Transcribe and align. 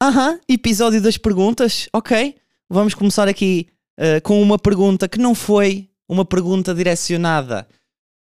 aham, 0.00 0.38
episódio 0.48 1.00
das 1.00 1.16
perguntas, 1.16 1.88
ok. 1.92 2.34
Vamos 2.68 2.94
começar 2.94 3.28
aqui 3.28 3.68
uh, 3.98 4.20
com 4.22 4.40
uma 4.42 4.58
pergunta 4.58 5.08
que 5.08 5.18
não 5.18 5.34
foi 5.34 5.88
uma 6.08 6.24
pergunta 6.24 6.74
direcionada 6.74 7.66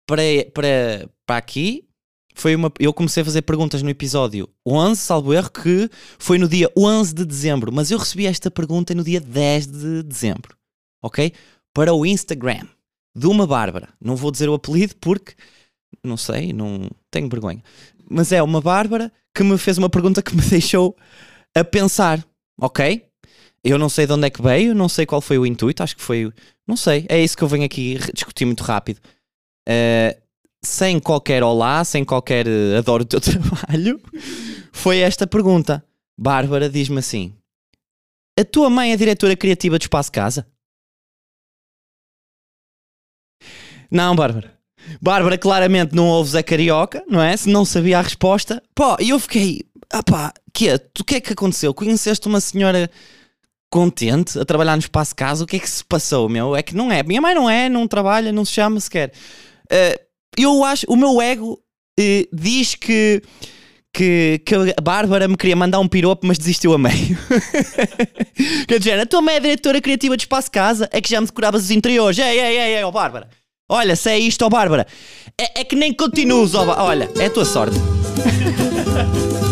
para, 0.07 0.21
para, 0.53 1.09
para 1.25 1.37
aqui. 1.37 1.87
Foi 2.33 2.53
uma, 2.53 2.71
eu 2.79 2.93
comecei 2.93 3.21
a 3.21 3.25
fazer 3.25 3.41
perguntas 3.43 3.81
no 3.81 3.89
episódio 3.89 4.49
11, 4.65 4.99
salvo 4.99 5.33
erro, 5.33 5.49
que 5.49 5.89
foi 6.19 6.37
no 6.37 6.49
dia 6.49 6.69
11 6.77 7.13
de 7.13 7.25
dezembro, 7.25 7.71
mas 7.71 7.91
eu 7.91 7.97
recebi 7.97 8.25
esta 8.25 8.51
pergunta 8.51 8.93
no 8.93 9.03
dia 9.03 9.21
10 9.21 9.67
de 9.67 10.03
dezembro, 10.03 10.55
ok? 11.01 11.31
Para 11.73 11.93
o 11.93 12.05
Instagram 12.05 12.67
de 13.15 13.27
uma 13.27 13.47
Bárbara. 13.47 13.89
Não 14.01 14.17
vou 14.17 14.31
dizer 14.31 14.49
o 14.49 14.53
apelido 14.53 14.95
porque 14.99 15.33
não 16.03 16.17
sei, 16.17 16.51
não 16.51 16.89
tenho 17.09 17.29
vergonha. 17.29 17.63
Mas 18.09 18.31
é 18.31 18.43
uma 18.43 18.59
Bárbara 18.59 19.11
que 19.33 19.43
me 19.43 19.57
fez 19.57 19.77
uma 19.77 19.89
pergunta 19.89 20.21
que 20.21 20.35
me 20.35 20.41
deixou 20.47 20.95
a 21.55 21.63
pensar, 21.63 22.25
ok? 22.59 23.05
Eu 23.63 23.79
não 23.79 23.89
sei 23.89 24.05
de 24.05 24.13
onde 24.13 24.27
é 24.27 24.29
que 24.29 24.41
veio, 24.41 24.75
não 24.75 24.87
sei 24.87 25.05
qual 25.05 25.21
foi 25.21 25.39
o 25.39 25.45
intuito, 25.45 25.81
acho 25.81 25.95
que 25.95 26.01
foi. 26.01 26.31
Não 26.67 26.77
sei, 26.77 27.05
é 27.09 27.19
isso 27.19 27.35
que 27.35 27.43
eu 27.43 27.47
venho 27.47 27.65
aqui 27.65 27.97
discutir 28.13 28.45
muito 28.45 28.63
rápido. 28.63 28.99
Uh, 29.67 30.21
sem 30.63 30.99
qualquer 30.99 31.41
olá, 31.41 31.83
sem 31.83 32.03
qualquer 32.03 32.47
uh, 32.47 32.77
adoro 32.77 33.03
o 33.03 33.05
teu 33.05 33.21
trabalho, 33.21 33.99
foi 34.71 34.99
esta 34.99 35.25
pergunta. 35.25 35.83
Bárbara 36.17 36.69
diz-me 36.69 36.99
assim: 36.99 37.33
A 38.39 38.43
tua 38.43 38.69
mãe 38.69 38.91
é 38.91 38.97
diretora 38.97 39.35
criativa 39.35 39.79
do 39.79 39.81
Espaço 39.81 40.11
Casa? 40.11 40.45
Não, 43.89 44.15
Bárbara. 44.15 44.53
Bárbara 45.01 45.37
claramente 45.37 45.95
não 45.95 46.07
ouve 46.07 46.31
Zé 46.31 46.43
Carioca, 46.43 47.03
não 47.07 47.21
é? 47.21 47.35
Se 47.35 47.49
não 47.49 47.65
sabia 47.65 47.99
a 47.99 48.01
resposta. 48.01 48.61
Pô, 48.75 48.95
e 48.99 49.09
eu 49.09 49.19
fiquei, 49.19 49.65
ah 49.91 50.03
pá, 50.03 50.33
que 50.53 50.69
é? 50.69 50.75
O 50.75 51.03
que 51.03 51.15
é 51.15 51.21
que 51.21 51.33
aconteceu? 51.33 51.73
Conheceste 51.73 52.27
uma 52.27 52.39
senhora 52.41 52.89
contente 53.69 54.39
a 54.39 54.45
trabalhar 54.45 54.75
no 54.75 54.79
espaço 54.79 55.15
casa? 55.15 55.43
O 55.43 55.47
que 55.47 55.57
é 55.57 55.59
que 55.59 55.69
se 55.69 55.83
passou, 55.83 56.29
meu? 56.29 56.55
É 56.55 56.63
que 56.63 56.75
não 56.75 56.91
é. 56.91 57.03
Minha 57.03 57.21
mãe 57.21 57.35
não 57.35 57.49
é, 57.49 57.69
não 57.69 57.87
trabalha, 57.87 58.31
não 58.31 58.45
se 58.45 58.53
chama 58.53 58.79
sequer. 58.79 59.11
Uh, 59.65 59.99
eu 60.37 60.63
acho, 60.63 60.85
o 60.87 60.95
meu 60.95 61.21
ego 61.21 61.53
uh, 61.99 62.35
diz 62.35 62.75
que 62.75 63.21
que, 63.95 64.41
que 64.45 64.53
a 64.55 64.81
Bárbara 64.81 65.25
me 65.25 65.37
queria 65.37 65.55
mandar 65.55 65.79
um 65.79 65.87
piropo, 65.87 66.27
mas 66.27 66.37
desistiu 66.37 66.73
a 66.73 66.77
meio. 66.77 67.17
Quer 68.67 68.77
dizer, 68.77 68.99
a 68.99 69.05
tua 69.05 69.21
mãe 69.21 69.35
é 69.35 69.39
diretora 69.39 69.79
criativa 69.79 70.17
de 70.17 70.23
Espaço 70.23 70.51
Casa, 70.51 70.89
é 70.91 70.99
que 70.99 71.09
já 71.09 71.21
me 71.21 71.27
decoravas 71.27 71.63
os 71.63 71.71
interiores. 71.71 72.19
Ei, 72.19 72.39
ei, 72.39 72.57
ei, 72.57 72.75
ei, 72.75 72.83
oh, 72.83 72.91
Bárbara. 72.91 73.29
Olha, 73.69 73.95
se 73.95 74.09
é 74.09 74.19
isto, 74.19 74.43
ó 74.43 74.49
Bárbara. 74.49 74.85
É, 75.39 75.61
é, 75.61 75.63
que 75.63 75.77
nem 75.77 75.93
continuas, 75.93 76.53
ó 76.53 76.65
Olha, 76.83 77.09
é 77.17 77.27
a 77.27 77.29
tua 77.29 77.45
sorte. 77.45 77.77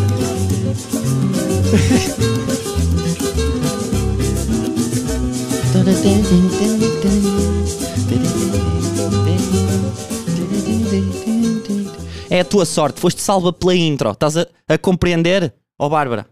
É 12.29 12.41
a 12.41 12.45
tua 12.45 12.65
sorte, 12.65 12.99
foste 12.99 13.21
salva 13.21 13.51
pela 13.51 13.75
intro. 13.75 14.11
Estás 14.11 14.37
a, 14.37 14.47
a 14.67 14.77
compreender, 14.77 15.51
ó 15.79 15.87
oh 15.87 15.89
Bárbara? 15.89 16.27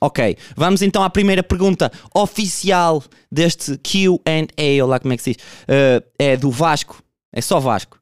Ok, 0.00 0.36
vamos 0.56 0.82
então 0.82 1.04
à 1.04 1.10
primeira 1.10 1.42
pergunta 1.42 1.92
oficial 2.12 3.02
deste 3.30 3.78
QA, 3.78 4.82
ou 4.82 4.88
lá 4.88 4.98
como 4.98 5.12
é 5.12 5.16
que 5.16 5.22
se 5.22 5.34
diz, 5.34 5.42
uh, 5.64 6.04
é 6.18 6.36
do 6.36 6.50
Vasco, 6.50 7.02
é 7.32 7.40
só 7.40 7.60
Vasco. 7.60 7.98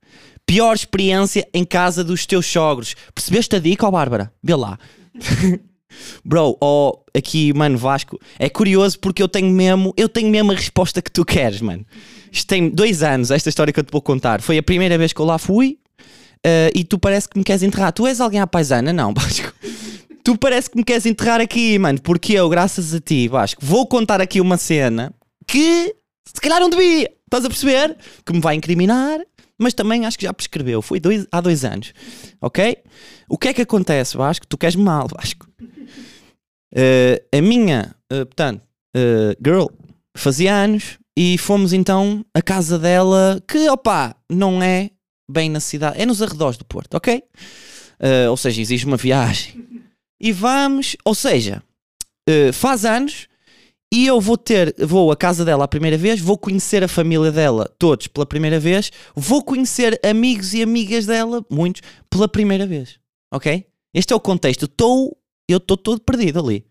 Pior 0.46 0.74
experiência 0.74 1.46
em 1.52 1.64
casa 1.64 2.02
dos 2.02 2.24
teus 2.24 2.46
sogros. 2.46 2.94
Percebeste 3.14 3.56
a 3.56 3.58
dica, 3.58 3.86
ó 3.86 3.90
Bárbara? 3.90 4.32
Vê 4.42 4.54
lá. 4.54 4.78
Bro, 6.24 6.56
oh, 6.60 6.98
aqui, 7.16 7.52
mano, 7.52 7.78
Vasco, 7.78 8.18
é 8.38 8.48
curioso 8.48 8.98
porque 8.98 9.22
eu 9.22 9.28
tenho 9.28 9.50
mesmo, 9.50 9.92
eu 9.96 10.08
tenho 10.08 10.30
mesmo 10.30 10.52
a 10.52 10.54
resposta 10.54 11.00
que 11.00 11.10
tu 11.10 11.24
queres, 11.24 11.60
mano. 11.60 11.84
Isto 12.30 12.48
tem 12.48 12.68
dois 12.68 13.02
anos, 13.02 13.30
esta 13.30 13.48
história 13.48 13.72
que 13.72 13.80
eu 13.80 13.84
te 13.84 13.90
vou 13.90 14.02
contar. 14.02 14.40
Foi 14.40 14.58
a 14.58 14.62
primeira 14.62 14.98
vez 14.98 15.12
que 15.12 15.20
eu 15.20 15.24
lá 15.24 15.38
fui 15.38 15.78
uh, 16.44 16.70
e 16.74 16.84
tu 16.84 16.98
parece 16.98 17.28
que 17.28 17.38
me 17.38 17.44
queres 17.44 17.62
enterrar. 17.62 17.92
Tu 17.92 18.06
és 18.06 18.20
alguém 18.20 18.40
à 18.40 18.46
paisana? 18.46 18.92
Não, 18.92 19.12
Vasco. 19.16 19.52
Tu 20.22 20.36
parece 20.36 20.68
que 20.68 20.76
me 20.76 20.84
queres 20.84 21.06
enterrar 21.06 21.40
aqui, 21.40 21.78
mano, 21.78 22.00
porque 22.02 22.32
eu, 22.32 22.48
graças 22.48 22.92
a 22.92 23.00
ti, 23.00 23.28
Vasco, 23.28 23.64
vou 23.64 23.86
contar 23.86 24.20
aqui 24.20 24.40
uma 24.40 24.56
cena 24.56 25.14
que 25.46 25.94
se 26.24 26.40
calhar 26.40 26.60
não 26.60 26.68
devia, 26.68 27.08
estás 27.24 27.44
a 27.44 27.48
perceber? 27.48 27.96
Que 28.24 28.32
me 28.32 28.40
vai 28.40 28.56
incriminar, 28.56 29.20
mas 29.58 29.74
também 29.74 30.04
acho 30.04 30.18
que 30.18 30.24
já 30.24 30.32
prescreveu, 30.32 30.82
foi 30.82 31.00
dois, 31.00 31.26
há 31.32 31.40
dois 31.40 31.64
anos, 31.64 31.92
ok? 32.40 32.76
O 33.28 33.38
que 33.38 33.48
é 33.48 33.54
que 33.54 33.62
acontece, 33.62 34.16
Vasco? 34.16 34.46
Tu 34.46 34.58
queres 34.58 34.76
mal, 34.76 35.08
Vasco. 35.08 35.48
Uh, 36.72 37.18
a 37.32 37.40
minha, 37.40 37.94
uh, 38.12 38.26
portanto, 38.26 38.62
uh, 38.96 39.36
girl, 39.44 39.66
fazia 40.16 40.54
anos 40.54 40.98
e 41.16 41.38
fomos 41.38 41.72
então 41.72 42.24
à 42.34 42.42
casa 42.42 42.78
dela, 42.78 43.42
que 43.48 43.68
opá, 43.70 44.14
não 44.30 44.62
é 44.62 44.90
bem 45.30 45.48
na 45.50 45.60
cidade, 45.60 46.00
é 46.00 46.06
nos 46.06 46.20
arredores 46.22 46.58
do 46.58 46.64
Porto, 46.64 46.94
ok? 46.94 47.22
ou 48.28 48.36
seja, 48.36 48.60
exige 48.60 48.84
uma 48.84 48.98
viagem 48.98 49.66
e 50.20 50.30
vamos, 50.30 50.98
ou 51.02 51.14
seja, 51.14 51.62
faz 52.52 52.84
anos 52.84 53.26
e 53.92 54.06
eu 54.06 54.20
vou 54.20 54.36
ter, 54.36 54.74
vou 54.84 55.12
à 55.12 55.16
casa 55.16 55.44
dela 55.44 55.64
a 55.64 55.68
primeira 55.68 55.96
vez, 55.96 56.20
vou 56.20 56.36
conhecer 56.36 56.82
a 56.82 56.88
família 56.88 57.30
dela 57.30 57.70
todos 57.78 58.08
pela 58.08 58.26
primeira 58.26 58.58
vez, 58.58 58.90
vou 59.14 59.42
conhecer 59.42 59.98
amigos 60.04 60.54
e 60.54 60.62
amigas 60.62 61.06
dela, 61.06 61.44
muitos, 61.48 61.82
pela 62.10 62.28
primeira 62.28 62.66
vez, 62.66 62.98
ok? 63.32 63.64
Este 63.94 64.12
é 64.12 64.16
o 64.16 64.20
contexto. 64.20 64.66
Tô, 64.66 65.16
eu 65.48 65.58
estou 65.58 65.76
todo 65.76 66.00
perdido 66.00 66.40
ali. 66.40 66.64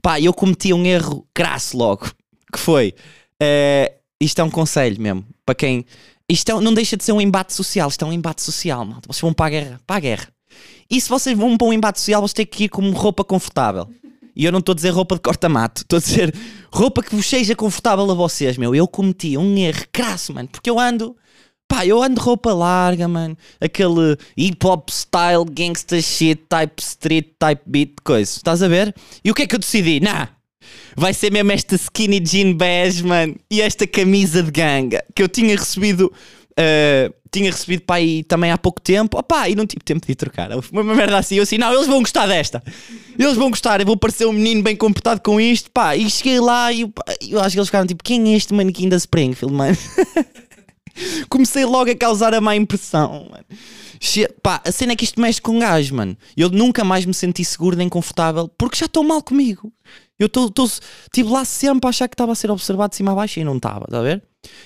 Pá, 0.00 0.20
eu 0.20 0.32
cometi 0.32 0.72
um 0.72 0.86
erro 0.86 1.26
crasso 1.34 1.76
logo, 1.76 2.10
que 2.52 2.58
foi, 2.58 2.94
uh, 3.42 3.94
isto 4.20 4.40
é 4.40 4.44
um 4.44 4.50
conselho 4.50 5.00
mesmo, 5.00 5.26
para 5.44 5.56
quem, 5.56 5.84
isto 6.28 6.50
é, 6.50 6.60
não 6.60 6.72
deixa 6.72 6.96
de 6.96 7.02
ser 7.02 7.12
um 7.12 7.20
embate 7.20 7.52
social, 7.52 7.88
isto 7.88 8.04
é 8.04 8.08
um 8.08 8.12
embate 8.12 8.42
social, 8.42 8.84
malta. 8.84 9.08
Vocês 9.08 9.22
vão 9.22 9.32
para 9.32 9.46
a 9.46 9.50
guerra, 9.50 9.80
para 9.84 9.96
a 9.96 10.00
guerra. 10.00 10.28
E 10.88 11.00
se 11.00 11.08
vocês 11.08 11.36
vão 11.36 11.58
para 11.58 11.66
um 11.66 11.72
embate 11.72 11.98
social, 11.98 12.20
vocês 12.20 12.32
têm 12.32 12.46
que 12.46 12.64
ir 12.64 12.68
com 12.68 12.88
roupa 12.90 13.24
confortável. 13.24 13.88
E 14.38 14.44
eu 14.44 14.52
não 14.52 14.60
estou 14.60 14.72
a 14.72 14.76
dizer 14.76 14.90
roupa 14.90 15.16
de 15.16 15.20
corta-mato, 15.20 15.82
estou 15.82 15.96
a 15.96 16.00
dizer 16.00 16.32
roupa 16.72 17.02
que 17.02 17.12
vos 17.12 17.26
seja 17.26 17.56
confortável 17.56 18.08
a 18.08 18.14
vocês, 18.14 18.56
meu. 18.56 18.72
Eu 18.72 18.86
cometi 18.86 19.36
um 19.36 19.58
erro 19.58 19.84
crasso, 19.90 20.32
mano, 20.32 20.48
porque 20.48 20.70
eu 20.70 20.78
ando. 20.78 21.16
Pá, 21.66 21.84
eu 21.84 22.00
ando 22.00 22.20
roupa 22.20 22.54
larga, 22.54 23.08
mano. 23.08 23.36
Aquele 23.60 24.16
hip 24.36 24.64
hop 24.64 24.88
style, 24.90 25.44
gangsta 25.50 26.00
shit, 26.00 26.40
type 26.48 26.80
street, 26.80 27.26
type 27.36 27.62
beat, 27.66 27.94
coisa. 28.04 28.30
Estás 28.30 28.62
a 28.62 28.68
ver? 28.68 28.94
E 29.24 29.30
o 29.30 29.34
que 29.34 29.42
é 29.42 29.46
que 29.46 29.56
eu 29.56 29.58
decidi? 29.58 29.98
Nah, 29.98 30.28
vai 30.96 31.12
ser 31.12 31.32
mesmo 31.32 31.50
esta 31.50 31.74
skinny 31.74 32.20
jean 32.24 32.54
beige, 32.54 33.02
mano. 33.02 33.34
E 33.50 33.60
esta 33.60 33.88
camisa 33.88 34.40
de 34.40 34.52
ganga 34.52 35.04
que 35.16 35.22
eu 35.22 35.28
tinha 35.28 35.56
recebido 35.56 36.12
Uh, 36.58 37.14
tinha 37.30 37.50
recebido 37.50 37.82
para 37.82 37.96
aí 37.96 38.24
também 38.24 38.50
há 38.50 38.58
pouco 38.58 38.80
tempo, 38.80 39.16
opá, 39.16 39.48
e 39.48 39.54
não 39.54 39.64
tive 39.64 39.84
tempo 39.84 40.04
de 40.04 40.14
trocar. 40.14 40.50
Uma, 40.50 40.82
uma 40.82 40.94
merda 40.94 41.18
assim, 41.18 41.36
eu 41.36 41.44
assim, 41.44 41.56
não, 41.56 41.72
eles 41.72 41.86
vão 41.86 42.00
gostar 42.00 42.26
desta. 42.26 42.62
Eles 43.16 43.36
vão 43.36 43.50
gostar, 43.50 43.80
eu 43.80 43.86
vou 43.86 43.96
parecer 43.96 44.26
um 44.26 44.32
menino 44.32 44.62
bem 44.62 44.74
comportado 44.74 45.20
com 45.20 45.40
isto, 45.40 45.70
pá. 45.70 45.94
E 45.94 46.10
cheguei 46.10 46.40
lá 46.40 46.72
e 46.72 46.80
eu, 46.80 46.92
eu 47.28 47.40
acho 47.40 47.52
que 47.52 47.58
eles 47.58 47.68
ficaram 47.68 47.86
tipo, 47.86 48.02
quem 48.02 48.32
é 48.32 48.36
este 48.36 48.52
manequim 48.52 48.88
da 48.88 48.96
Springfield, 48.96 49.54
mano? 49.54 49.76
Comecei 51.28 51.64
logo 51.64 51.90
a 51.90 51.94
causar 51.94 52.34
a 52.34 52.40
má 52.40 52.56
impressão, 52.56 53.28
mano. 53.30 53.44
Che 54.00 54.28
pá, 54.42 54.60
a 54.64 54.72
cena 54.72 54.92
é 54.92 54.96
que 54.96 55.04
isto 55.04 55.20
mexe 55.20 55.40
com 55.40 55.58
gajo, 55.58 55.94
mano. 55.94 56.16
Eu 56.36 56.48
nunca 56.48 56.82
mais 56.82 57.04
me 57.04 57.14
senti 57.14 57.44
seguro 57.44 57.76
nem 57.76 57.88
confortável 57.88 58.48
porque 58.48 58.78
já 58.78 58.86
estou 58.86 59.04
mal 59.04 59.22
comigo. 59.22 59.72
Eu 60.18 60.28
estive 60.28 61.28
lá 61.28 61.44
sempre 61.44 61.86
a 61.86 61.90
achar 61.90 62.08
que 62.08 62.14
estava 62.14 62.32
a 62.32 62.34
ser 62.34 62.50
observado 62.50 62.90
de 62.90 62.96
cima 62.96 63.12
a 63.12 63.14
baixo 63.14 63.38
e 63.38 63.44
não 63.44 63.56
estava, 63.56 63.84
está 63.84 64.00
a 64.00 64.02
ver? 64.02 64.22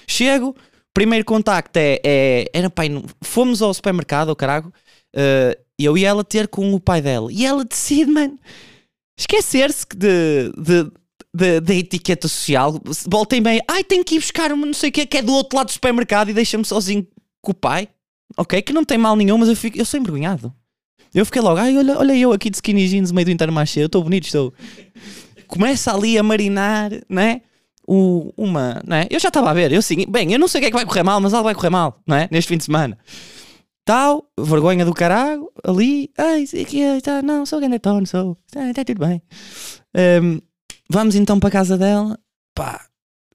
Chego, 0.06 0.56
primeiro 0.94 1.24
contacto 1.24 1.76
é, 1.76 2.00
é 2.04 2.44
era 2.52 2.70
pai, 2.70 2.88
fomos 3.22 3.62
ao 3.62 3.72
supermercado, 3.72 4.28
ao 4.28 4.36
carago, 4.36 4.72
uh, 5.14 5.62
eu 5.78 5.96
e 5.96 6.04
ela 6.04 6.24
ter 6.24 6.48
com 6.48 6.72
o 6.74 6.80
pai 6.80 7.00
dela. 7.00 7.32
E 7.32 7.44
ela 7.44 7.64
decide, 7.64 8.10
mano, 8.10 8.38
esquecer-se 9.18 9.86
de, 9.96 10.52
de, 11.34 11.60
de, 11.60 11.78
etiqueta 11.78 12.28
social. 12.28 12.80
Voltem 13.06 13.42
bem, 13.42 13.60
ai, 13.68 13.82
tenho 13.82 14.04
que 14.04 14.16
ir 14.16 14.20
buscar 14.20 14.52
uma 14.52 14.66
não 14.66 14.74
sei 14.74 14.90
o 14.90 14.92
que, 14.92 15.06
que 15.06 15.18
é 15.18 15.22
do 15.22 15.32
outro 15.32 15.56
lado 15.56 15.66
do 15.66 15.72
supermercado 15.72 16.30
e 16.30 16.34
deixa-me 16.34 16.64
sozinho 16.64 17.06
com 17.40 17.52
o 17.52 17.54
pai. 17.54 17.88
Ok, 18.36 18.62
que 18.62 18.72
não 18.72 18.84
tem 18.84 18.96
mal 18.96 19.14
nenhum, 19.16 19.36
mas 19.38 19.48
eu, 19.48 19.56
fico, 19.56 19.78
eu 19.78 19.84
sou 19.84 20.00
envergonhado. 20.00 20.52
Eu 21.14 21.26
fiquei 21.26 21.42
logo, 21.42 21.58
ai, 21.58 21.76
olha, 21.76 21.98
olha 21.98 22.16
eu 22.16 22.32
aqui 22.32 22.48
de 22.48 22.56
skinny 22.56 22.88
jeans 22.88 23.10
no 23.10 23.16
meio 23.16 23.26
do 23.26 23.30
Intermarché, 23.30 23.82
eu 23.82 23.86
estou 23.86 24.02
bonito, 24.02 24.24
estou. 24.24 24.54
Começa 25.46 25.92
ali 25.92 26.16
a 26.16 26.22
marinar, 26.22 26.90
né? 27.08 27.42
O, 27.92 28.32
uma, 28.36 28.80
não 28.86 28.96
é? 28.96 29.06
Eu 29.10 29.20
já 29.20 29.28
estava 29.28 29.50
a 29.50 29.54
ver, 29.54 29.70
eu 29.70 29.80
assim, 29.80 30.06
bem, 30.08 30.32
eu 30.32 30.38
não 30.38 30.48
sei 30.48 30.60
o 30.60 30.62
que 30.62 30.66
é 30.68 30.70
que 30.70 30.76
vai 30.76 30.86
correr 30.86 31.02
mal, 31.02 31.20
mas 31.20 31.34
algo 31.34 31.44
vai 31.44 31.54
correr 31.54 31.68
mal, 31.68 32.00
não 32.06 32.16
é? 32.16 32.26
Neste 32.30 32.48
fim 32.48 32.56
de 32.56 32.64
semana. 32.64 32.96
Tal, 33.84 34.24
vergonha 34.38 34.84
do 34.84 34.94
caralho, 34.94 35.50
ali, 35.62 36.10
ai, 36.16 36.44
tá, 37.02 37.20
não, 37.20 37.44
sou 37.44 37.58
grande 37.60 37.78
tono, 37.80 38.06
sou, 38.06 38.38
está 38.46 38.72
tá 38.72 38.84
tudo 38.84 39.06
bem. 39.06 39.20
Um, 40.22 40.40
vamos 40.88 41.16
então 41.16 41.38
para 41.38 41.48
a 41.48 41.52
casa 41.52 41.76
dela, 41.76 42.18
pá, 42.54 42.80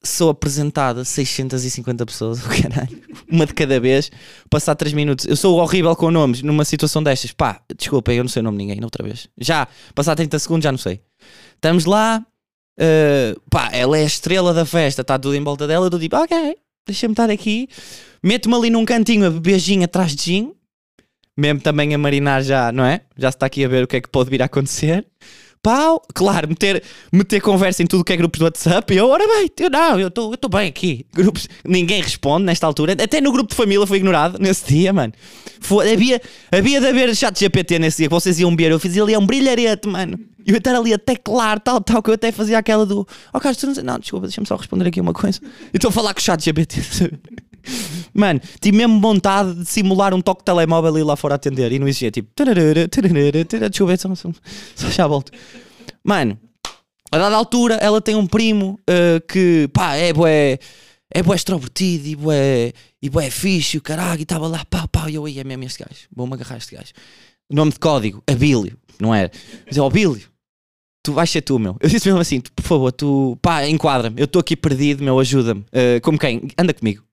sou 0.01 0.29
apresentado 0.29 1.01
a 1.01 1.05
650 1.05 2.05
pessoas, 2.05 2.39
o 2.43 2.49
caralho, 2.49 2.99
uma 3.29 3.45
de 3.45 3.53
cada 3.53 3.79
vez, 3.79 4.09
passar 4.49 4.73
3 4.73 4.93
minutos. 4.93 5.25
Eu 5.25 5.35
sou 5.35 5.59
horrível 5.59 5.95
com 5.95 6.09
nomes 6.09 6.41
numa 6.41 6.65
situação 6.65 7.03
destas. 7.03 7.31
Pá, 7.31 7.61
desculpem, 7.77 8.17
eu 8.17 8.23
não 8.23 8.29
sei 8.29 8.39
o 8.39 8.43
nome 8.43 8.57
de 8.57 8.65
ninguém, 8.65 8.83
outra 8.83 9.03
vez. 9.03 9.27
Já, 9.37 9.67
passar 9.93 10.15
30 10.15 10.39
segundos, 10.39 10.63
já 10.63 10.71
não 10.71 10.79
sei. 10.79 11.01
Estamos 11.55 11.85
lá, 11.85 12.25
uh, 12.79 13.39
pá, 13.49 13.69
ela 13.71 13.97
é 13.97 14.03
a 14.03 14.05
estrela 14.05 14.53
da 14.53 14.65
festa, 14.65 15.01
está 15.01 15.17
tudo 15.17 15.35
em 15.35 15.43
volta 15.43 15.67
dela. 15.67 15.89
Eu 15.91 15.99
tipo, 15.99 16.15
ok, 16.15 16.55
deixa-me 16.85 17.13
estar 17.13 17.29
aqui. 17.29 17.67
Meto-me 18.23 18.55
ali 18.55 18.69
num 18.69 18.85
cantinho 18.85 19.25
a 19.25 19.29
beber 19.29 19.59
gin 19.59 19.83
atrás 19.83 20.15
de 20.15 20.23
gin, 20.23 20.53
mesmo 21.35 21.61
também 21.61 21.93
a 21.93 21.97
marinar 21.97 22.41
já, 22.43 22.71
não 22.71 22.83
é? 22.85 23.01
Já 23.17 23.31
se 23.31 23.35
está 23.35 23.45
aqui 23.45 23.63
a 23.63 23.67
ver 23.67 23.83
o 23.83 23.87
que 23.87 23.97
é 23.97 24.01
que 24.01 24.09
pode 24.09 24.29
vir 24.29 24.41
a 24.41 24.45
acontecer 24.45 25.05
pau, 25.61 26.01
claro, 26.13 26.47
meter, 26.47 26.83
meter 27.11 27.41
conversa 27.41 27.83
em 27.83 27.87
tudo 27.87 28.03
que 28.03 28.13
é 28.13 28.17
grupos 28.17 28.39
do 28.39 28.45
WhatsApp. 28.45 28.93
E 28.93 28.97
eu, 28.97 29.09
ora 29.09 29.25
bem, 29.27 29.49
eu 29.59 29.69
não, 29.69 29.99
eu 29.99 30.07
estou 30.07 30.49
bem 30.49 30.67
aqui. 30.67 31.05
Grupos, 31.13 31.47
ninguém 31.65 32.01
responde 32.01 32.45
nesta 32.45 32.65
altura. 32.65 32.93
Até 32.93 33.21
no 33.21 33.31
grupo 33.31 33.49
de 33.49 33.55
família 33.55 33.85
foi 33.85 33.97
ignorado 33.97 34.37
nesse 34.39 34.67
dia, 34.73 34.93
mano. 34.93 35.13
Foi, 35.59 35.91
havia, 35.91 36.21
havia 36.51 36.79
de 36.79 36.87
haver 36.87 37.15
chat 37.15 37.37
GPT 37.37 37.79
nesse 37.79 37.97
dia 37.97 38.07
que 38.07 38.13
vocês 38.13 38.39
iam 38.39 38.55
ver. 38.55 38.71
Eu 38.71 38.79
fiz 38.79 38.97
ali 38.97 39.17
um 39.17 39.25
brilharete, 39.25 39.87
mano. 39.87 40.17
E 40.45 40.51
eu 40.51 40.57
estar 40.57 40.73
ali 40.73 40.93
a 40.93 40.97
teclar, 40.97 41.59
tal, 41.59 41.81
tal, 41.81 42.01
que 42.01 42.09
eu 42.09 42.13
até 42.13 42.31
fazia 42.31 42.57
aquela 42.57 42.85
do. 42.85 43.05
Oh, 43.33 43.39
Carlos, 43.39 43.57
tu 43.57 43.67
não. 43.67 43.73
Não, 43.83 43.99
desculpa, 43.99 44.27
deixa-me 44.27 44.47
só 44.47 44.55
responder 44.55 44.87
aqui 44.87 45.01
uma 45.01 45.13
coisa. 45.13 45.41
E 45.73 45.75
estou 45.75 45.89
a 45.89 45.91
falar 45.91 46.13
com 46.13 46.21
o 46.21 46.23
chat 46.23 46.41
GPT. 46.41 46.81
Mano, 48.13 48.41
tive 48.59 48.77
mesmo 48.77 48.99
vontade 48.99 49.53
de 49.53 49.65
simular 49.65 50.13
um 50.13 50.21
toque 50.21 50.41
de 50.41 50.45
telemóvel 50.45 50.97
e 50.97 51.01
ir 51.01 51.03
lá 51.03 51.15
fora 51.15 51.35
atender. 51.35 51.71
E 51.71 51.79
não 51.79 51.87
existia 51.87 52.11
tipo. 52.11 52.29
Deixa 52.35 53.83
eu 53.83 53.87
ver, 53.87 53.99
só, 53.99 54.13
só, 54.15 54.31
só 54.75 54.89
já 54.89 55.07
volto. 55.07 55.31
Mano, 56.03 56.39
a 57.11 57.17
dada 57.17 57.35
altura 57.35 57.75
ela 57.75 58.01
tem 58.01 58.15
um 58.15 58.27
primo 58.27 58.79
uh, 58.89 59.25
que 59.27 59.69
pá, 59.73 59.95
é 59.95 60.11
bué, 60.11 60.59
é 61.13 61.23
bué 61.23 61.35
extrovertido 61.35 62.07
e 62.07 62.15
bué, 62.15 62.73
e 63.01 63.09
bué 63.09 63.29
fixe, 63.29 63.77
o 63.77 63.81
caralho, 63.81 64.19
e 64.19 64.23
estava 64.23 64.47
lá, 64.47 64.65
pá, 64.65 64.87
pá, 64.87 65.09
e 65.09 65.15
eu 65.15 65.27
ia 65.27 65.41
é 65.41 65.43
mesmo 65.43 65.63
este 65.63 65.83
gajo, 65.83 66.07
vou-me 66.13 66.33
agarrar 66.33 66.57
este 66.57 66.75
gajo. 66.75 66.91
Nome 67.49 67.71
de 67.71 67.79
código, 67.79 68.21
Abílio, 68.27 68.77
não 68.99 69.15
era? 69.15 69.31
Mas 69.65 69.77
é 69.77 69.81
Abílio, 69.81 70.27
tu 71.01 71.13
vais 71.13 71.29
ser 71.29 71.41
tu, 71.41 71.57
meu. 71.57 71.77
Eu 71.79 71.87
disse 71.87 72.05
mesmo 72.07 72.19
assim, 72.19 72.41
por 72.41 72.63
favor, 72.63 72.91
tu, 72.91 73.37
pá, 73.41 73.65
enquadra-me, 73.65 74.19
eu 74.19 74.25
estou 74.25 74.41
aqui 74.41 74.57
perdido, 74.57 75.01
meu, 75.01 75.17
ajuda-me. 75.17 75.61
Uh, 75.61 76.01
como 76.01 76.19
quem? 76.19 76.49
Anda 76.57 76.73
comigo. 76.73 77.06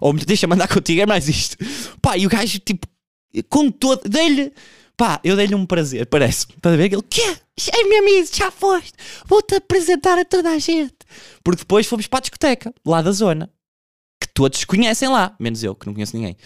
Ou 0.00 0.12
deixa-me 0.12 0.54
andar 0.54 0.68
contigo, 0.68 1.00
é 1.00 1.06
mais 1.06 1.28
isto. 1.28 1.56
Pá, 2.00 2.16
e 2.16 2.26
o 2.26 2.28
gajo, 2.28 2.58
tipo, 2.58 2.86
com 3.48 3.70
todo. 3.70 4.08
Dei-lhe. 4.08 4.52
Pá, 4.96 5.20
eu 5.24 5.36
dei-lhe 5.36 5.54
um 5.54 5.66
prazer, 5.66 6.06
parece-me. 6.06 6.54
Estás 6.56 6.74
a 6.74 6.76
ver? 6.76 6.92
Ele, 6.92 7.02
quê? 7.08 7.36
É 7.72 7.84
meu 7.84 7.98
amigo, 8.00 8.28
já 8.32 8.50
foste. 8.50 8.92
Vou-te 9.26 9.54
apresentar 9.54 10.18
a 10.18 10.24
toda 10.24 10.50
a 10.50 10.58
gente. 10.58 10.94
Porque 11.42 11.60
depois 11.60 11.86
fomos 11.86 12.06
para 12.06 12.18
a 12.18 12.22
discoteca, 12.22 12.74
lá 12.84 13.02
da 13.02 13.12
zona. 13.12 13.50
Que 14.20 14.28
todos 14.28 14.64
conhecem 14.64 15.08
lá, 15.08 15.34
menos 15.38 15.62
eu, 15.62 15.74
que 15.74 15.86
não 15.86 15.94
conheço 15.94 16.16
ninguém. 16.16 16.36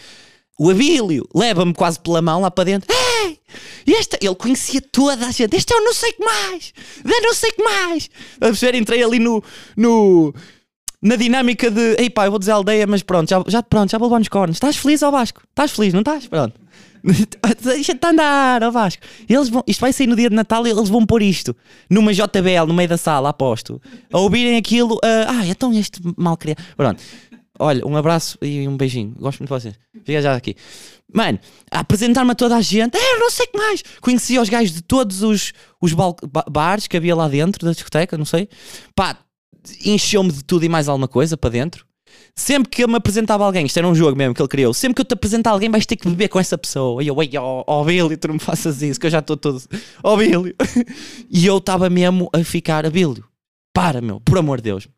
O 0.58 0.70
Abílio 0.70 1.28
leva-me 1.34 1.74
quase 1.74 2.00
pela 2.00 2.22
mão 2.22 2.40
lá 2.40 2.50
para 2.50 2.64
dentro. 2.64 2.88
Ei! 2.90 3.38
Este, 3.86 4.18
ele 4.22 4.34
conhecia 4.34 4.80
toda 4.80 5.26
a 5.26 5.30
gente. 5.30 5.54
Este 5.54 5.72
é 5.74 5.76
o 5.76 5.84
não 5.84 5.92
sei 5.92 6.12
que 6.12 6.24
mais. 6.24 6.72
Da 7.04 7.20
não 7.20 7.34
sei 7.34 7.52
que 7.52 7.62
mais. 7.62 8.10
A 8.36 8.46
perceber? 8.46 8.78
Entrei 8.78 9.02
ali 9.02 9.18
no, 9.18 9.44
no, 9.76 10.34
na 11.06 11.14
dinâmica 11.14 11.70
de, 11.70 11.94
ei 11.98 12.10
pá, 12.10 12.26
eu 12.26 12.30
vou 12.30 12.38
dizer 12.38 12.50
aldeia, 12.50 12.84
mas 12.86 13.02
pronto, 13.02 13.30
já, 13.30 13.42
já, 13.46 13.62
pronto, 13.62 13.90
já 13.90 13.96
vou 13.96 14.08
levar 14.08 14.18
nos 14.18 14.28
cornos. 14.28 14.56
Estás 14.56 14.76
feliz, 14.76 15.02
ó 15.02 15.10
Vasco? 15.10 15.42
Estás 15.48 15.70
feliz, 15.70 15.94
não 15.94 16.00
estás? 16.00 16.26
Pronto. 16.26 16.60
Deixa-te 17.62 18.04
andar, 18.04 18.62
ó 18.64 18.70
Vasco. 18.72 19.02
Eles 19.28 19.48
vão, 19.48 19.62
isto 19.68 19.80
vai 19.80 19.92
sair 19.92 20.08
no 20.08 20.16
dia 20.16 20.28
de 20.28 20.34
Natal 20.34 20.66
e 20.66 20.70
eles 20.70 20.88
vão 20.88 21.06
pôr 21.06 21.22
isto 21.22 21.54
numa 21.88 22.12
JBL 22.12 22.66
no 22.66 22.74
meio 22.74 22.88
da 22.88 22.96
sala, 22.96 23.28
aposto. 23.28 23.80
A 24.12 24.18
ouvirem 24.18 24.56
aquilo, 24.56 24.96
uh, 24.96 25.28
ah, 25.28 25.46
então 25.46 25.72
este 25.72 26.00
mal 26.16 26.36
criado. 26.36 26.62
Pronto. 26.76 27.00
Olha, 27.58 27.86
um 27.86 27.96
abraço 27.96 28.36
e 28.42 28.66
um 28.68 28.76
beijinho. 28.76 29.14
Gosto 29.16 29.38
muito 29.38 29.54
de 29.54 29.60
vocês. 29.60 29.74
Fica 30.04 30.20
já 30.20 30.34
aqui. 30.34 30.56
Mano, 31.14 31.38
apresentar-me 31.70 32.32
a 32.32 32.34
toda 32.34 32.56
a 32.56 32.60
gente. 32.60 32.98
É, 32.98 33.18
não 33.18 33.30
sei 33.30 33.46
o 33.46 33.50
que 33.52 33.56
mais. 33.56 33.82
Conhecia 34.00 34.42
os 34.42 34.48
gajos 34.48 34.74
de 34.74 34.82
todos 34.82 35.22
os, 35.22 35.52
os 35.80 35.94
bares 36.50 36.86
que 36.86 36.96
havia 36.96 37.14
lá 37.14 37.28
dentro 37.28 37.64
da 37.64 37.72
discoteca, 37.72 38.18
não 38.18 38.26
sei. 38.26 38.48
Pá, 38.94 39.16
encheu-me 39.84 40.32
de 40.32 40.44
tudo 40.44 40.64
e 40.64 40.68
mais 40.68 40.88
alguma 40.88 41.08
coisa 41.08 41.36
para 41.36 41.50
dentro. 41.50 41.86
Sempre 42.34 42.68
que 42.68 42.84
eu 42.84 42.88
me 42.88 42.96
apresentava 42.96 43.44
alguém, 43.44 43.64
isto 43.64 43.78
era 43.78 43.88
um 43.88 43.94
jogo 43.94 44.16
mesmo 44.16 44.34
que 44.34 44.42
ele 44.42 44.48
criou, 44.48 44.74
sempre 44.74 44.96
que 44.96 45.00
eu 45.00 45.04
te 45.06 45.14
apresentar 45.14 45.50
alguém 45.50 45.70
vais 45.70 45.86
ter 45.86 45.96
que 45.96 46.06
beber 46.06 46.28
com 46.28 46.38
essa 46.38 46.58
pessoa. 46.58 47.02
E 47.02 47.08
eu, 47.08 47.22
ei, 47.22 47.30
oh, 47.38 47.64
oh, 47.66 47.84
Billy, 47.84 48.16
tu 48.16 48.28
não 48.28 48.34
me 48.34 48.40
faças 48.40 48.82
isso, 48.82 49.00
que 49.00 49.06
eu 49.06 49.10
já 49.10 49.20
estou 49.20 49.36
todo. 49.36 49.62
Oh, 50.02 50.16
Billy. 50.16 50.54
e 51.30 51.46
eu 51.46 51.56
estava 51.56 51.88
mesmo 51.88 52.28
a 52.32 52.44
ficar, 52.44 52.84
a 52.84 52.90
Billy, 52.90 53.22
para, 53.72 54.02
meu, 54.02 54.20
por 54.20 54.36
amor 54.36 54.58
de 54.58 54.64
Deus. 54.64 54.88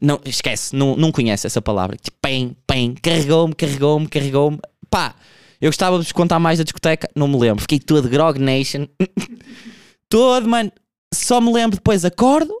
Não, 0.00 0.20
esquece, 0.26 0.76
não, 0.76 0.94
não 0.94 1.10
conhece 1.10 1.46
essa 1.46 1.62
palavra. 1.62 1.96
Tipo, 1.96 2.18
pem, 2.20 2.54
pem, 2.66 2.94
carregou-me, 2.94 3.54
carregou-me, 3.54 4.06
carregou-me. 4.06 4.58
Pá, 4.90 5.14
eu 5.60 5.68
gostava 5.68 5.96
de 5.96 6.04
vos 6.04 6.12
contar 6.12 6.38
mais 6.38 6.58
da 6.58 6.64
discoteca, 6.64 7.08
não 7.16 7.26
me 7.26 7.38
lembro. 7.38 7.62
Fiquei 7.62 7.78
todo 7.78 8.08
Grog 8.08 8.38
Nation. 8.38 8.86
todo, 10.10 10.46
mano. 10.46 10.70
Só 11.14 11.40
me 11.40 11.50
lembro 11.50 11.76
depois, 11.76 12.04
acordo, 12.04 12.54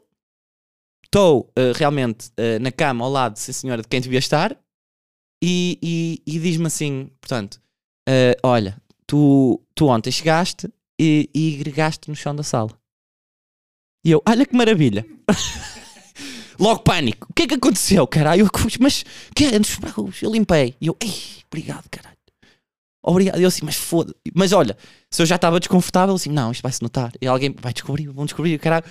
estou 1.14 1.48
uh, 1.56 1.72
realmente 1.76 2.28
uh, 2.30 2.60
na 2.60 2.72
cama 2.72 3.04
ao 3.04 3.10
lado, 3.10 3.38
sim 3.38 3.52
senhora, 3.52 3.82
de 3.82 3.86
quem 3.86 4.00
devia 4.00 4.18
estar, 4.18 4.56
e, 5.42 5.78
e, 5.80 6.22
e 6.26 6.40
diz-me 6.40 6.66
assim, 6.66 7.08
portanto, 7.20 7.60
uh, 8.08 8.34
olha, 8.42 8.76
tu, 9.06 9.62
tu 9.76 9.86
ontem 9.86 10.10
chegaste 10.10 10.68
e, 11.00 11.30
e 11.32 11.52
gregaste 11.58 12.08
no 12.08 12.16
chão 12.16 12.34
da 12.34 12.42
sala. 12.42 12.70
E 14.04 14.10
eu, 14.10 14.20
olha 14.28 14.44
que 14.44 14.56
maravilha. 14.56 15.06
Logo 16.58 16.80
pânico. 16.80 17.28
O 17.30 17.32
que 17.32 17.42
é 17.42 17.46
que 17.46 17.54
aconteceu, 17.54 18.06
caralho? 18.06 18.48
Mas, 18.80 19.04
que 19.34 19.44
é? 19.44 19.50
Eu 20.20 20.32
limpei. 20.32 20.74
E 20.80 20.88
eu, 20.88 20.96
ei, 21.00 21.42
obrigado, 21.46 21.88
caralho. 21.88 22.16
Obrigado. 23.02 23.40
Eu 23.40 23.48
assim, 23.48 23.64
mas 23.64 23.76
foda 23.76 24.14
Mas 24.34 24.52
olha, 24.52 24.76
se 25.10 25.20
eu 25.22 25.26
já 25.26 25.36
estava 25.36 25.58
desconfortável, 25.58 26.14
assim, 26.14 26.30
não, 26.30 26.52
isto 26.52 26.62
vai-se 26.62 26.82
notar. 26.82 27.12
E 27.20 27.26
alguém 27.26 27.54
vai 27.60 27.72
descobrir, 27.72 28.08
vão 28.08 28.24
descobrir, 28.24 28.58
caralho 28.58 28.84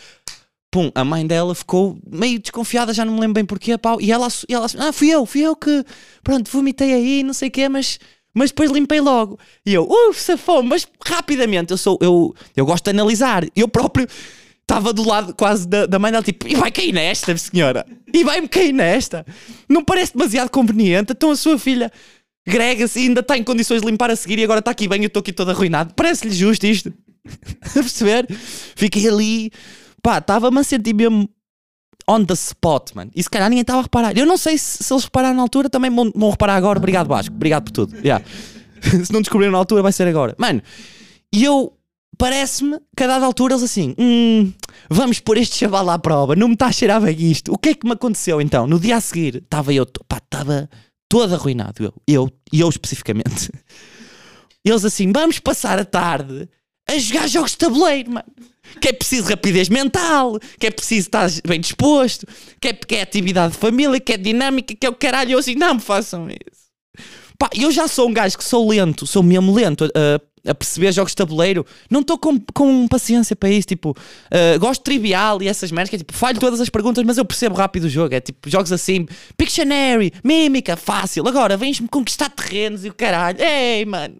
pum, 0.73 0.91
a 0.95 1.05
mãe 1.05 1.25
dela 1.27 1.53
ficou 1.53 1.99
meio 2.11 2.39
desconfiada, 2.39 2.91
já 2.95 3.05
não 3.05 3.13
me 3.13 3.19
lembro 3.19 3.35
bem 3.35 3.45
porquê, 3.45 3.77
pau, 3.77 4.01
e 4.01 4.11
ela, 4.11 4.27
e 4.49 4.55
ela 4.55 4.65
ah, 4.79 4.91
fui 4.91 5.07
eu, 5.07 5.23
fui 5.23 5.41
eu 5.41 5.55
que, 5.55 5.85
pronto, 6.23 6.49
vomitei 6.49 6.91
aí, 6.91 7.21
não 7.21 7.31
sei 7.31 7.49
o 7.49 7.51
quê, 7.51 7.69
mas, 7.69 7.99
mas 8.33 8.49
depois 8.49 8.71
limpei 8.71 8.99
logo. 8.99 9.37
E 9.63 9.71
eu, 9.71 9.87
uff, 9.87 10.19
safou, 10.19 10.63
mas 10.63 10.87
rapidamente, 11.05 11.69
eu 11.69 11.77
sou, 11.77 11.99
eu, 12.01 12.33
eu 12.55 12.65
gosto 12.65 12.85
de 12.85 12.89
analisar, 12.89 13.45
eu 13.55 13.67
próprio 13.67 14.07
estava 14.63 14.91
do 14.91 15.07
lado 15.07 15.35
quase 15.35 15.67
da, 15.67 15.85
da 15.85 15.99
mãe 15.99 16.11
dela, 16.11 16.23
tipo, 16.23 16.47
e 16.47 16.55
vai 16.55 16.71
cair 16.71 16.91
nesta, 16.91 17.37
senhora, 17.37 17.85
e 18.11 18.23
vai-me 18.23 18.47
cair 18.47 18.73
nesta. 18.73 19.23
Não 19.69 19.83
parece 19.83 20.13
demasiado 20.17 20.49
conveniente, 20.49 21.11
então 21.11 21.29
a 21.29 21.35
sua 21.35 21.59
filha 21.59 21.91
grega-se 22.47 22.97
ainda 22.97 23.19
está 23.19 23.37
em 23.37 23.43
condições 23.43 23.81
de 23.81 23.87
limpar 23.87 24.09
a 24.09 24.15
seguir 24.15 24.39
e 24.39 24.43
agora 24.43 24.57
está 24.57 24.71
aqui 24.71 24.87
bem, 24.87 25.03
eu 25.03 25.07
estou 25.07 25.19
aqui 25.19 25.31
todo 25.31 25.51
arruinado. 25.51 25.93
Parece-lhe 25.93 26.33
justo 26.33 26.65
isto? 26.65 26.91
a 27.63 27.73
perceber? 27.73 28.25
Fiquei 28.75 29.07
ali 29.07 29.51
pá, 30.03 30.17
estava-me 30.19 30.59
a 30.59 30.63
sentir 30.63 30.93
mesmo 30.93 31.27
on 32.07 32.25
the 32.25 32.33
spot, 32.33 32.91
mano. 32.93 33.09
E 33.15 33.23
se 33.23 33.29
calhar 33.29 33.49
ninguém 33.49 33.61
estava 33.61 33.79
a 33.79 33.83
reparar. 33.83 34.17
Eu 34.17 34.25
não 34.25 34.37
sei 34.37 34.57
se, 34.57 34.83
se 34.83 34.93
eles 34.93 35.05
repararam 35.05 35.35
na 35.35 35.41
altura, 35.41 35.69
também 35.69 35.89
vão, 35.89 36.11
vão 36.13 36.29
reparar 36.29 36.55
agora. 36.55 36.77
Obrigado, 36.77 37.07
Vasco. 37.07 37.33
Obrigado 37.33 37.63
por 37.63 37.71
tudo. 37.71 37.95
Yeah. 37.97 38.23
se 39.03 39.11
não 39.11 39.21
descobriram 39.21 39.53
na 39.53 39.57
altura, 39.57 39.81
vai 39.81 39.93
ser 39.93 40.07
agora. 40.07 40.35
Mano, 40.37 40.61
e 41.31 41.43
eu. 41.43 41.73
Parece-me 42.15 42.79
que 42.95 43.03
a 43.03 43.07
dada 43.07 43.25
altura 43.25 43.55
eles 43.55 43.63
assim, 43.63 43.95
hum, 43.97 44.53
vamos 44.87 45.19
pôr 45.19 45.35
este 45.37 45.57
chaval 45.57 45.89
à 45.89 45.97
prova, 45.97 46.35
não 46.35 46.47
me 46.47 46.53
está 46.53 46.67
a 46.67 46.71
cheirar 46.71 47.01
bem 47.01 47.19
isto. 47.19 47.51
O 47.51 47.57
que 47.57 47.69
é 47.69 47.73
que 47.73 47.87
me 47.87 47.93
aconteceu 47.93 48.39
então? 48.39 48.67
No 48.67 48.79
dia 48.79 48.97
a 48.97 49.01
seguir, 49.01 49.37
estava 49.37 49.73
eu, 49.73 49.83
pá, 50.07 50.17
estava 50.17 50.69
todo 51.09 51.33
arruinado, 51.33 51.83
eu, 51.83 51.93
eu, 52.07 52.29
eu 52.53 52.69
especificamente. 52.69 53.49
Eles 54.63 54.85
assim, 54.85 55.11
vamos 55.11 55.39
passar 55.39 55.79
a 55.79 55.83
tarde 55.83 56.47
a 56.87 56.97
jogar 56.99 57.27
jogos 57.27 57.51
de 57.51 57.57
tabuleiro, 57.57 58.11
mano 58.11 58.27
que 58.79 58.89
é 58.89 58.93
preciso 58.93 59.29
rapidez 59.29 59.69
mental, 59.69 60.39
que 60.59 60.67
é 60.67 60.71
preciso 60.71 61.07
estar 61.07 61.29
bem 61.45 61.59
disposto, 61.59 62.25
que 62.59 62.69
é, 62.69 62.73
que 62.73 62.95
é 62.95 63.01
atividade 63.01 63.53
de 63.53 63.59
família, 63.59 63.99
que 63.99 64.13
é 64.13 64.17
dinâmica, 64.17 64.75
que 64.75 64.85
é 64.85 64.89
o 64.89 64.95
caralho. 64.95 65.31
Eu 65.31 65.39
assim, 65.39 65.55
não 65.55 65.75
me 65.75 65.81
façam 65.81 66.27
isso. 66.29 66.63
Pá, 67.37 67.49
eu 67.55 67.71
já 67.71 67.87
sou 67.87 68.09
um 68.09 68.13
gajo 68.13 68.37
que 68.37 68.43
sou 68.43 68.69
lento, 68.69 69.05
sou 69.07 69.23
mesmo 69.23 69.53
lento 69.53 69.85
a, 69.85 70.51
a 70.51 70.55
perceber 70.55 70.91
jogos 70.91 71.11
de 71.11 71.15
tabuleiro. 71.15 71.65
Não 71.89 72.01
estou 72.01 72.17
com, 72.17 72.39
com 72.53 72.87
paciência 72.87 73.35
para 73.35 73.49
isso. 73.49 73.67
Tipo, 73.67 73.91
uh, 73.91 74.59
gosto 74.59 74.81
trivial 74.83 75.41
e 75.41 75.47
essas 75.47 75.71
merdas, 75.71 75.93
é 75.93 75.97
tipo, 75.97 76.13
falho 76.13 76.39
todas 76.39 76.61
as 76.61 76.69
perguntas, 76.69 77.03
mas 77.03 77.17
eu 77.17 77.25
percebo 77.25 77.55
rápido 77.55 77.85
o 77.85 77.89
jogo. 77.89 78.13
É 78.13 78.21
tipo, 78.21 78.49
jogos 78.49 78.71
assim, 78.71 79.05
Pictionary, 79.37 80.13
mímica, 80.23 80.77
fácil. 80.77 81.27
Agora, 81.27 81.57
vens-me 81.57 81.87
conquistar 81.87 82.29
terrenos 82.29 82.85
e 82.85 82.89
o 82.89 82.93
caralho. 82.93 83.41
Ei, 83.41 83.85
mano. 83.85 84.15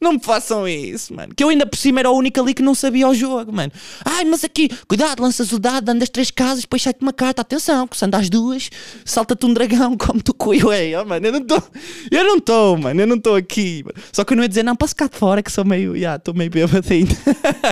Não 0.00 0.12
me 0.12 0.20
façam 0.20 0.66
isso, 0.68 1.14
mano. 1.14 1.34
Que 1.34 1.42
eu 1.42 1.48
ainda 1.48 1.66
por 1.66 1.76
cima 1.76 2.00
era 2.00 2.10
o 2.10 2.16
único 2.16 2.40
ali 2.40 2.54
que 2.54 2.62
não 2.62 2.74
sabia 2.74 3.08
o 3.08 3.14
jogo, 3.14 3.52
mano. 3.52 3.72
Ai, 4.04 4.24
mas 4.24 4.44
aqui, 4.44 4.68
cuidado, 4.86 5.20
lanças 5.20 5.52
o 5.52 5.58
dado, 5.58 5.88
andas 5.88 6.08
três 6.08 6.30
casas, 6.30 6.60
depois 6.60 6.82
sai-te 6.82 7.02
uma 7.02 7.12
carta. 7.12 7.42
Atenção, 7.42 7.86
que 7.86 7.96
se 7.96 8.04
andas 8.04 8.30
duas, 8.30 8.70
salta-te 9.04 9.44
um 9.44 9.52
dragão, 9.52 9.96
como 9.96 10.22
tu 10.22 10.32
coio 10.32 10.70
é, 10.70 11.00
oh, 11.00 11.04
mano. 11.04 11.26
Eu 11.26 11.32
não 11.32 11.40
estou, 11.40 11.62
eu 12.10 12.24
não 12.24 12.36
estou, 12.36 12.78
mano. 12.78 13.00
Eu 13.00 13.06
não 13.06 13.16
estou 13.16 13.34
aqui. 13.34 13.82
Mano. 13.84 14.06
Só 14.12 14.24
que 14.24 14.32
eu 14.32 14.36
não 14.36 14.44
ia 14.44 14.48
dizer, 14.48 14.62
não, 14.62 14.76
passo 14.76 14.94
cá 14.94 15.08
de 15.08 15.16
fora, 15.16 15.42
que 15.42 15.50
sou 15.50 15.64
meio, 15.64 15.98
já, 15.98 16.16
estou 16.16 16.34
meio 16.34 16.50
bêbado 16.50 16.86
ainda. 16.92 17.14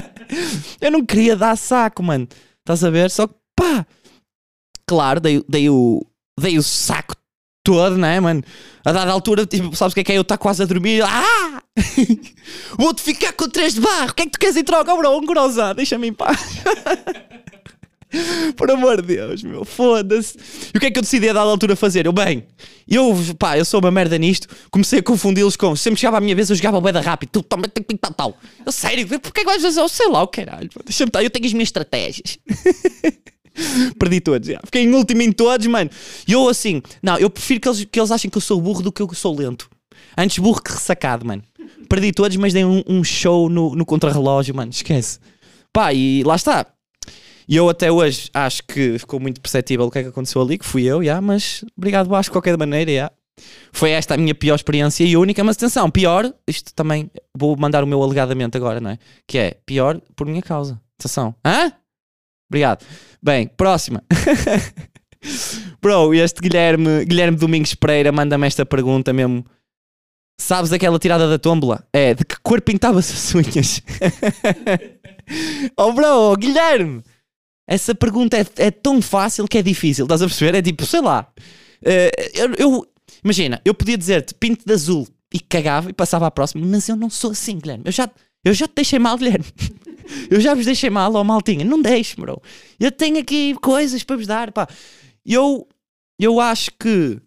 eu 0.81 0.91
não 0.91 1.05
queria 1.05 1.37
dar 1.37 1.57
saco, 1.57 2.03
mano. 2.03 2.27
Estás 2.61 2.83
a 2.83 2.91
ver? 2.91 3.11
Só 3.11 3.29
que, 3.29 3.35
pá, 3.55 3.87
claro, 4.87 5.21
dei, 5.21 5.43
dei 5.49 5.71
o, 5.71 6.05
dei 6.41 6.59
o 6.59 6.63
saco 6.63 7.15
todo, 7.67 7.99
né, 7.99 8.21
mano? 8.21 8.45
A 8.85 8.93
dada 8.93 9.11
altura, 9.11 9.45
tipo, 9.45 9.75
sabes 9.75 9.91
o 9.91 9.95
que 9.95 10.01
é 10.01 10.05
que 10.05 10.13
é? 10.13 10.17
Eu 10.17 10.23
estar 10.23 10.39
quase 10.39 10.63
a 10.63 10.67
dormir. 10.67 11.03
Ah! 11.03 11.61
Vou-te 12.79 13.03
ficar 13.03 13.33
com 13.33 13.49
três 13.49 13.75
de 13.75 13.81
barro. 13.81 14.11
O 14.11 14.15
que 14.15 14.23
é 14.23 14.27
que 14.27 14.31
tu 14.31 14.39
queres 14.39 14.57
em 14.57 14.63
troca, 14.63 14.95
bro? 14.95 15.19
Um 15.19 15.27
grossa, 15.27 15.75
deixa-me 15.75 16.07
em 16.07 16.13
paz. 16.13 16.39
Por 18.57 18.71
amor 18.71 19.03
de 19.03 19.17
Deus, 19.17 19.43
meu, 19.43 19.65
foda-se. 19.65 20.39
E 20.73 20.79
o 20.79 20.81
que 20.81 20.87
é 20.87 20.91
que 20.93 20.99
eu 20.99 21.03
decidi 21.03 21.29
a 21.29 21.33
dada 21.33 21.51
altura 21.51 21.75
fazer? 21.75 22.07
Eu, 22.07 22.13
bem, 22.13 22.45
eu, 22.89 23.13
pá, 23.37 23.59
eu 23.59 23.65
sou 23.65 23.81
uma 23.81 23.91
merda 23.91 24.17
nisto. 24.17 24.47
Comecei 24.71 25.01
a 25.01 25.03
confundi-los 25.03 25.57
com. 25.57 25.75
Sempre 25.75 25.99
chegava 25.99 26.19
a 26.19 26.21
minha 26.21 26.37
vez, 26.37 26.49
eu 26.49 26.55
jogava 26.55 26.81
bem 26.81 26.93
rápido. 27.03 27.31
Tu, 27.31 27.43
toma, 27.43 27.67
tal, 27.67 27.99
tal, 27.99 28.13
tal. 28.13 28.39
Eu, 28.65 28.71
sério, 28.71 29.09
porquê 29.21 29.41
que 29.41 29.45
vais 29.45 29.61
fazer? 29.61 29.81
Eu 29.81 29.89
sei 29.89 30.09
lá, 30.09 30.23
o 30.23 30.29
caralho. 30.29 30.71
Deixa-me 30.85 31.09
estar, 31.09 31.25
eu 31.25 31.31
tenho 31.31 31.47
as 31.47 31.53
minhas 31.53 31.67
estratégias. 31.67 32.39
Perdi 33.99 34.21
todos, 34.21 34.49
já. 34.49 34.61
Fiquei 34.65 34.83
em 34.83 34.93
último 34.95 35.23
em 35.23 35.33
todos, 35.33 35.67
mano. 35.67 35.91
E 36.27 36.33
eu 36.33 36.49
assim, 36.49 36.83
não, 37.03 37.17
eu 37.19 37.31
prefiro 37.31 37.61
que 37.61 37.69
eles, 37.69 37.85
que 37.85 38.01
eles 38.01 38.11
achem 38.11 38.31
que 38.31 38.37
eu 38.37 38.43
sou 38.43 38.61
burro 38.61 38.83
do 38.83 38.93
que 38.93 39.03
eu 39.03 39.13
sou 39.15 39.37
lento. 39.37 39.69
Antes 40.17 40.39
burro 40.39 40.63
que 40.63 40.73
ressacado, 40.73 41.27
mano. 41.27 41.43
Perdi 41.89 42.13
todos, 42.13 42.37
mas 42.37 42.53
dei 42.53 42.65
um, 42.65 42.83
um 42.87 43.05
show 43.05 43.49
no, 43.49 43.75
no 43.75 43.85
contrarrelógio, 43.85 44.55
mano. 44.55 44.71
Esquece. 44.71 45.19
Pá, 45.73 45.93
e 45.93 46.23
lá 46.25 46.37
está. 46.37 46.67
E 47.49 47.55
eu 47.55 47.69
até 47.69 47.93
hoje 47.93 48.29
acho 48.35 48.63
que 48.65 48.99
ficou 48.99 49.21
muito 49.21 49.41
perceptível 49.41 49.87
o 49.87 49.91
que 49.91 49.99
é 49.99 50.03
que 50.03 50.09
aconteceu 50.09 50.43
ali, 50.43 50.59
que 50.59 50.65
fui 50.65 50.83
eu, 50.83 51.05
já, 51.05 51.21
mas 51.21 51.65
obrigado, 51.77 52.09
Vasco, 52.09 52.31
de 52.31 52.33
qualquer 52.33 52.57
maneira, 52.59 52.93
já. 52.93 53.13
Foi 53.73 53.91
esta 53.91 54.15
a 54.15 54.17
minha 54.17 54.35
pior 54.35 54.55
experiência 54.57 55.05
e 55.05 55.17
única, 55.17 55.45
mas 55.45 55.57
atenção, 55.57 55.91
pior, 55.91 56.33
isto 56.47 56.75
também, 56.75 57.11
vou 57.37 57.57
mandar 57.57 57.85
o 57.85 57.87
meu 57.87 58.03
alegadamente 58.03 58.57
agora, 58.57 58.81
não 58.81 58.91
é? 58.91 58.99
Que 59.27 59.39
é 59.39 59.57
pior 59.65 60.01
por 60.17 60.27
minha 60.27 60.43
causa. 60.43 60.81
Atenção. 60.99 61.35
Hã? 61.45 61.71
Obrigado. 62.49 62.85
Bem, 63.23 63.49
próxima. 63.49 64.03
Bro, 65.81 66.15
este 66.15 66.41
Guilherme, 66.41 67.05
Guilherme 67.05 67.37
Domingos 67.37 67.75
Pereira 67.75 68.13
manda-me 68.13 68.47
esta 68.47 68.65
pergunta 68.65 69.13
mesmo. 69.13 69.45
Sabes 70.41 70.73
aquela 70.73 70.99
tirada 70.99 71.29
da 71.29 71.39
tómbola? 71.39 71.87
É, 71.93 72.15
de 72.15 72.25
que 72.25 72.37
cor 72.43 72.61
pintavas 72.61 73.11
as 73.11 73.35
unhas? 73.35 73.83
oh 75.77 75.93
bro, 75.93 76.37
Guilherme! 76.37 77.03
Essa 77.69 77.95
pergunta 77.95 78.37
é, 78.37 78.47
é, 78.57 78.71
tão 78.71 79.03
fácil 79.03 79.49
que 79.49 79.59
é 79.59 79.63
difícil, 79.63 80.05
estás 80.05 80.23
a 80.23 80.27
perceber? 80.27 80.55
É 80.57 80.63
tipo, 80.63 80.85
sei 80.87 81.01
lá. 81.01 81.27
Uh, 81.83 82.11
eu, 82.35 82.55
eu, 82.55 82.87
imagina, 83.25 83.61
eu 83.65 83.75
podia 83.75 83.99
dizer-te 83.99 84.35
pinto 84.35 84.65
de 84.65 84.73
azul 84.73 85.09
e 85.33 85.41
cagava 85.41 85.91
e 85.91 85.93
passava 85.93 86.27
à 86.27 86.31
próxima, 86.31 86.65
mas 86.65 86.89
eu 86.89 86.95
não 86.95 87.11
sou 87.11 87.33
assim, 87.33 87.59
Guilherme. 87.59 87.85
Eu 87.87 87.93
já, 87.93 88.09
eu 88.45 88.55
já 88.55 88.69
te 88.69 88.75
deixei 88.77 88.99
mal, 88.99 89.17
Guilherme. 89.17 89.47
eu 90.31 90.41
já 90.41 90.55
vos 90.55 90.65
deixei 90.65 90.91
mal, 90.91 91.15
ó 91.15 91.25
maltinha. 91.25 91.65
Não 91.65 91.81
deixe, 91.81 92.17
bro. 92.17 92.41
Eu 92.79 92.93
tenho 92.93 93.19
aqui 93.19 93.55
coisas 93.61 94.03
para 94.03 94.17
vos 94.17 94.27
dar, 94.27 94.53
pá. 94.53 94.69
Eu, 95.25 95.67
eu 96.19 96.41
acho 96.41 96.71
que 96.79 97.21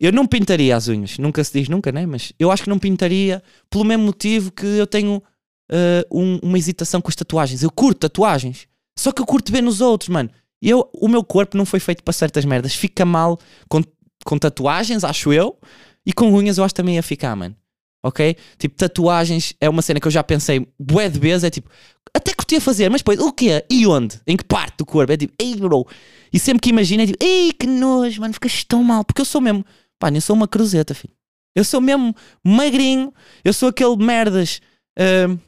eu 0.00 0.12
não 0.12 0.26
pintaria 0.26 0.74
as 0.74 0.88
unhas. 0.88 1.18
Nunca 1.18 1.44
se 1.44 1.52
diz 1.52 1.68
nunca, 1.68 1.92
né? 1.92 2.06
Mas 2.06 2.32
eu 2.38 2.50
acho 2.50 2.62
que 2.62 2.70
não 2.70 2.78
pintaria 2.78 3.42
pelo 3.68 3.84
mesmo 3.84 4.04
motivo 4.04 4.50
que 4.50 4.64
eu 4.64 4.86
tenho 4.86 5.22
uh, 5.70 6.04
um, 6.10 6.38
uma 6.42 6.58
hesitação 6.58 7.02
com 7.02 7.08
as 7.08 7.14
tatuagens. 7.14 7.62
Eu 7.62 7.70
curto 7.70 8.00
tatuagens. 8.00 8.66
Só 8.98 9.12
que 9.12 9.20
eu 9.20 9.26
curto 9.26 9.52
ver 9.52 9.62
nos 9.62 9.82
outros, 9.82 10.08
mano. 10.08 10.30
Eu, 10.62 10.88
o 10.94 11.08
meu 11.08 11.22
corpo 11.22 11.56
não 11.56 11.66
foi 11.66 11.80
feito 11.80 12.02
para 12.02 12.12
certas 12.12 12.46
merdas. 12.46 12.74
Fica 12.74 13.04
mal 13.04 13.38
com, 13.68 13.82
com 14.24 14.38
tatuagens, 14.38 15.04
acho 15.04 15.32
eu. 15.32 15.58
E 16.04 16.12
com 16.14 16.32
unhas 16.32 16.56
eu 16.56 16.64
acho 16.64 16.74
também 16.74 16.94
ia 16.94 17.02
ficar, 17.02 17.36
mano. 17.36 17.54
Ok? 18.02 18.34
Tipo, 18.58 18.76
tatuagens 18.76 19.54
é 19.60 19.68
uma 19.68 19.82
cena 19.82 20.00
que 20.00 20.06
eu 20.06 20.10
já 20.10 20.24
pensei 20.24 20.66
bué 20.78 21.10
de 21.10 21.18
vezes. 21.18 21.44
É 21.44 21.50
tipo, 21.50 21.68
até 22.14 22.32
que 22.32 22.54
ia 22.54 22.60
fazer, 22.60 22.88
mas 22.90 23.00
depois, 23.00 23.18
o 23.20 23.32
quê? 23.32 23.64
E 23.70 23.86
onde? 23.86 24.20
Em 24.26 24.36
que 24.36 24.44
parte 24.44 24.78
do 24.78 24.86
corpo? 24.86 25.12
É 25.12 25.16
tipo, 25.16 25.32
ei, 25.38 25.54
bro. 25.56 25.86
E 26.32 26.38
sempre 26.38 26.60
que 26.60 26.70
imagino 26.70 27.02
é 27.02 27.06
tipo, 27.06 27.24
ei, 27.24 27.52
que 27.52 27.66
nojo, 27.66 28.20
mano, 28.20 28.34
ficas 28.34 28.64
tão 28.64 28.82
mal. 28.82 29.04
Porque 29.04 29.20
eu 29.20 29.24
sou 29.24 29.40
mesmo, 29.40 29.64
pá, 29.98 30.10
eu 30.10 30.20
sou 30.20 30.34
uma 30.34 30.48
cruzeta, 30.48 30.94
filho. 30.94 31.14
Eu 31.54 31.64
sou 31.64 31.80
mesmo 31.80 32.14
magrinho. 32.44 33.12
Eu 33.44 33.52
sou 33.52 33.68
aquele 33.68 33.96
merdas 33.96 34.60
uh, 34.98 35.38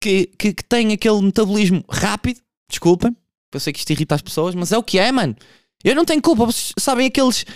que, 0.00 0.26
que, 0.38 0.54
que 0.54 0.64
tem 0.64 0.92
aquele 0.92 1.20
metabolismo 1.22 1.84
rápido 1.88 2.40
Desculpem, 2.70 3.16
eu 3.52 3.60
sei 3.60 3.72
que 3.72 3.78
isto 3.78 3.90
irrita 3.90 4.14
as 4.14 4.22
pessoas, 4.22 4.54
mas 4.54 4.72
é 4.72 4.78
o 4.78 4.82
que 4.82 4.98
é, 4.98 5.10
mano. 5.10 5.34
Eu 5.82 5.94
não 5.94 6.04
tenho 6.04 6.20
culpa. 6.20 6.44
Vocês 6.44 6.74
sabem 6.78 7.06
aqueles, 7.06 7.46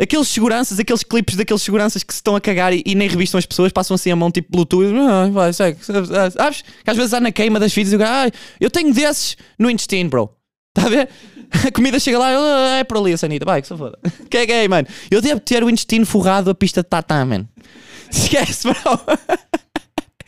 aqueles 0.00 0.28
seguranças, 0.28 0.78
aqueles 0.78 1.02
clipes 1.02 1.36
daqueles 1.36 1.62
seguranças 1.62 2.02
que 2.02 2.12
se 2.12 2.18
estão 2.18 2.36
a 2.36 2.40
cagar 2.40 2.72
e, 2.72 2.82
e 2.84 2.94
nem 2.94 3.08
revistam 3.08 3.38
as 3.38 3.46
pessoas, 3.46 3.72
passam 3.72 3.94
assim 3.94 4.10
a 4.10 4.16
mão 4.16 4.30
tipo 4.30 4.48
Bluetooth. 4.50 4.94
Ah, 4.96 5.28
vai, 5.30 5.52
segue. 5.52 5.78
Sabes? 5.82 6.62
Que 6.84 6.90
às 6.90 6.96
vezes 6.96 7.14
há 7.14 7.20
na 7.20 7.32
queima 7.32 7.58
das 7.58 7.72
vidas 7.72 7.92
e 7.92 8.02
ah, 8.02 8.30
eu 8.60 8.70
tenho 8.70 8.92
desses 8.92 9.36
no 9.58 9.70
intestino, 9.70 10.10
bro. 10.10 10.30
Está 10.76 10.88
a 10.88 10.90
ver? 10.90 11.08
A 11.66 11.70
comida 11.70 11.98
chega 11.98 12.18
lá, 12.18 12.28
ah, 12.28 12.78
é 12.78 12.84
por 12.84 12.98
ali 12.98 13.12
a 13.12 13.16
sanita, 13.16 13.44
vai, 13.44 13.62
que 13.62 13.68
se 13.68 13.76
foda. 13.76 13.96
Que 14.28 14.38
é 14.38 14.46
gay, 14.46 14.68
mano. 14.68 14.86
Eu 15.08 15.22
devo 15.22 15.40
ter 15.40 15.62
o 15.62 15.70
intestino 15.70 16.04
forrado 16.04 16.50
a 16.50 16.54
pista 16.54 16.82
de 16.82 16.88
tatá, 16.88 17.24
man. 17.24 17.46
Esquece, 18.10 18.68
bro. 18.68 19.00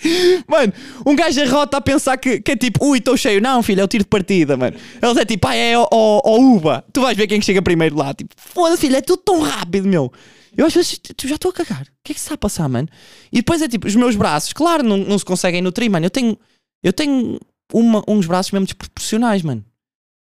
Mano, 0.46 0.72
um 1.04 1.14
gajo 1.14 1.40
arrota 1.42 1.76
a 1.76 1.80
pensar 1.80 2.16
que, 2.16 2.40
que 2.40 2.52
é 2.52 2.56
tipo, 2.56 2.84
ui, 2.84 2.98
estou 2.98 3.16
cheio. 3.16 3.40
Não, 3.40 3.62
filho, 3.62 3.80
é 3.80 3.84
o 3.84 3.88
tiro 3.88 4.04
de 4.04 4.08
partida, 4.08 4.56
mano. 4.56 4.76
Eles 5.02 5.16
é 5.16 5.24
tipo, 5.24 5.46
ah, 5.48 5.54
é 5.54 5.76
o, 5.78 5.86
o, 5.90 6.56
Uba. 6.56 6.84
Tu 6.92 7.00
vais 7.00 7.16
ver 7.16 7.26
quem 7.26 7.40
chega 7.40 7.60
primeiro 7.60 7.96
lá. 7.96 8.14
Tipo, 8.14 8.34
foda-se, 8.36 8.82
filho, 8.82 8.96
é 8.96 9.00
tudo 9.00 9.22
tão 9.22 9.40
rápido, 9.40 9.88
meu. 9.88 10.12
Eu 10.56 10.66
às 10.66 10.74
vezes 10.74 11.00
já 11.24 11.34
estou 11.34 11.50
a 11.50 11.54
cagar. 11.54 11.82
O 11.82 11.86
que 12.04 12.12
é 12.12 12.14
que 12.14 12.20
se 12.20 12.26
está 12.26 12.34
a 12.34 12.38
passar, 12.38 12.68
mano? 12.68 12.88
E 13.32 13.36
depois 13.36 13.60
é 13.60 13.68
tipo, 13.68 13.86
os 13.86 13.94
meus 13.94 14.16
braços, 14.16 14.52
claro, 14.52 14.82
não, 14.82 14.96
não 14.96 15.18
se 15.18 15.24
conseguem 15.24 15.60
nutrir, 15.60 15.90
mano. 15.90 16.06
Eu 16.06 16.10
tenho, 16.10 16.38
eu 16.82 16.92
tenho 16.92 17.38
uma, 17.72 18.02
uns 18.08 18.26
braços 18.26 18.52
mesmo 18.52 18.66
desproporcionais, 18.66 19.42
mano. 19.42 19.64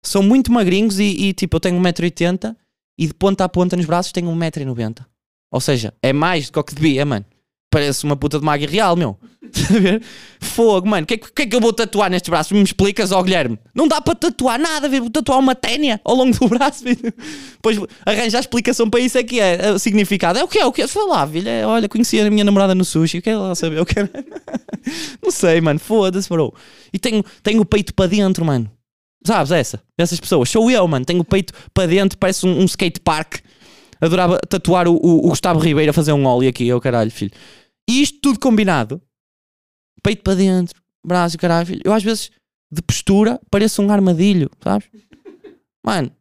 São 0.05 0.23
muito 0.23 0.51
magrinhos 0.51 0.99
e, 0.99 1.03
e 1.03 1.33
tipo, 1.33 1.57
eu 1.57 1.59
tenho 1.59 1.79
1,80m 1.79 2.55
e 2.97 3.07
de 3.07 3.13
ponta 3.13 3.45
a 3.45 3.49
ponta 3.49 3.77
nos 3.77 3.85
braços 3.85 4.11
tenho 4.11 4.29
1,90m. 4.29 5.05
Ou 5.51 5.59
seja, 5.59 5.93
é 6.01 6.13
mais 6.13 6.47
do 6.47 6.53
que 6.53 6.59
o 6.59 6.63
que 6.63 6.75
devia, 6.75 7.05
mano 7.05 7.25
parece 7.71 8.03
uma 8.03 8.17
puta 8.17 8.37
de 8.37 8.45
magia 8.45 8.67
real, 8.67 8.95
meu. 8.95 9.17
Fogo, 10.39 10.87
mano. 10.87 11.03
O 11.03 11.07
que, 11.07 11.13
é, 11.15 11.17
que, 11.17 11.41
é 11.43 11.45
que 11.45 11.55
eu 11.55 11.59
vou 11.59 11.71
tatuar 11.73 12.09
nestes 12.09 12.29
braços? 12.29 12.51
Me 12.51 12.63
explicas, 12.63 13.11
ó 13.11 13.19
oh, 13.19 13.23
Guilherme? 13.23 13.59
Não 13.73 13.87
dá 13.87 14.01
para 14.01 14.15
tatuar 14.15 14.59
nada, 14.59 14.89
vou 14.89 15.09
tatuar 15.09 15.39
uma 15.39 15.55
ténia 15.55 16.01
ao 16.03 16.15
longo 16.15 16.37
do 16.37 16.47
braço, 16.49 16.83
filho. 16.83 17.13
Pois 17.61 17.77
arranjar 18.05 18.39
a 18.39 18.41
explicação 18.41 18.89
para 18.89 18.99
isso 18.99 19.17
é 19.17 19.23
que 19.23 19.39
é, 19.39 19.67
é 19.67 19.71
o 19.71 19.79
significado. 19.79 20.39
É 20.39 20.43
o 20.43 20.47
que 20.47 20.59
é, 20.59 20.65
o 20.65 20.71
que 20.71 20.81
é? 20.81 20.87
Foi 20.87 21.07
lá, 21.07 21.27
filho. 21.27 21.47
É, 21.47 21.65
olha, 21.65 21.87
conheci 21.87 22.19
a 22.19 22.29
minha 22.29 22.43
namorada 22.43 22.73
no 22.73 22.83
sushi. 22.83 23.19
O 23.19 23.21
que 23.21 23.29
é 23.29 23.33
ela 23.33 23.55
saber? 23.55 23.79
O 23.79 23.85
que 23.85 23.99
é? 23.99 24.09
Não 25.23 25.31
sei, 25.31 25.61
mano. 25.61 25.79
Foda-se, 25.79 26.27
bro. 26.27 26.53
E 26.91 26.99
tenho, 26.99 27.23
tenho 27.43 27.61
o 27.61 27.65
peito 27.65 27.93
para 27.93 28.07
dentro, 28.07 28.43
mano. 28.43 28.71
Sabes 29.25 29.51
essa? 29.51 29.81
Essas 29.97 30.19
pessoas. 30.19 30.49
Sou 30.49 30.69
eu, 30.71 30.87
mano. 30.87 31.05
Tenho 31.05 31.21
o 31.21 31.25
peito 31.25 31.53
para 31.73 31.87
dentro, 31.87 32.17
parece 32.17 32.45
um, 32.45 32.61
um 32.61 32.65
skate 32.65 32.99
park. 32.99 33.39
Adorava 33.99 34.39
tatuar 34.49 34.87
o, 34.87 34.95
o, 34.95 35.27
o 35.27 35.29
Gustavo 35.29 35.59
Ribeiro 35.59 35.91
a 35.91 35.93
fazer 35.93 36.11
um 36.11 36.25
óleo 36.25 36.49
aqui. 36.49 36.67
Eu, 36.67 36.81
caralho, 36.81 37.11
filho. 37.11 37.31
E 37.89 38.01
isto 38.01 38.19
tudo 38.21 38.39
combinado, 38.39 39.01
peito 40.01 40.23
para 40.23 40.35
dentro, 40.35 40.81
braço, 41.05 41.37
caralho. 41.37 41.79
Eu 41.83 41.93
às 41.93 42.03
vezes, 42.03 42.31
de 42.71 42.81
postura, 42.81 43.39
pareço 43.49 43.81
um 43.81 43.91
armadilho, 43.91 44.49
sabes? 44.63 44.87
Mano, 45.85 46.11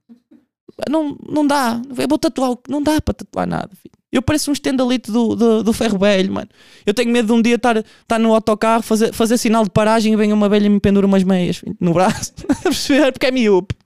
não, 0.89 1.17
não 1.29 1.47
dá. 1.47 1.81
Eu 1.97 2.09
vou 2.09 2.19
tatuar, 2.19 2.57
não 2.69 2.83
dá 2.83 3.00
para 3.00 3.15
tatuar 3.15 3.47
nada, 3.47 3.71
filho. 3.75 3.93
Eu 4.12 4.23
pareço 4.23 4.50
um 4.50 4.53
estendalito 4.53 5.12
do, 5.12 5.37
do, 5.37 5.62
do, 5.62 5.73
ferro 5.73 5.97
velho, 5.99 6.33
mano. 6.33 6.49
Eu 6.85 6.93
tenho 6.93 7.12
medo 7.12 7.27
de 7.27 7.33
um 7.33 7.41
dia 7.41 7.55
estar, 7.55 7.77
estar 7.77 8.19
no 8.19 8.35
autocarro, 8.35 8.83
fazer, 8.83 9.12
fazer 9.12 9.39
sinal 9.39 9.62
de 9.62 9.71
paragem 9.71 10.12
e 10.12 10.17
venha 10.17 10.35
uma 10.35 10.49
velha 10.49 10.67
e 10.67 10.69
me 10.69 10.81
pendura 10.81 11.07
umas 11.07 11.23
meias 11.23 11.59
filho, 11.59 11.77
no 11.81 11.93
braço. 11.93 12.33
Estás 12.43 12.59
a 12.59 12.62
perceber? 12.62 13.12
Porque 13.12 13.27
é 13.27 13.31
miúpe. 13.31 13.77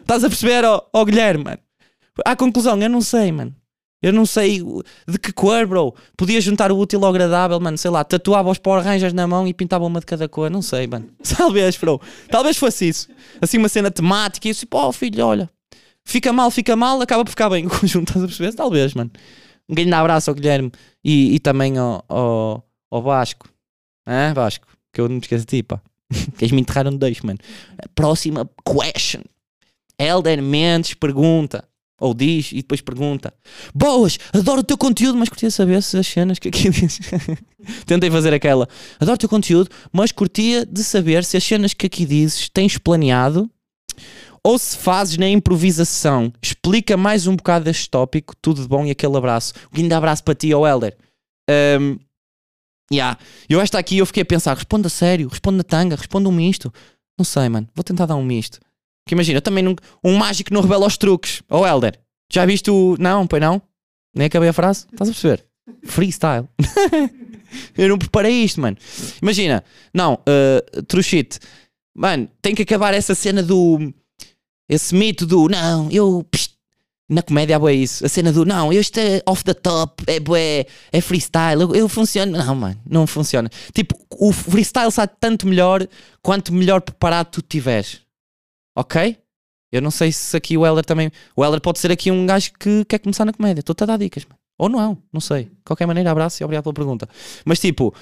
Estás 0.00 0.24
a 0.24 0.28
perceber, 0.28 0.64
ó, 0.64 0.84
ó 0.92 1.04
Guilherme, 1.04 1.44
mano? 1.44 1.58
À 2.24 2.34
conclusão, 2.34 2.76
eu 2.80 2.90
não 2.90 3.00
sei, 3.00 3.30
mano. 3.30 3.54
Eu 4.02 4.12
não 4.12 4.26
sei 4.26 4.60
de 5.06 5.18
que 5.18 5.32
cor, 5.32 5.64
bro. 5.66 5.94
Podia 6.16 6.40
juntar 6.40 6.72
o 6.72 6.78
útil 6.78 7.04
ao 7.04 7.10
agradável, 7.10 7.60
mano. 7.60 7.78
Sei 7.78 7.90
lá, 7.90 8.02
tatuava 8.02 8.50
os 8.50 8.58
Power 8.58 8.82
Rangers 8.82 9.12
na 9.12 9.26
mão 9.28 9.46
e 9.46 9.54
pintava 9.54 9.84
uma 9.84 10.00
de 10.00 10.06
cada 10.06 10.28
cor. 10.28 10.50
Não 10.50 10.60
sei, 10.60 10.88
mano. 10.88 11.08
Talvez, 11.36 11.76
bro. 11.76 12.00
Talvez 12.28 12.56
fosse 12.56 12.88
isso. 12.88 13.08
Assim, 13.40 13.58
uma 13.58 13.68
cena 13.68 13.90
temática 13.90 14.48
e 14.48 14.50
assim, 14.50 14.66
pô, 14.66 14.90
filho, 14.92 15.24
olha. 15.24 15.48
Fica 16.04 16.32
mal, 16.32 16.50
fica 16.50 16.74
mal, 16.74 17.00
acaba 17.00 17.24
por 17.24 17.30
ficar 17.30 17.48
bem 17.48 17.64
o 17.66 17.70
conjunto. 17.70 18.08
Estás 18.08 18.24
a 18.24 18.26
perceber? 18.26 18.52
Talvez, 18.54 18.92
mano. 18.92 19.10
Um 19.68 19.74
grande 19.74 19.94
abraço 19.94 20.30
ao 20.30 20.34
Guilherme 20.34 20.72
e, 21.04 21.36
e 21.36 21.38
também 21.38 21.78
ao, 21.78 22.04
ao, 22.08 22.66
ao 22.90 23.02
Vasco. 23.02 23.48
Hã, 24.06 24.34
Vasco? 24.34 24.66
Que 24.92 25.00
eu 25.00 25.08
não 25.08 25.14
me 25.14 25.20
esqueço 25.22 25.46
de 25.46 25.58
ti, 25.58 25.62
pá. 25.62 25.80
Queres 26.36 26.52
me 26.52 26.60
enterrar 26.60 26.88
um 26.88 26.96
dois, 26.96 27.20
mano. 27.20 27.38
Próxima 27.94 28.50
question. 28.64 29.22
Elder 29.98 30.42
Mendes 30.42 30.94
pergunta. 30.94 31.64
Ou 32.02 32.12
diz 32.12 32.50
e 32.50 32.56
depois 32.56 32.80
pergunta: 32.80 33.32
Boas, 33.72 34.18
adoro 34.32 34.58
o 34.60 34.64
teu 34.64 34.76
conteúdo, 34.76 35.16
mas 35.16 35.28
curtia 35.28 35.52
saber 35.52 35.80
se 35.84 35.96
as 35.96 36.06
cenas 36.06 36.36
que 36.40 36.48
aqui 36.48 36.68
diz. 36.68 36.98
Tentei 37.86 38.10
fazer 38.10 38.34
aquela: 38.34 38.68
Adoro 38.98 39.14
o 39.14 39.18
teu 39.18 39.28
conteúdo, 39.28 39.70
mas 39.92 40.10
curtia 40.10 40.66
de 40.66 40.82
saber 40.82 41.24
se 41.24 41.36
as 41.36 41.44
cenas 41.44 41.72
que 41.72 41.86
aqui 41.86 42.04
dizes 42.04 42.48
tens 42.48 42.76
planeado 42.76 43.48
ou 44.42 44.58
se 44.58 44.76
fazes 44.76 45.16
na 45.16 45.28
improvisação. 45.28 46.32
Explica 46.42 46.96
mais 46.96 47.28
um 47.28 47.36
bocado 47.36 47.66
deste 47.66 47.88
tópico. 47.88 48.34
Tudo 48.42 48.62
de 48.62 48.66
bom 48.66 48.84
e 48.84 48.90
aquele 48.90 49.16
abraço. 49.16 49.54
Um 49.72 49.76
grande 49.76 49.94
abraço 49.94 50.24
para 50.24 50.34
ti, 50.34 50.52
oh 50.52 50.66
Helder. 50.66 50.96
Um, 51.48 52.00
yeah. 52.92 53.16
Eu 53.48 53.60
esta 53.60 53.78
aqui 53.78 53.98
eu 53.98 54.06
fiquei 54.06 54.24
a 54.24 54.26
pensar: 54.26 54.56
responda 54.56 54.88
sério, 54.88 55.28
responda 55.28 55.58
na 55.58 55.62
tanga, 55.62 55.94
responda 55.94 56.28
um 56.28 56.32
misto. 56.32 56.72
Não 57.16 57.24
sei, 57.24 57.48
mano. 57.48 57.68
Vou 57.76 57.84
tentar 57.84 58.06
dar 58.06 58.16
um 58.16 58.24
misto. 58.24 58.58
Que 59.06 59.14
imagina, 59.14 59.40
também 59.40 59.64
não, 59.64 59.74
um 60.04 60.16
mágico 60.16 60.52
não 60.54 60.60
revela 60.60 60.86
os 60.86 60.96
truques. 60.96 61.42
Ou 61.48 61.64
oh, 61.64 61.92
Já 62.32 62.46
viste 62.46 62.70
o. 62.70 62.96
Não, 62.98 63.26
pois 63.26 63.42
não? 63.42 63.60
Nem 64.14 64.26
acabei 64.26 64.48
a 64.48 64.52
frase? 64.52 64.86
Estás 64.92 65.08
a 65.08 65.12
perceber? 65.12 65.44
Freestyle. 65.84 66.46
eu 67.76 67.88
não 67.88 67.98
preparei 67.98 68.44
isto, 68.44 68.60
mano. 68.60 68.76
Imagina, 69.20 69.64
não, 69.92 70.14
uh, 70.14 70.82
true 70.84 71.02
shit. 71.02 71.38
Mano, 71.94 72.28
tem 72.40 72.54
que 72.54 72.62
acabar 72.62 72.94
essa 72.94 73.14
cena 73.14 73.42
do. 73.42 73.92
Esse 74.68 74.94
mito 74.94 75.26
do. 75.26 75.48
Não, 75.48 75.90
eu. 75.90 76.26
Na 77.08 77.22
comédia 77.22 77.60
é 77.68 77.74
isso. 77.74 78.06
A 78.06 78.08
cena 78.08 78.32
do. 78.32 78.44
Não, 78.44 78.72
este 78.72 79.00
é 79.00 79.22
off 79.26 79.44
the 79.44 79.52
top, 79.52 80.02
é 80.06 80.18
bué, 80.18 80.66
é 80.90 81.00
freestyle. 81.00 81.62
Eu, 81.62 81.74
eu 81.74 81.88
funciono. 81.88 82.32
Não, 82.32 82.54
mano, 82.54 82.80
não 82.88 83.06
funciona. 83.06 83.50
Tipo, 83.74 83.98
o 84.10 84.32
freestyle 84.32 84.90
sai 84.90 85.08
tanto 85.20 85.46
melhor 85.46 85.86
quanto 86.22 86.52
melhor 86.52 86.80
preparado 86.80 87.28
tu 87.30 87.42
tiveres. 87.42 88.00
Ok? 88.74 89.18
Eu 89.70 89.80
não 89.80 89.90
sei 89.90 90.12
se 90.12 90.36
aqui 90.36 90.56
o 90.56 90.66
Heller 90.66 90.84
também. 90.84 91.10
O 91.34 91.44
Heller 91.44 91.60
pode 91.60 91.78
ser 91.78 91.90
aqui 91.90 92.10
um 92.10 92.26
gajo 92.26 92.52
que 92.58 92.84
quer 92.84 92.98
começar 92.98 93.24
na 93.24 93.32
comédia. 93.32 93.60
Estou-te 93.60 93.82
a 93.82 93.86
dar 93.86 93.96
dicas, 93.96 94.24
mano. 94.24 94.38
Ou 94.58 94.68
não, 94.68 94.98
não 95.12 95.20
sei. 95.20 95.44
De 95.44 95.50
qualquer 95.64 95.86
maneira, 95.86 96.10
abraço 96.10 96.42
e 96.42 96.44
obrigado 96.44 96.64
pela 96.64 96.74
pergunta. 96.74 97.08
Mas 97.44 97.58
tipo, 97.58 97.94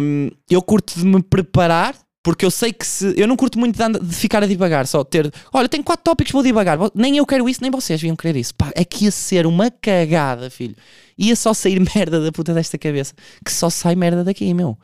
um, 0.00 0.28
eu 0.50 0.60
curto 0.60 0.98
de 0.98 1.04
me 1.04 1.22
preparar 1.22 1.94
porque 2.22 2.44
eu 2.44 2.50
sei 2.50 2.72
que 2.72 2.86
se. 2.86 3.14
Eu 3.16 3.26
não 3.26 3.36
curto 3.36 3.58
muito 3.58 3.74
de, 3.76 3.98
de 4.00 4.14
ficar 4.14 4.42
a 4.42 4.46
divagar, 4.46 4.86
só 4.86 5.04
ter. 5.04 5.32
Olha, 5.52 5.68
tenho 5.68 5.84
quatro 5.84 6.04
tópicos, 6.04 6.32
vou 6.32 6.42
divagar. 6.42 6.78
Nem 6.94 7.16
eu 7.16 7.24
quero 7.24 7.48
isso, 7.48 7.62
nem 7.62 7.70
vocês 7.70 8.00
deviam 8.00 8.16
querer 8.16 8.36
isso. 8.36 8.54
Pá, 8.54 8.70
é 8.74 8.84
que 8.84 9.04
ia 9.04 9.10
ser 9.10 9.46
uma 9.46 9.70
cagada, 9.70 10.50
filho. 10.50 10.76
Ia 11.16 11.34
só 11.36 11.54
sair 11.54 11.80
merda 11.94 12.20
da 12.20 12.32
puta 12.32 12.52
desta 12.52 12.76
cabeça. 12.76 13.14
Que 13.44 13.52
só 13.52 13.70
sai 13.70 13.94
merda 13.94 14.24
daqui, 14.24 14.52
meu. 14.52 14.76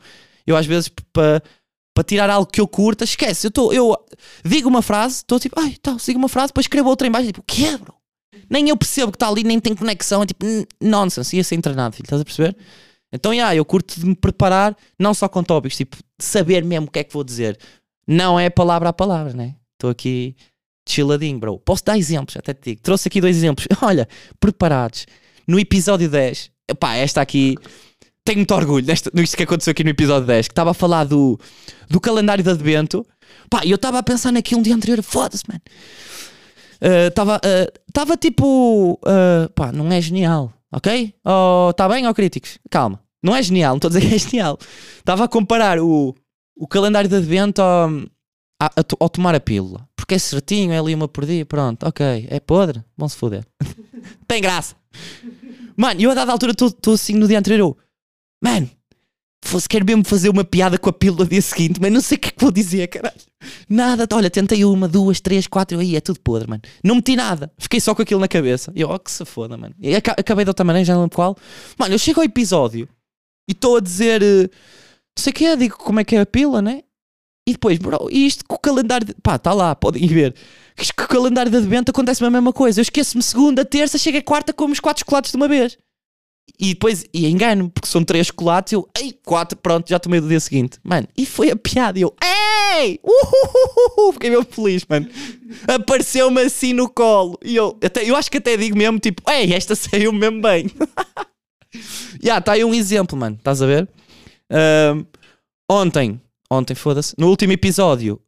Eu 0.47 0.55
às 0.55 0.65
vezes, 0.65 0.89
para 1.13 1.43
para 1.95 2.03
tirar 2.03 2.29
algo 2.29 2.45
que 2.45 2.59
eu 2.59 2.67
curta, 2.67 3.05
esquece. 3.05 3.47
Eu, 3.47 3.51
tô, 3.51 3.71
eu 3.71 3.95
digo 4.43 4.67
uma 4.67 4.81
frase, 4.81 5.15
estou 5.15 5.39
tipo, 5.39 5.57
ai, 5.59 5.75
tá, 5.81 5.95
digo 6.05 6.19
uma 6.19 6.27
frase, 6.27 6.47
depois 6.47 6.65
escrevo 6.65 6.89
outra 6.89 7.07
em 7.07 7.11
baixo, 7.11 7.27
tipo, 7.27 7.41
que 7.47 7.77
bro? 7.77 7.95
Nem 8.49 8.67
eu 8.69 8.75
percebo 8.75 9.13
que 9.13 9.15
está 9.15 9.29
ali, 9.29 9.45
nem 9.45 9.59
tem 9.61 9.73
conexão, 9.73 10.21
é 10.21 10.25
tipo, 10.25 10.45
nonsense, 10.79 11.37
ia 11.37 11.43
ser 11.43 11.59
treinado, 11.61 11.95
filho, 11.95 12.05
estás 12.05 12.21
a 12.21 12.25
perceber? 12.25 12.55
Então, 13.13 13.33
yeah, 13.33 13.55
eu 13.55 13.63
curto 13.63 13.97
de 13.97 14.05
me 14.05 14.13
preparar, 14.13 14.75
não 14.99 15.13
só 15.13 15.29
com 15.29 15.41
tópicos, 15.41 15.77
tipo, 15.77 15.95
saber 16.19 16.65
mesmo 16.65 16.87
o 16.87 16.91
que 16.91 16.99
é 16.99 17.03
que 17.03 17.13
vou 17.13 17.23
dizer. 17.23 17.57
Não 18.05 18.37
é 18.37 18.49
palavra 18.49 18.89
a 18.89 18.93
palavra, 18.93 19.33
né? 19.33 19.55
Estou 19.73 19.89
aqui 19.89 20.35
chilladinho, 20.87 21.39
bro. 21.39 21.57
Posso 21.59 21.83
dar 21.85 21.97
exemplos, 21.97 22.35
até 22.35 22.53
te 22.53 22.71
digo. 22.71 22.81
Trouxe 22.81 23.07
aqui 23.07 23.21
dois 23.21 23.37
exemplos. 23.37 23.67
Olha, 23.81 24.07
preparados. 24.37 25.05
No 25.47 25.57
episódio 25.57 26.09
10, 26.09 26.51
pá, 26.77 26.95
esta 26.95 27.21
aqui 27.21 27.55
tenho 28.25 28.39
muito 28.39 28.55
orgulho 28.55 28.85
nesta, 28.85 29.11
nisto 29.13 29.37
que 29.37 29.43
aconteceu 29.43 29.71
aqui 29.71 29.83
no 29.83 29.91
episódio 29.91 30.25
10, 30.25 30.47
que 30.47 30.51
estava 30.51 30.71
a 30.71 30.73
falar 30.73 31.03
do, 31.03 31.39
do 31.87 32.01
calendário 32.01 32.43
de 32.43 32.49
advento. 32.49 33.05
Pá, 33.49 33.61
eu 33.63 33.75
estava 33.75 33.99
a 33.99 34.03
pensar 34.03 34.31
naquilo 34.31 34.59
um 34.59 34.63
dia 34.63 34.75
anterior, 34.75 35.01
foda-se, 35.03 35.43
mano. 35.47 35.61
Estava 37.07 37.37
uh, 37.37 38.13
uh, 38.13 38.17
tipo, 38.17 38.93
uh, 38.93 39.49
pá, 39.53 39.71
não 39.71 39.91
é 39.91 40.01
genial, 40.01 40.51
ok? 40.73 41.03
Está 41.03 41.31
oh, 41.31 41.73
tá 41.73 41.87
bem, 41.87 42.05
ó 42.07 42.09
oh, 42.09 42.13
críticos? 42.13 42.57
Calma, 42.69 42.99
não 43.23 43.35
é 43.35 43.41
genial, 43.41 43.73
não 43.73 43.77
estou 43.77 43.89
a 43.89 43.93
dizer 43.93 44.07
que 44.09 44.15
é 44.15 44.19
genial. 44.19 44.57
Estava 44.97 45.23
a 45.23 45.27
comparar 45.27 45.79
o, 45.79 46.15
o 46.57 46.67
calendário 46.67 47.09
de 47.09 47.15
advento 47.15 47.61
ao, 47.61 47.89
ao, 48.99 49.09
tomar 49.09 49.35
a 49.35 49.39
pílula. 49.39 49.87
Porque 49.95 50.15
é 50.15 50.19
certinho, 50.19 50.71
é 50.71 50.79
ali 50.79 50.93
uma 50.95 51.07
por 51.07 51.25
dia, 51.25 51.45
pronto, 51.45 51.87
ok. 51.87 52.27
É 52.29 52.39
podre, 52.39 52.83
vão 52.97 53.07
se 53.07 53.17
foder. 53.17 53.45
Tem 54.27 54.41
graça. 54.41 54.75
Mano, 55.77 56.01
eu 56.01 56.11
a 56.11 56.13
dada 56.13 56.31
altura 56.31 56.53
estou 56.53 56.93
assim 56.93 57.13
no 57.13 57.27
dia 57.27 57.37
anterior, 57.37 57.75
Mano, 58.43 58.69
fosse, 59.43 59.69
quero 59.69 59.85
mesmo 59.85 60.03
fazer 60.03 60.29
uma 60.29 60.43
piada 60.43 60.77
com 60.77 60.89
a 60.89 60.93
pílula 60.93 61.25
dia 61.25 61.41
seguinte, 61.41 61.79
mas 61.79 61.91
não 61.91 62.01
sei 62.01 62.17
o 62.17 62.19
que 62.19 62.29
é 62.29 62.31
que 62.31 62.41
vou 62.41 62.51
dizer, 62.51 62.87
caralho. 62.87 63.15
Nada, 63.69 64.07
olha, 64.13 64.29
tentei 64.29 64.65
uma, 64.65 64.87
duas, 64.87 65.19
três, 65.19 65.47
quatro, 65.47 65.79
aí 65.79 65.95
é 65.95 66.01
tudo 66.01 66.19
podre, 66.19 66.49
mano. 66.49 66.61
Não 66.83 66.95
meti 66.95 67.15
nada, 67.15 67.51
fiquei 67.57 67.79
só 67.79 67.93
com 67.93 68.01
aquilo 68.01 68.19
na 68.19 68.27
cabeça. 68.27 68.71
E 68.75 68.81
eu, 68.81 68.89
oh, 68.89 68.99
que 68.99 69.11
se 69.11 69.23
foda, 69.25 69.57
mano. 69.57 69.75
E 69.79 69.95
acabei 69.95 70.45
de 70.45 70.49
outra 70.49 70.63
maneira, 70.63 70.85
já 70.85 70.93
não 70.93 71.01
lembro 71.01 71.15
qual. 71.15 71.37
Mano, 71.77 71.93
eu 71.93 71.99
chego 71.99 72.19
ao 72.19 72.25
episódio 72.25 72.89
e 73.47 73.51
estou 73.51 73.77
a 73.77 73.79
dizer, 73.79 74.21
uh, 74.21 74.49
não 75.15 75.23
sei 75.23 75.31
o 75.31 75.33
que 75.33 75.45
é, 75.45 75.55
digo 75.55 75.77
como 75.77 75.99
é 75.99 76.03
que 76.03 76.15
é 76.15 76.21
a 76.21 76.25
pílula, 76.25 76.61
né? 76.61 76.81
E 77.47 77.51
depois, 77.51 77.77
bro, 77.77 78.09
isto 78.09 78.43
com 78.47 78.55
o 78.55 78.59
calendário. 78.59 79.05
De... 79.05 79.13
Pá, 79.21 79.35
está 79.35 79.53
lá, 79.53 79.75
podem 79.75 80.07
ver. 80.07 80.33
Com 80.97 81.03
o 81.03 81.07
calendário 81.07 81.51
de 81.51 81.57
advento 81.57 81.91
acontece 81.91 82.25
a 82.25 82.29
mesma 82.29 82.51
coisa. 82.51 82.79
Eu 82.79 82.81
esqueço-me 82.81 83.21
segunda, 83.21 83.63
terça, 83.63 83.99
chega 83.99 84.17
a 84.17 84.23
quarta, 84.23 84.51
como 84.51 84.73
os 84.73 84.79
quatro 84.79 85.01
chocolates 85.01 85.31
de 85.31 85.37
uma 85.37 85.47
vez. 85.47 85.77
E 86.57 86.69
depois, 86.73 87.05
e 87.13 87.27
engano, 87.27 87.69
porque 87.69 87.87
são 87.87 88.03
três 88.03 88.27
chocolates, 88.27 88.73
eu, 88.73 88.87
ei, 88.97 89.11
quatro, 89.25 89.57
pronto, 89.57 89.89
já 89.89 89.99
tomei 89.99 90.21
do 90.21 90.27
dia 90.27 90.39
seguinte. 90.39 90.79
Mano, 90.83 91.07
e 91.17 91.25
foi 91.25 91.51
a 91.51 91.55
piada, 91.55 91.99
eu, 91.99 92.15
ei, 92.23 92.99
uhuhuhu, 93.03 94.13
fiquei 94.13 94.29
mesmo 94.29 94.45
feliz, 94.49 94.85
mano. 94.87 95.09
Apareceu-me 95.67 96.41
assim 96.41 96.71
no 96.71 96.87
colo. 96.89 97.37
E 97.43 97.55
eu, 97.55 97.77
até, 97.83 98.09
eu 98.09 98.15
acho 98.15 98.31
que 98.31 98.37
até 98.37 98.55
digo 98.55 98.77
mesmo, 98.77 98.99
tipo, 98.99 99.21
ei, 99.29 99.53
esta 99.53 99.75
saiu 99.75 100.13
mesmo 100.13 100.41
bem. 100.41 100.67
Já, 100.69 102.23
yeah, 102.23 102.41
tá 102.41 102.53
aí 102.53 102.63
um 102.63 102.73
exemplo, 102.73 103.17
mano, 103.17 103.35
estás 103.35 103.61
a 103.61 103.65
ver? 103.65 103.89
Ontem, 105.69 106.21
ontem, 106.49 106.73
foda-se, 106.73 107.13
no 107.17 107.27
último 107.27 107.51
episódio, 107.51 108.21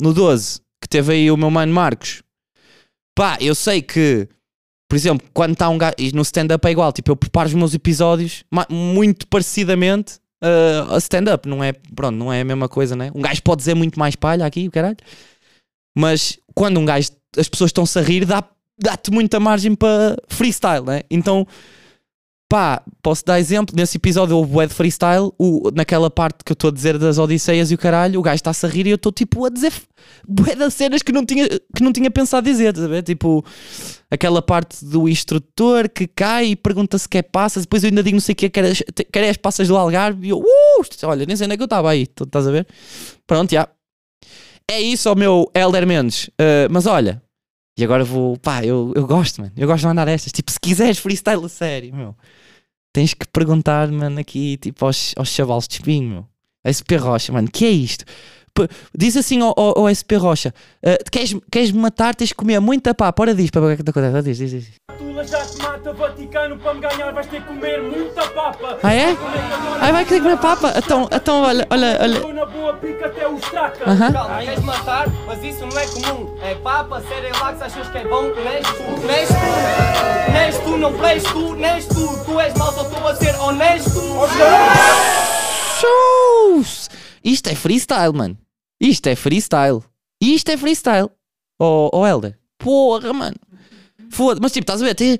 no 0.00 0.12
12, 0.14 0.60
que 0.80 0.88
teve 0.88 1.14
aí 1.14 1.30
o 1.32 1.36
meu 1.36 1.50
mano 1.50 1.72
Marcos, 1.72 2.22
pá, 3.16 3.38
eu 3.40 3.56
sei 3.56 3.82
que 3.82 4.28
por 4.88 4.96
exemplo, 4.96 5.26
quando 5.34 5.52
está 5.52 5.68
um 5.68 5.78
gajo. 5.78 5.94
E 5.98 6.12
no 6.12 6.22
stand-up 6.22 6.66
é 6.66 6.70
igual, 6.70 6.92
tipo, 6.92 7.10
eu 7.10 7.16
preparo 7.16 7.48
os 7.48 7.54
meus 7.54 7.74
episódios 7.74 8.44
muito 8.70 9.26
parecidamente 9.26 10.14
uh, 10.42 10.94
a 10.94 10.98
stand-up, 10.98 11.48
não 11.48 11.62
é? 11.62 11.72
Pronto, 11.72 12.16
não 12.16 12.32
é 12.32 12.40
a 12.40 12.44
mesma 12.44 12.68
coisa, 12.68 12.94
né? 12.94 13.10
Um 13.14 13.20
gajo 13.20 13.42
pode 13.42 13.58
dizer 13.58 13.74
muito 13.74 13.98
mais 13.98 14.14
palha 14.14 14.46
aqui, 14.46 14.68
caralho. 14.70 14.96
Mas 15.96 16.38
quando 16.54 16.78
um 16.78 16.84
gajo. 16.84 17.10
As 17.36 17.48
pessoas 17.48 17.68
estão-se 17.68 17.98
a 17.98 18.02
rir, 18.02 18.24
dá-te 18.24 18.48
dá 18.80 18.98
muita 19.12 19.38
margem 19.38 19.74
para 19.74 20.16
freestyle, 20.28 20.84
né? 20.86 21.02
Então 21.10 21.46
Pá, 22.48 22.80
posso 23.02 23.24
dar 23.24 23.40
exemplo, 23.40 23.74
nesse 23.76 23.96
episódio 23.96 24.36
houve 24.36 24.56
o 24.56 24.66
de 24.66 24.72
freestyle, 24.72 25.32
o, 25.36 25.68
naquela 25.74 26.08
parte 26.08 26.44
que 26.44 26.52
eu 26.52 26.54
estou 26.54 26.70
a 26.70 26.72
dizer 26.72 26.96
das 26.96 27.18
Odisseias 27.18 27.72
e 27.72 27.74
o 27.74 27.78
caralho, 27.78 28.20
o 28.20 28.22
gajo 28.22 28.36
está-se 28.36 28.64
a 28.64 28.68
rir 28.68 28.86
e 28.86 28.90
eu 28.90 28.94
estou 28.94 29.10
tipo 29.10 29.44
a 29.44 29.48
dizer 29.48 29.72
bué 30.28 30.54
das 30.54 30.74
cenas 30.74 31.02
que 31.02 31.10
não 31.10 31.26
tinha, 31.26 31.48
que 31.48 31.82
não 31.82 31.92
tinha 31.92 32.08
pensado 32.08 32.48
dizer, 32.48 32.72
tá 32.72 33.02
Tipo, 33.02 33.44
aquela 34.08 34.40
parte 34.40 34.84
do 34.84 35.08
instrutor 35.08 35.88
que 35.88 36.06
cai 36.06 36.46
e 36.46 36.56
pergunta 36.56 36.96
se 36.98 37.08
quer 37.08 37.22
passas, 37.22 37.64
depois 37.64 37.82
eu 37.82 37.88
ainda 37.88 38.02
digo 38.02 38.14
não 38.14 38.20
sei 38.20 38.34
o 38.34 38.36
que, 38.36 38.48
quer, 38.48 38.76
quer 39.12 39.28
as 39.28 39.36
passas 39.36 39.66
do 39.66 39.76
Algarve 39.76 40.28
e 40.28 40.30
eu, 40.30 40.38
uh, 40.38 40.86
olha, 41.02 41.26
nem 41.26 41.34
sei 41.34 41.46
onde 41.46 41.54
é 41.54 41.56
que 41.56 41.62
eu 41.64 41.66
estava 41.66 41.90
aí, 41.90 42.02
estás 42.02 42.46
a 42.46 42.50
ver? 42.52 42.64
Pronto, 43.26 43.50
já. 43.50 43.68
É 44.70 44.80
isso, 44.80 45.10
ó 45.10 45.16
meu 45.16 45.50
Helder 45.52 45.86
Mendes. 45.86 46.28
Uh, 46.28 46.70
mas 46.70 46.86
olha, 46.86 47.22
e 47.76 47.84
agora 47.84 48.04
vou, 48.04 48.38
pá, 48.38 48.64
eu, 48.64 48.92
eu 48.96 49.06
gosto, 49.06 49.40
mano. 49.40 49.52
Eu 49.56 49.66
gosto 49.66 49.82
de 49.82 49.86
mandar 49.86 50.08
estas. 50.08 50.32
Tipo, 50.32 50.50
se 50.50 50.58
quiseres 50.58 50.98
freestyle 50.98 51.44
a 51.44 51.48
sério, 51.48 51.94
meu, 51.94 52.16
tens 52.92 53.12
que 53.12 53.26
perguntar, 53.28 53.88
mano, 53.88 54.18
aqui, 54.18 54.56
tipo, 54.56 54.84
aos, 54.86 55.12
aos 55.16 55.28
chavalos 55.28 55.68
de 55.68 55.74
espinho, 55.74 56.08
meu. 56.08 56.26
SP 56.66 56.96
Rocha, 56.96 57.32
mano, 57.32 57.48
que 57.48 57.64
é 57.64 57.70
isto? 57.70 58.04
P 58.52 58.66
diz 58.96 59.16
assim 59.16 59.40
ao, 59.40 59.54
ao, 59.56 59.78
ao 59.80 59.94
SP 59.94 60.16
Rocha: 60.16 60.54
uh, 60.82 61.10
queres, 61.10 61.36
queres 61.50 61.70
me 61.70 61.78
matar, 61.78 62.14
tens 62.14 62.28
de 62.28 62.34
comer 62.34 62.58
muita 62.60 62.94
papa. 62.94 63.22
Ora, 63.22 63.34
diz, 63.34 63.50
para 63.50 63.76
que 63.76 63.82
é 63.82 63.92
que? 63.92 64.22
Diz, 64.22 64.38
diz, 64.38 64.50
diz. 64.50 64.70
Tula 65.16 65.26
já 65.26 65.46
te 65.46 65.56
mata, 65.62 65.94
Vaticano, 65.94 66.58
para 66.58 66.74
me 66.74 66.80
ganhar 66.80 67.10
vais 67.10 67.26
ter 67.26 67.40
que 67.40 67.46
comer 67.46 67.80
muita 67.80 68.28
papa. 68.28 68.78
Ah, 68.82 68.94
é? 68.94 69.16
Ah, 69.80 69.90
vai 69.90 70.04
querer 70.04 70.20
comer 70.20 70.36
papa? 70.36 70.74
Então, 70.76 71.08
então 71.10 71.40
olha, 71.40 71.66
olha, 71.70 71.98
olha. 72.02 72.32
na 72.34 72.44
boa 72.44 72.74
pica 72.74 73.06
até 73.06 73.26
o 73.26 73.36
estaca. 73.36 73.90
Aham. 73.90 74.12
Calma, 74.12 74.42
queres 74.42 74.62
matar, 74.62 75.06
mas 75.26 75.42
isso 75.42 75.64
não 75.64 75.78
é 75.78 75.86
comum. 75.86 76.36
É 76.42 76.54
papa, 76.56 77.00
Cerelax, 77.00 77.62
achas 77.62 77.88
que 77.88 77.96
é 77.96 78.06
bom? 78.06 78.24
Neste 78.24 78.74
tu, 78.74 79.06
neste 79.06 79.34
tu, 79.34 80.32
neste 80.32 80.62
tu, 80.64 80.76
não 80.76 80.92
presto 80.92 81.32
tu, 81.32 81.54
neste 81.54 81.94
tu. 81.94 82.24
Tu 82.26 82.40
és 82.40 82.54
mau, 82.58 82.72
só 82.74 82.82
estou 82.82 83.08
a 83.08 83.14
ser 83.14 83.34
honesto. 83.36 84.00
Shows! 85.80 86.90
Isto 87.24 87.48
é 87.48 87.54
freestyle, 87.54 88.12
mano. 88.12 88.36
Isto 88.78 89.08
é 89.08 89.16
freestyle. 89.16 89.82
Isto 90.20 90.50
é 90.50 90.58
freestyle. 90.58 91.08
Oh, 91.58 91.88
oh 91.90 92.06
Helder. 92.06 92.38
Porra, 92.58 93.14
mano. 93.14 93.36
Foda 94.10 94.40
Mas 94.42 94.52
tipo, 94.52 94.64
estás 94.64 94.82
a 94.82 94.84
ver? 94.84 94.94
Tem... 94.94 95.18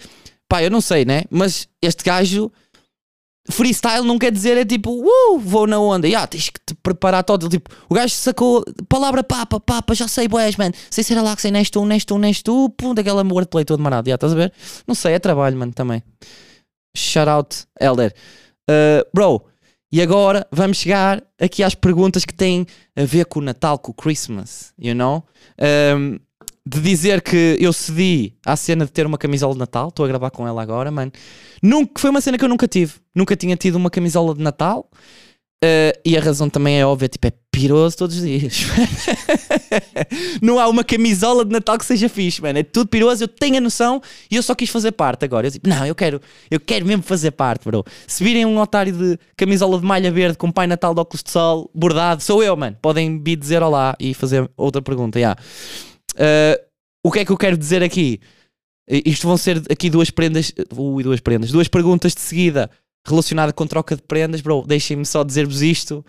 Pá, 0.48 0.62
eu 0.62 0.70
não 0.70 0.80
sei, 0.80 1.04
né? 1.04 1.24
Mas 1.30 1.68
este 1.82 2.04
gajo. 2.04 2.50
Freestyle 3.48 4.02
não 4.02 4.18
quer 4.18 4.32
dizer 4.32 4.56
é 4.58 4.64
tipo, 4.64 4.90
uh, 4.90 5.38
vou 5.38 5.68
na 5.68 5.78
onda. 5.78 6.08
Yeah, 6.08 6.26
tens 6.26 6.50
que 6.50 6.58
te 6.66 6.74
preparar 6.74 7.22
todo. 7.22 7.48
Tipo, 7.48 7.70
o 7.88 7.94
gajo 7.94 8.12
sacou 8.12 8.64
palavra 8.88 9.22
papa, 9.22 9.60
papa, 9.60 9.94
já 9.94 10.08
sei, 10.08 10.26
boés, 10.26 10.56
man. 10.56 10.72
Sei 10.90 11.04
ser 11.04 11.20
lá 11.20 11.36
que 11.36 11.42
sei 11.42 11.52
neste 11.52 11.72
tu, 11.72 11.84
neste 11.84 12.06
tu, 12.06 12.18
neste 12.18 12.42
tu. 12.42 12.68
Pum, 12.70 12.92
daquela 12.92 13.22
wordplay 13.22 13.64
todo 13.64 13.80
marado. 13.80 14.08
Yeah, 14.08 14.16
estás 14.16 14.32
a 14.32 14.36
ver? 14.36 14.52
Não 14.86 14.96
sei, 14.96 15.14
é 15.14 15.18
trabalho, 15.20 15.56
mano, 15.56 15.72
também. 15.72 16.02
Shout 16.96 17.28
out, 17.28 17.56
Elder. 17.80 18.12
Uh, 18.68 19.06
bro, 19.14 19.44
e 19.92 20.02
agora 20.02 20.46
vamos 20.50 20.78
chegar 20.78 21.22
aqui 21.40 21.62
às 21.62 21.74
perguntas 21.74 22.24
que 22.24 22.34
têm 22.34 22.66
a 22.96 23.04
ver 23.04 23.26
com 23.26 23.38
o 23.38 23.42
Natal, 23.42 23.78
com 23.78 23.92
o 23.92 23.94
Christmas, 23.94 24.72
you 24.78 24.94
know? 24.94 25.24
Um, 25.96 26.18
de 26.66 26.80
dizer 26.80 27.22
que 27.22 27.56
eu 27.60 27.72
cedi 27.72 28.34
à 28.44 28.56
cena 28.56 28.84
de 28.84 28.90
ter 28.90 29.06
uma 29.06 29.16
camisola 29.16 29.52
de 29.52 29.60
Natal, 29.60 29.88
estou 29.88 30.04
a 30.04 30.08
gravar 30.08 30.30
com 30.30 30.48
ela 30.48 30.60
agora, 30.60 30.90
mano. 30.90 31.12
Nunca, 31.62 32.00
foi 32.00 32.10
uma 32.10 32.20
cena 32.20 32.36
que 32.36 32.44
eu 32.44 32.48
nunca 32.48 32.66
tive. 32.66 32.94
Nunca 33.14 33.36
tinha 33.36 33.54
tido 33.56 33.76
uma 33.76 33.88
camisola 33.88 34.34
de 34.34 34.42
Natal. 34.42 34.90
Uh, 35.64 35.96
e 36.04 36.18
a 36.18 36.20
razão 36.20 36.50
também 36.50 36.78
é 36.78 36.84
óbvia, 36.84 37.08
tipo, 37.08 37.26
é 37.26 37.32
piroso 37.50 37.96
todos 37.96 38.16
os 38.16 38.22
dias. 38.22 38.66
não 40.42 40.58
há 40.58 40.68
uma 40.68 40.84
camisola 40.84 41.44
de 41.44 41.52
Natal 41.52 41.78
que 41.78 41.84
seja 41.84 42.08
fixe, 42.08 42.42
mano. 42.42 42.58
É 42.58 42.62
tudo 42.64 42.88
piroso, 42.88 43.24
eu 43.24 43.28
tenho 43.28 43.58
a 43.58 43.60
noção 43.60 44.02
e 44.28 44.34
eu 44.34 44.42
só 44.42 44.54
quis 44.54 44.68
fazer 44.68 44.92
parte 44.92 45.24
agora. 45.24 45.46
Eu 45.46 45.52
tipo, 45.52 45.68
não, 45.68 45.86
eu 45.86 45.94
quero, 45.94 46.20
eu 46.50 46.58
quero 46.58 46.84
mesmo 46.84 47.02
fazer 47.02 47.30
parte, 47.30 47.64
bro. 47.64 47.84
Se 48.08 48.22
virem 48.22 48.44
um 48.44 48.58
otário 48.58 48.92
de 48.92 49.18
camisola 49.36 49.78
de 49.78 49.86
malha 49.86 50.10
verde 50.10 50.36
com 50.36 50.50
Pai 50.50 50.66
Natal 50.66 50.92
de 50.92 51.00
óculos 51.00 51.22
de 51.22 51.30
sol 51.30 51.70
bordado, 51.72 52.22
sou 52.22 52.42
eu, 52.42 52.56
mano. 52.56 52.76
Podem 52.82 53.22
vir 53.22 53.36
dizer 53.36 53.62
olá 53.62 53.96
e 53.98 54.12
fazer 54.12 54.50
outra 54.56 54.82
pergunta, 54.82 55.18
já. 55.18 55.28
Yeah. 55.28 55.42
Uh, 56.16 56.66
o 57.04 57.12
que 57.12 57.20
é 57.20 57.24
que 57.24 57.30
eu 57.30 57.36
quero 57.36 57.56
dizer 57.56 57.82
aqui? 57.82 58.20
Isto 58.88 59.26
vão 59.26 59.36
ser 59.36 59.62
aqui 59.70 59.90
duas 59.90 60.10
prendas, 60.10 60.52
ui, 60.76 61.02
duas 61.02 61.20
prendas, 61.20 61.50
duas 61.50 61.68
perguntas 61.68 62.14
de 62.14 62.20
seguida 62.20 62.70
relacionada 63.06 63.52
com 63.52 63.66
troca 63.66 63.96
de 63.96 64.02
prendas, 64.02 64.40
bro, 64.40 64.64
deixem-me 64.66 65.06
só 65.06 65.22
dizer-vos 65.22 65.62
isto. 65.62 66.04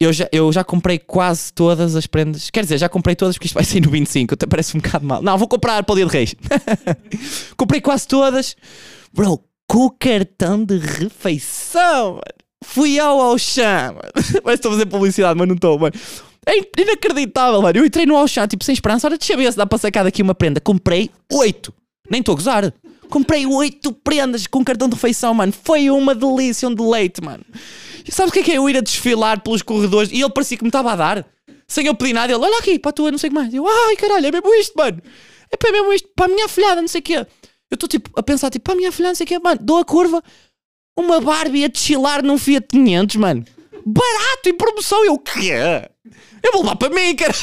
Eu 0.00 0.12
já, 0.12 0.28
eu 0.30 0.52
já 0.52 0.62
comprei 0.62 0.98
quase 0.98 1.52
todas 1.52 1.96
as 1.96 2.06
prendas. 2.06 2.50
Quer 2.50 2.62
dizer, 2.62 2.78
já 2.78 2.88
comprei 2.88 3.16
todas 3.16 3.34
porque 3.34 3.46
isto 3.46 3.54
vai 3.54 3.64
sair 3.64 3.80
no 3.80 3.90
25. 3.90 4.34
Até 4.34 4.46
parece 4.46 4.76
um 4.76 4.80
bocado 4.80 5.04
mal. 5.04 5.22
Não, 5.22 5.36
vou 5.36 5.48
comprar 5.48 5.82
para 5.82 5.92
o 5.92 5.96
dia 5.96 6.06
de 6.06 6.12
reis. 6.12 6.34
comprei 7.56 7.80
quase 7.80 8.06
todas. 8.06 8.54
Bro, 9.12 9.42
com 9.66 9.86
o 9.86 9.90
cartão 9.90 10.64
de 10.64 10.78
refeição, 10.78 12.12
mano. 12.12 12.22
Fui 12.64 12.98
ao 12.98 13.20
Auchan. 13.20 13.94
Parece 14.14 14.42
que 14.42 14.50
estou 14.50 14.70
a 14.70 14.74
fazer 14.74 14.86
publicidade, 14.86 15.38
mas 15.38 15.48
não 15.48 15.54
estou, 15.54 15.78
mano. 15.78 15.94
É 16.48 16.80
inacreditável, 16.80 17.60
mano. 17.60 17.78
Eu 17.78 17.84
entrei 17.84 18.06
no 18.06 18.16
Auchan, 18.16 18.46
tipo, 18.46 18.64
sem 18.64 18.72
esperança. 18.72 19.06
Ora, 19.06 19.18
deixa 19.18 19.34
eu 19.34 19.36
ver 19.36 19.52
se 19.52 19.58
dá 19.58 19.66
para 19.66 19.76
sacar 19.76 20.02
daqui 20.02 20.22
uma 20.22 20.34
prenda. 20.34 20.60
Comprei 20.60 21.10
oito. 21.30 21.74
Nem 22.10 22.20
estou 22.20 22.32
a 22.32 22.36
gozar. 22.36 22.74
Comprei 23.10 23.44
oito 23.44 23.92
prendas 23.92 24.46
com 24.46 24.64
cartão 24.64 24.88
de 24.88 24.94
refeição, 24.94 25.34
mano. 25.34 25.52
Foi 25.52 25.90
uma 25.90 26.14
delícia, 26.14 26.66
um 26.66 26.74
deleite, 26.74 27.22
mano. 27.22 27.44
E 28.06 28.10
sabe 28.10 28.30
o 28.30 28.32
que 28.32 28.38
é 28.38 28.42
que 28.42 28.52
é 28.52 28.56
eu 28.56 28.68
ir 28.68 28.78
a 28.78 28.80
desfilar 28.80 29.42
pelos 29.42 29.60
corredores 29.60 30.10
e 30.10 30.22
ele 30.22 30.30
parecia 30.30 30.56
que 30.56 30.64
me 30.64 30.70
estava 30.70 30.92
a 30.92 30.96
dar? 30.96 31.26
Sem 31.66 31.86
eu 31.86 31.94
pedir 31.94 32.14
nada, 32.14 32.32
ele, 32.32 32.42
olha 32.42 32.58
aqui, 32.58 32.78
para 32.78 32.88
a 32.88 32.92
tua, 32.92 33.10
não 33.10 33.18
sei 33.18 33.28
o 33.28 33.30
que 33.30 33.38
mais. 33.38 33.52
Eu, 33.52 33.66
ai 33.68 33.96
caralho, 33.96 34.26
é 34.26 34.32
mesmo 34.32 34.54
isto, 34.54 34.74
mano. 34.74 35.02
É 35.52 35.56
para 35.56 35.70
mesmo 35.70 35.92
isto, 35.92 36.08
para 36.16 36.24
a 36.24 36.28
minha 36.28 36.46
afilhada, 36.46 36.80
não 36.80 36.88
sei 36.88 37.00
o 37.00 37.04
quê. 37.04 37.26
Eu 37.70 37.74
estou 37.74 37.86
tipo 37.86 38.10
a 38.16 38.22
pensar, 38.22 38.48
tipo, 38.48 38.64
para 38.64 38.72
a 38.72 38.76
minha 38.76 38.88
afilhada, 38.88 39.10
não 39.10 39.16
sei 39.16 39.24
o 39.24 39.28
quê, 39.28 39.38
mano. 39.38 39.60
Dou 39.62 39.76
a 39.76 39.84
curva, 39.84 40.22
uma 40.98 41.20
Barbie 41.20 41.64
a 41.64 41.68
desfilar 41.68 42.22
num 42.24 42.38
Fiat 42.38 42.66
500, 42.68 43.16
mano. 43.16 43.44
Barato, 43.84 44.48
em 44.48 44.54
promoção. 44.54 45.04
Eu, 45.04 45.14
o 45.14 45.18
quê? 45.18 45.52
Eu 46.42 46.52
vou 46.52 46.62
levar 46.62 46.76
para 46.76 46.90
mim, 46.90 47.14
caralho. 47.14 47.38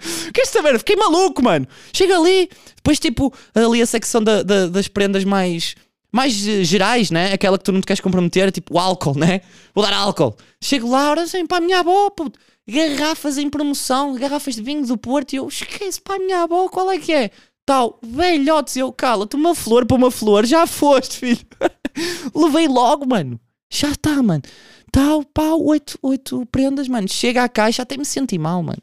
Queres 0.32 0.50
saber? 0.50 0.78
Fiquei 0.78 0.96
maluco, 0.96 1.42
mano. 1.42 1.66
Chega 1.92 2.18
ali, 2.18 2.50
depois, 2.76 2.98
tipo, 2.98 3.32
ali 3.54 3.80
a 3.80 3.86
secção 3.86 4.22
da, 4.22 4.42
da, 4.42 4.66
das 4.66 4.88
prendas 4.88 5.24
mais, 5.24 5.74
mais 6.12 6.32
gerais, 6.32 7.10
né? 7.10 7.32
Aquela 7.32 7.58
que 7.58 7.64
tu 7.64 7.72
não 7.72 7.80
te 7.80 7.86
queres 7.86 8.00
comprometer, 8.00 8.52
tipo 8.52 8.78
álcool, 8.78 9.18
né? 9.18 9.40
Vou 9.74 9.84
dar 9.84 9.94
álcool. 9.94 10.36
Chego 10.62 10.90
lá, 10.90 11.10
ora 11.10 11.22
assim, 11.22 11.46
para 11.46 11.58
a 11.58 11.60
minha 11.60 11.80
avó, 11.80 12.10
puto. 12.10 12.38
Garrafas 12.68 13.38
em 13.38 13.48
promoção, 13.48 14.14
garrafas 14.14 14.56
de 14.56 14.62
vinho 14.62 14.84
do 14.86 14.98
Porto. 14.98 15.32
E 15.32 15.36
eu, 15.36 15.48
esquece, 15.48 16.00
para 16.00 16.16
a 16.16 16.18
minha 16.18 16.42
avó, 16.42 16.68
qual 16.68 16.90
é 16.90 16.98
que 16.98 17.12
é? 17.12 17.30
Tal, 17.64 17.98
velhotes, 18.02 18.76
eu, 18.76 18.92
cala-te, 18.92 19.34
uma 19.34 19.54
flor 19.54 19.86
para 19.86 19.96
uma 19.96 20.10
flor, 20.10 20.46
já 20.46 20.66
foste, 20.66 21.18
filho. 21.18 21.46
Levei 22.34 22.68
logo, 22.68 23.06
mano. 23.06 23.40
Já 23.70 23.90
está, 23.90 24.22
mano. 24.22 24.42
Tal, 24.90 25.24
pá, 25.24 25.50
oito, 25.54 25.98
oito 26.02 26.46
prendas, 26.46 26.88
mano. 26.88 27.08
Chega 27.08 27.44
à 27.44 27.48
caixa, 27.48 27.82
até 27.82 27.96
me 27.96 28.04
senti 28.04 28.38
mal, 28.38 28.62
mano. 28.62 28.82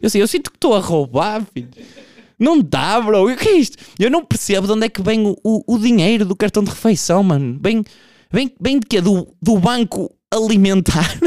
Eu 0.00 0.10
sei, 0.10 0.22
eu 0.22 0.26
sinto 0.26 0.50
que 0.50 0.56
estou 0.56 0.74
a 0.74 0.78
roubar, 0.78 1.44
filho. 1.52 1.70
Não 2.38 2.60
dá, 2.60 3.00
bro. 3.00 3.30
O 3.30 3.36
que 3.36 3.48
é 3.48 3.52
isto? 3.52 3.78
Eu 3.98 4.10
não 4.10 4.24
percebo 4.24 4.66
de 4.66 4.72
onde 4.72 4.86
é 4.86 4.88
que 4.88 5.02
vem 5.02 5.26
o, 5.26 5.36
o, 5.44 5.74
o 5.74 5.78
dinheiro 5.78 6.24
do 6.24 6.34
cartão 6.34 6.64
de 6.64 6.70
refeição, 6.70 7.22
mano. 7.22 7.58
Vem, 7.62 7.84
vem, 8.30 8.52
vem 8.60 8.80
de 8.80 8.86
quê? 8.86 9.00
Do, 9.00 9.28
do 9.40 9.58
banco 9.58 10.12
alimentar. 10.32 11.18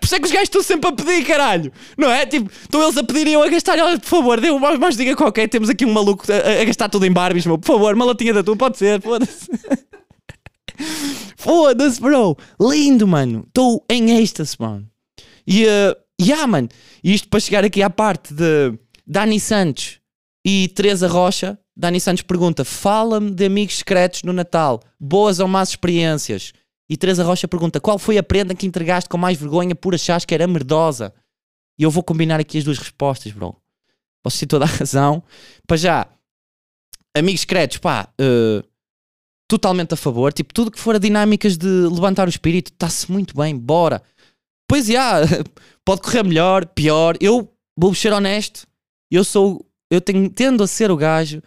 Por 0.00 0.04
isso 0.04 0.14
é 0.14 0.18
que 0.18 0.26
os 0.26 0.32
gajos 0.32 0.48
estão 0.48 0.62
sempre 0.62 0.90
a 0.90 0.92
pedir, 0.92 1.24
caralho. 1.24 1.72
Não 1.96 2.10
é? 2.10 2.26
Tipo, 2.26 2.50
estão 2.50 2.82
eles 2.82 2.96
a 2.96 3.04
pedirem 3.04 3.34
eu 3.34 3.42
a 3.42 3.48
gastar. 3.48 3.78
Olha, 3.78 3.98
por 3.98 4.06
favor, 4.06 4.40
dê 4.40 4.50
mais, 4.50 4.78
mais 4.78 4.96
diga 4.96 5.14
qualquer. 5.14 5.48
Temos 5.48 5.70
aqui 5.70 5.86
um 5.86 5.92
maluco 5.92 6.24
a, 6.30 6.60
a, 6.60 6.64
gastar 6.64 6.88
tudo 6.88 7.06
em 7.06 7.12
Barbies, 7.12 7.46
meu. 7.46 7.56
Por 7.56 7.66
favor, 7.66 7.94
uma 7.94 8.04
latinha 8.04 8.34
da 8.34 8.42
tua, 8.42 8.56
pode 8.56 8.76
ser, 8.76 9.00
foda-se. 9.00 9.48
Foda-se, 11.36 12.00
bro. 12.00 12.36
Lindo, 12.60 13.06
mano. 13.06 13.44
Estou 13.46 13.84
em 13.88 14.18
êxtase, 14.18 14.56
mano. 14.58 14.88
E, 15.46 15.64
uh, 15.64 15.96
yeah, 16.20 16.46
mano. 16.46 16.68
Isto 17.02 17.28
para 17.28 17.40
chegar 17.40 17.64
aqui 17.64 17.82
à 17.82 17.90
parte 17.90 18.32
de 18.32 18.78
Dani 19.06 19.38
Santos 19.38 20.00
e 20.44 20.68
Teresa 20.68 21.08
Rocha. 21.08 21.58
Dani 21.76 22.00
Santos 22.00 22.22
pergunta: 22.22 22.64
Fala-me 22.64 23.30
de 23.30 23.44
amigos 23.44 23.78
secretos 23.78 24.22
no 24.22 24.32
Natal, 24.32 24.80
boas 24.98 25.40
ou 25.40 25.48
más 25.48 25.70
experiências. 25.70 26.52
E 26.88 26.96
Teresa 26.96 27.24
Rocha 27.24 27.48
pergunta: 27.48 27.80
Qual 27.80 27.98
foi 27.98 28.18
a 28.18 28.22
prenda 28.22 28.54
que 28.54 28.66
entregaste 28.66 29.08
com 29.08 29.16
mais 29.16 29.38
vergonha 29.38 29.74
por 29.74 29.94
achares 29.94 30.24
que 30.24 30.34
era 30.34 30.46
merdosa? 30.46 31.12
E 31.78 31.82
eu 31.82 31.90
vou 31.90 32.02
combinar 32.02 32.38
aqui 32.38 32.58
as 32.58 32.64
duas 32.64 32.78
respostas, 32.78 33.32
bro. 33.32 33.56
Posso 34.22 34.38
ter 34.38 34.46
toda 34.46 34.64
a 34.64 34.68
razão. 34.68 35.22
Para 35.66 35.76
já, 35.76 36.08
amigos 37.14 37.40
secretos, 37.40 37.78
pá, 37.78 38.08
uh, 38.20 38.64
totalmente 39.48 39.94
a 39.94 39.96
favor. 39.96 40.32
Tipo, 40.32 40.52
tudo 40.52 40.70
que 40.70 40.80
for 40.80 40.96
a 40.96 40.98
dinâmicas 40.98 41.56
de 41.56 41.66
levantar 41.66 42.26
o 42.26 42.30
espírito, 42.30 42.72
está-se 42.72 43.10
muito 43.10 43.36
bem, 43.36 43.56
bora. 43.56 44.02
Pois 44.68 44.86
já, 44.86 45.20
pode 45.84 46.02
correr 46.02 46.24
melhor, 46.24 46.66
pior. 46.66 47.16
Eu 47.20 47.50
vou 47.76 47.94
ser 47.94 48.12
honesto, 48.12 48.66
eu 49.10 49.24
sou, 49.24 49.64
eu 49.90 50.00
tenho, 50.00 50.28
tendo 50.30 50.62
a 50.62 50.66
ser 50.66 50.90
o 50.90 50.96
gajo 50.96 51.42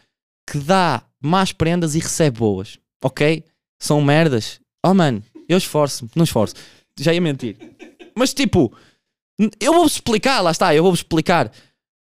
que 0.50 0.58
dá 0.60 1.04
más 1.22 1.52
prendas 1.52 1.96
e 1.96 2.00
recebe 2.00 2.40
boas, 2.40 2.80
ok? 3.04 3.44
São 3.82 4.02
merdas. 4.02 4.60
Oh 4.86 4.94
mano, 4.94 5.24
eu 5.50 5.58
esforço-me, 5.58 6.10
não 6.16 6.24
esforço, 6.24 6.56
já 7.00 7.14
ia 7.14 7.22
mentir. 7.22 7.58
Mas 8.16 8.34
tipo, 8.34 8.74
eu 9.60 9.74
vou-vos 9.74 9.94
explicar, 9.94 10.42
lá 10.42 10.52
está, 10.52 10.74
eu 10.74 10.84
vou-vos 10.84 11.00
explicar. 11.00 11.52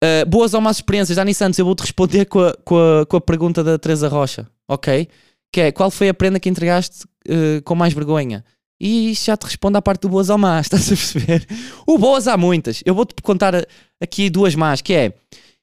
Uh, 0.03 0.25
boas 0.27 0.53
ou 0.53 0.62
más 0.62 0.77
experiências, 0.77 1.15
Dani 1.15 1.34
Santos, 1.34 1.58
eu 1.58 1.65
vou-te 1.65 1.81
responder 1.81 2.25
com 2.25 2.41
a, 2.41 2.53
com, 2.58 2.77
a, 2.77 3.05
com 3.05 3.17
a 3.17 3.21
pergunta 3.21 3.63
da 3.63 3.79
Teresa 3.79 4.08
Rocha, 4.08 4.47
ok? 4.67 5.08
Que 5.51 5.62
é, 5.62 5.71
qual 5.71 5.89
foi 5.89 6.10
a 6.10 6.13
prenda 6.13 6.39
que 6.39 6.49
entregaste 6.49 7.05
uh, 7.27 7.62
com 7.63 7.75
mais 7.75 7.93
vergonha? 7.93 8.43
E 8.79 9.13
já 9.13 9.38
te 9.38 9.45
respondo 9.45 9.77
à 9.77 9.81
parte 9.81 10.01
do 10.01 10.10
boas 10.10 10.29
ou 10.29 10.38
más, 10.38 10.65
estás 10.67 10.86
a 10.86 10.95
perceber? 10.95 11.47
O 11.88 11.97
boas 11.97 12.27
há 12.27 12.36
muitas. 12.38 12.81
Eu 12.86 12.93
vou-te 12.93 13.15
contar 13.21 13.53
aqui 14.01 14.29
duas 14.29 14.53
más, 14.55 14.81
que 14.81 14.93
é, 14.93 15.13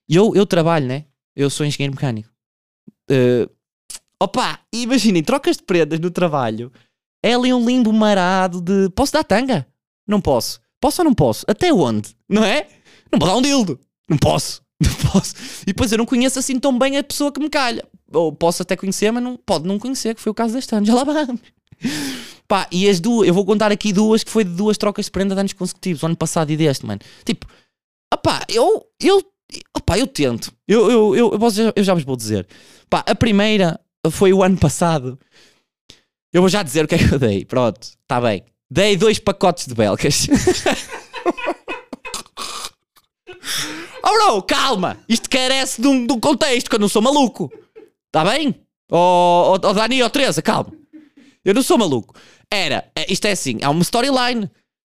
eu, 0.09 0.35
eu 0.35 0.47
trabalho, 0.47 0.87
né? 0.87 1.05
Eu 1.37 1.51
sou 1.51 1.65
engenheiro 1.67 1.95
mecânico. 1.95 2.31
Uh, 3.11 3.51
opa, 4.21 4.61
imaginem, 4.73 5.23
trocas 5.23 5.57
de 5.57 5.63
prendas 5.63 6.01
no 6.01 6.11
trabalho. 6.11 6.73
É 7.23 7.35
ali 7.35 7.53
um 7.53 7.65
limbo 7.65 7.93
marado 7.93 8.61
de, 8.61 8.89
posso 8.91 9.13
dar 9.13 9.25
tanga? 9.25 9.67
Não 10.07 10.21
posso. 10.21 10.61
Posso 10.81 11.01
ou 11.01 11.05
não 11.05 11.15
posso? 11.15 11.45
Até 11.47 11.73
onde? 11.73 12.17
Não 12.29 12.43
é? 12.43 12.67
Não 13.11 13.19
vou 13.19 13.29
dar 13.29 13.37
um 13.37 13.43
dildo. 13.43 13.79
Não 14.09 14.19
posso. 14.19 14.63
Não 14.83 15.13
posso. 15.13 15.35
E 15.63 15.67
depois 15.67 15.93
eu 15.93 15.99
não 15.99 16.05
conheço 16.05 16.41
assim 16.41 16.59
tão 16.59 16.77
bem 16.77 16.99
a 16.99 17.05
pessoa 17.05 17.31
que 17.31 17.39
me 17.39 17.49
calha. 17.49 17.85
Ou 18.13 18.33
posso 18.33 18.63
até 18.63 18.77
conhecer, 18.77 19.11
mas 19.11 19.23
não, 19.23 19.37
pode 19.37 19.67
não 19.67 19.79
conhecer, 19.79 20.15
que 20.15 20.21
foi 20.21 20.31
o 20.31 20.35
caso 20.35 20.55
deste 20.55 20.75
ano. 20.75 20.95
Lá 20.95 21.05
vamos. 21.05 21.41
Pá, 22.47 22.69
e 22.71 22.89
as 22.89 23.01
duas, 23.01 23.27
eu 23.27 23.35
vou 23.35 23.45
contar 23.45 23.73
aqui 23.73 23.93
duas 23.93 24.23
que 24.23 24.31
foi 24.31 24.45
de 24.45 24.51
duas 24.51 24.77
trocas 24.77 25.07
de 25.07 25.11
prenda 25.11 25.35
de 25.35 25.41
anos 25.41 25.53
consecutivos, 25.53 26.05
ano 26.05 26.17
passado 26.17 26.51
e 26.51 26.57
deste, 26.57 26.85
mano. 26.85 27.01
Tipo, 27.25 27.47
opá, 28.13 28.45
eu, 28.49 28.87
eu, 29.01 29.23
opá, 29.77 29.99
eu 29.99 30.07
tento. 30.07 30.53
Eu, 30.69 30.91
eu, 30.91 31.17
eu, 31.17 31.33
eu, 31.33 31.73
eu 31.75 31.83
já 31.83 31.95
vos 31.95 32.05
vou 32.05 32.17
dizer. 32.17 32.47
Pá, 32.91 33.03
a 33.07 33.15
primeira 33.15 33.81
foi 34.11 34.33
o 34.33 34.43
ano 34.43 34.59
passado. 34.59 35.19
Eu 36.33 36.43
vou 36.43 36.49
já 36.49 36.63
dizer 36.63 36.85
o 36.85 36.89
que 36.89 36.95
é 36.95 36.99
que 36.99 37.15
eu 37.15 37.19
dei. 37.19 37.45
Pronto, 37.45 37.83
está 37.83 38.21
bem. 38.21 38.45
Dei 38.71 38.97
dois 38.97 39.19
pacotes 39.19 39.67
de 39.67 39.75
belgas. 39.75 40.27
oh 44.03 44.13
bro, 44.13 44.43
calma. 44.43 44.99
Isto 45.09 45.29
carece 45.29 45.81
de 45.81 45.89
um, 45.89 46.07
de 46.07 46.13
um 46.13 46.21
contexto, 46.21 46.71
que 46.71 46.77
eu 46.77 46.81
não 46.81 46.89
sou 46.89 47.03
maluco. 47.03 47.53
Está 48.15 48.31
bem? 48.31 48.55
Oh, 48.91 49.55
oh, 49.55 49.67
oh 49.67 49.73
Dani, 49.73 50.03
oh 50.03 50.11
Teresa, 50.11 50.43
calma. 50.43 50.71
Eu 51.43 51.55
não 51.55 51.63
sou 51.63 51.79
maluco. 51.79 52.15
Era, 52.51 52.85
é, 52.95 53.11
isto 53.11 53.25
é 53.25 53.31
assim, 53.31 53.59
há 53.63 53.71
uma 53.71 53.81
storyline. 53.81 54.51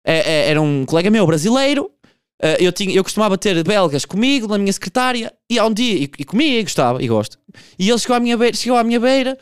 É, 0.07 0.19
é, 0.19 0.51
era 0.51 0.61
um 0.61 0.85
colega 0.85 1.11
meu 1.11 1.27
brasileiro. 1.27 1.91
Eu, 2.61 2.71
tinha, 2.71 2.95
eu 2.95 3.03
costumava 3.03 3.39
ter 3.39 3.65
belgas 3.65 4.05
comigo, 4.05 4.47
na 4.47 4.59
minha 4.59 4.73
secretária, 4.73 5.33
e 5.51 5.59
há 5.59 5.65
um 5.65 5.73
dia, 5.73 5.95
e, 5.95 6.03
e 6.03 6.25
comia, 6.27 6.61
e 6.61 6.63
gostava, 6.63 7.03
e 7.03 7.09
gosto. 7.09 7.39
E 7.79 7.89
ele 7.89 7.99
chegou 7.99 8.15
à 8.15 8.21
minha 8.21 8.37
beira, 8.37 8.55
chegou 8.55 8.77
à 8.77 8.85
minha 8.85 9.01
beira, 9.01 9.39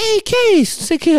ei, 0.00 0.22
que 0.22 0.34
é 0.34 0.54
isso? 0.54 0.80
Não 0.80 0.86
sei 0.86 0.96
o 0.96 1.00
quê. 1.00 1.10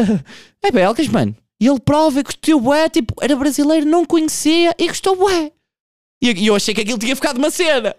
É 0.63 0.71
belgas, 0.71 1.07
mano. 1.07 1.35
E 1.61 1.67
ele 1.67 1.79
prova 1.79 2.23
que 2.23 2.31
gostou 2.31 2.59
bué, 2.59 2.89
tipo, 2.89 3.13
era 3.21 3.35
brasileiro, 3.35 3.85
não 3.85 4.03
conhecia, 4.05 4.73
e 4.79 4.87
gostou 4.87 5.15
bué. 5.15 5.51
E, 6.19 6.31
e 6.31 6.47
eu 6.47 6.55
achei 6.55 6.73
que 6.73 6.81
aquilo 6.81 6.97
tinha 6.97 7.15
ficado 7.15 7.37
uma 7.37 7.51
cena. 7.51 7.95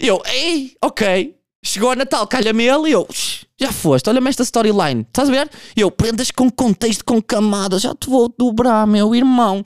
E 0.00 0.06
eu, 0.06 0.22
ei, 0.26 0.76
ok. 0.80 1.34
Chegou 1.62 1.90
a 1.90 1.96
Natal, 1.96 2.26
calha-me 2.26 2.64
ele, 2.64 2.88
e 2.88 2.92
eu, 2.92 3.06
já 3.60 3.70
foste, 3.70 4.08
olha-me 4.08 4.30
esta 4.30 4.42
storyline, 4.42 5.02
estás 5.02 5.28
a 5.28 5.32
ver? 5.32 5.50
Eu, 5.76 5.90
prendas 5.90 6.30
com 6.30 6.50
contexto, 6.50 7.04
com 7.04 7.20
camadas, 7.20 7.82
já 7.82 7.94
te 7.94 8.08
vou 8.08 8.32
dobrar, 8.36 8.86
meu 8.86 9.14
irmão. 9.14 9.62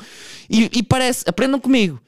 E, 0.51 0.69
e 0.73 0.83
parece, 0.83 1.25
aprendam 1.29 1.61
comigo. 1.61 2.01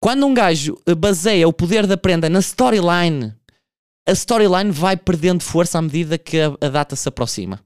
Quando 0.00 0.26
um 0.26 0.34
gajo 0.34 0.78
eh, 0.86 0.94
baseia 0.94 1.48
o 1.48 1.52
poder 1.52 1.86
da 1.86 1.96
prenda 1.96 2.28
na 2.28 2.38
storyline, 2.40 3.34
a 4.06 4.12
storyline 4.12 4.70
vai 4.70 4.96
perdendo 4.96 5.42
força 5.42 5.78
à 5.78 5.82
medida 5.82 6.18
que 6.18 6.38
a, 6.38 6.52
a 6.60 6.68
data 6.68 6.94
se 6.94 7.08
aproxima. 7.08 7.58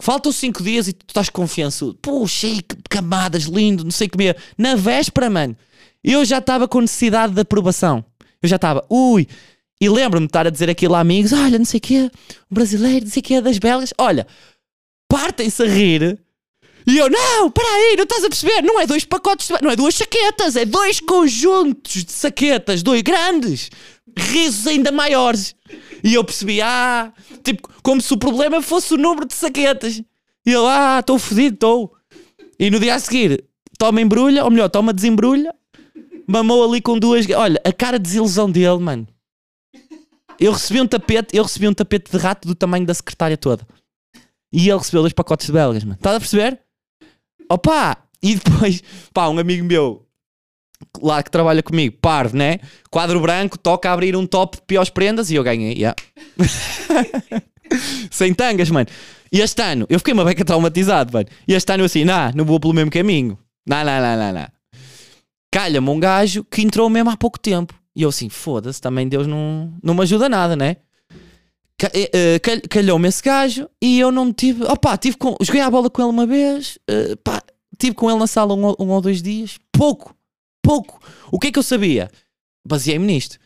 Faltam 0.00 0.30
5 0.30 0.62
dias 0.62 0.88
e 0.88 0.92
tu 0.92 1.06
estás 1.08 1.30
confiançudo. 1.30 1.98
Puxa, 2.02 2.48
camadas, 2.90 3.44
lindo, 3.44 3.82
não 3.82 3.90
sei 3.90 4.06
o 4.06 4.10
que 4.10 4.18
mesmo. 4.18 4.38
Na 4.58 4.76
véspera, 4.76 5.30
mano, 5.30 5.56
eu 6.04 6.24
já 6.24 6.38
estava 6.38 6.68
com 6.68 6.80
necessidade 6.82 7.32
de 7.32 7.40
aprovação. 7.40 8.04
Eu 8.42 8.48
já 8.48 8.56
estava, 8.56 8.84
ui. 8.90 9.26
E 9.80 9.88
lembro-me 9.88 10.26
de 10.26 10.30
estar 10.30 10.46
a 10.46 10.50
dizer 10.50 10.70
aquilo 10.70 10.94
a 10.94 11.00
amigos: 11.00 11.32
olha, 11.32 11.58
não 11.58 11.64
sei 11.64 11.78
o 11.78 11.80
que, 11.80 12.10
um 12.50 12.54
brasileiro, 12.54 13.04
não 13.04 13.12
sei 13.12 13.20
o 13.20 13.24
que, 13.24 13.40
das 13.40 13.58
belgas. 13.58 13.92
Olha, 13.98 14.26
partem-se 15.08 15.62
a 15.62 15.66
rir. 15.66 16.18
E 16.86 16.98
eu, 16.98 17.10
não, 17.10 17.50
para 17.50 17.66
aí, 17.66 17.96
não 17.96 18.04
estás 18.04 18.24
a 18.24 18.28
perceber? 18.28 18.62
Não 18.62 18.80
é 18.80 18.86
dois 18.86 19.04
pacotes, 19.04 19.50
não 19.60 19.70
é 19.70 19.76
duas 19.76 19.96
saquetas, 19.96 20.54
é 20.54 20.64
dois 20.64 21.00
conjuntos 21.00 22.04
de 22.04 22.12
saquetas, 22.12 22.80
dois 22.80 23.02
grandes, 23.02 23.70
risos 24.16 24.68
ainda 24.68 24.92
maiores. 24.92 25.54
E 26.04 26.14
eu 26.14 26.22
percebi, 26.22 26.62
ah, 26.62 27.12
tipo, 27.42 27.68
como 27.82 28.00
se 28.00 28.14
o 28.14 28.16
problema 28.16 28.62
fosse 28.62 28.94
o 28.94 28.96
número 28.96 29.26
de 29.26 29.34
saquetas. 29.34 30.00
E 30.46 30.52
eu, 30.52 30.64
ah, 30.64 30.98
estou 31.00 31.18
fodido, 31.18 31.54
estou. 31.54 31.92
E 32.56 32.70
no 32.70 32.78
dia 32.78 32.94
a 32.94 33.00
seguir, 33.00 33.44
toma 33.76 34.00
embrulha, 34.00 34.44
ou 34.44 34.50
melhor, 34.50 34.68
toma 34.68 34.92
desembrulha, 34.92 35.52
mamou 36.24 36.70
ali 36.70 36.80
com 36.80 36.96
duas. 36.96 37.28
Olha, 37.30 37.60
a 37.64 37.72
cara 37.72 37.98
de 37.98 38.04
desilusão 38.04 38.48
dele, 38.48 38.78
mano. 38.78 39.08
Eu 40.38 40.52
recebi 40.52 40.80
um 40.80 40.86
tapete, 40.86 41.36
eu 41.36 41.42
recebi 41.42 41.68
um 41.68 41.74
tapete 41.74 42.10
de 42.10 42.18
rato 42.18 42.46
do 42.46 42.54
tamanho 42.54 42.84
da 42.84 42.94
secretária 42.94 43.36
toda. 43.36 43.66
E 44.52 44.68
ele 44.68 44.78
recebeu 44.78 45.02
dois 45.02 45.12
pacotes 45.12 45.46
de 45.46 45.52
belgas, 45.52 45.84
mano. 45.84 45.96
Estás 45.96 46.16
a 46.16 46.20
perceber? 46.20 46.60
Opa! 47.50 47.96
E 48.22 48.34
depois, 48.34 48.82
pá, 49.12 49.28
um 49.28 49.38
amigo 49.38 49.64
meu 49.64 50.06
lá 51.00 51.22
que 51.22 51.30
trabalha 51.30 51.62
comigo, 51.62 51.96
parvo, 52.00 52.36
né? 52.36 52.58
Quadro 52.90 53.20
branco, 53.20 53.58
toca 53.58 53.88
a 53.88 53.92
abrir 53.92 54.14
um 54.14 54.26
top 54.26 54.58
de 54.58 54.62
piores 54.64 54.90
prendas 54.90 55.30
e 55.30 55.34
eu 55.34 55.42
ganhei, 55.42 55.72
yeah. 55.72 55.96
Sem 58.10 58.34
tangas, 58.34 58.70
mano. 58.70 58.86
E 59.32 59.40
este 59.40 59.62
ano, 59.62 59.86
eu 59.88 59.98
fiquei 59.98 60.14
uma 60.14 60.24
beca 60.24 60.44
traumatizado, 60.44 61.12
mano. 61.12 61.26
E 61.48 61.54
este 61.54 61.72
ano 61.72 61.82
eu 61.82 61.86
assim, 61.86 62.04
nah, 62.04 62.32
não 62.34 62.44
vou 62.44 62.60
pelo 62.60 62.74
mesmo 62.74 62.90
caminho. 62.90 63.38
Não, 63.66 63.84
não, 63.84 64.00
não, 64.00 64.16
não, 64.16 64.32
não. 64.32 64.48
Calha-me 65.50 65.88
um 65.88 65.98
gajo 65.98 66.44
que 66.44 66.62
entrou 66.62 66.88
mesmo 66.90 67.10
há 67.10 67.16
pouco 67.16 67.38
tempo. 67.38 67.74
E 67.96 68.02
eu 68.02 68.10
assim, 68.10 68.28
foda-se, 68.28 68.80
também 68.80 69.08
Deus 69.08 69.26
não, 69.26 69.72
não 69.82 69.94
me 69.94 70.02
ajuda 70.02 70.28
nada, 70.28 70.54
né? 70.54 70.76
Eh, 71.78 72.40
calhou-me 72.70 73.08
esse 73.08 73.22
gajo 73.22 73.68
e 73.82 73.98
eu 73.98 74.10
não 74.10 74.32
tive. 74.32 74.64
Opá, 74.64 74.96
tive 74.96 75.16
com, 75.16 75.36
joguei 75.40 75.60
a 75.60 75.70
bola 75.70 75.90
com 75.90 76.02
ele 76.02 76.10
uma 76.10 76.26
vez, 76.26 76.78
uh, 76.90 77.16
pá, 77.18 77.42
tive 77.78 77.94
com 77.94 78.10
ele 78.10 78.18
na 78.18 78.26
sala 78.26 78.54
um, 78.54 78.74
um, 78.78 78.88
ou 78.88 79.00
dois 79.00 79.20
dias, 79.22 79.58
pouco, 79.72 80.14
pouco. 80.62 81.00
O 81.30 81.38
que 81.38 81.48
é 81.48 81.52
que 81.52 81.58
eu 81.58 81.62
sabia? 81.62 82.10
Baseei-me 82.66 83.06
nisto. 83.06 83.38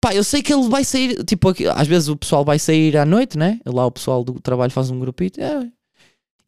Pá, 0.00 0.14
eu 0.14 0.24
sei 0.24 0.42
que 0.42 0.52
ele 0.52 0.68
vai 0.68 0.84
sair, 0.84 1.22
tipo, 1.24 1.48
às 1.74 1.86
vezes 1.86 2.08
o 2.08 2.16
pessoal 2.16 2.44
vai 2.44 2.58
sair 2.58 2.96
à 2.96 3.04
noite, 3.04 3.38
né? 3.38 3.58
Lá 3.66 3.86
o 3.86 3.90
pessoal 3.90 4.24
do 4.24 4.40
trabalho 4.40 4.72
faz 4.72 4.90
um 4.90 5.00
grupito. 5.00 5.40
É. 5.40 5.70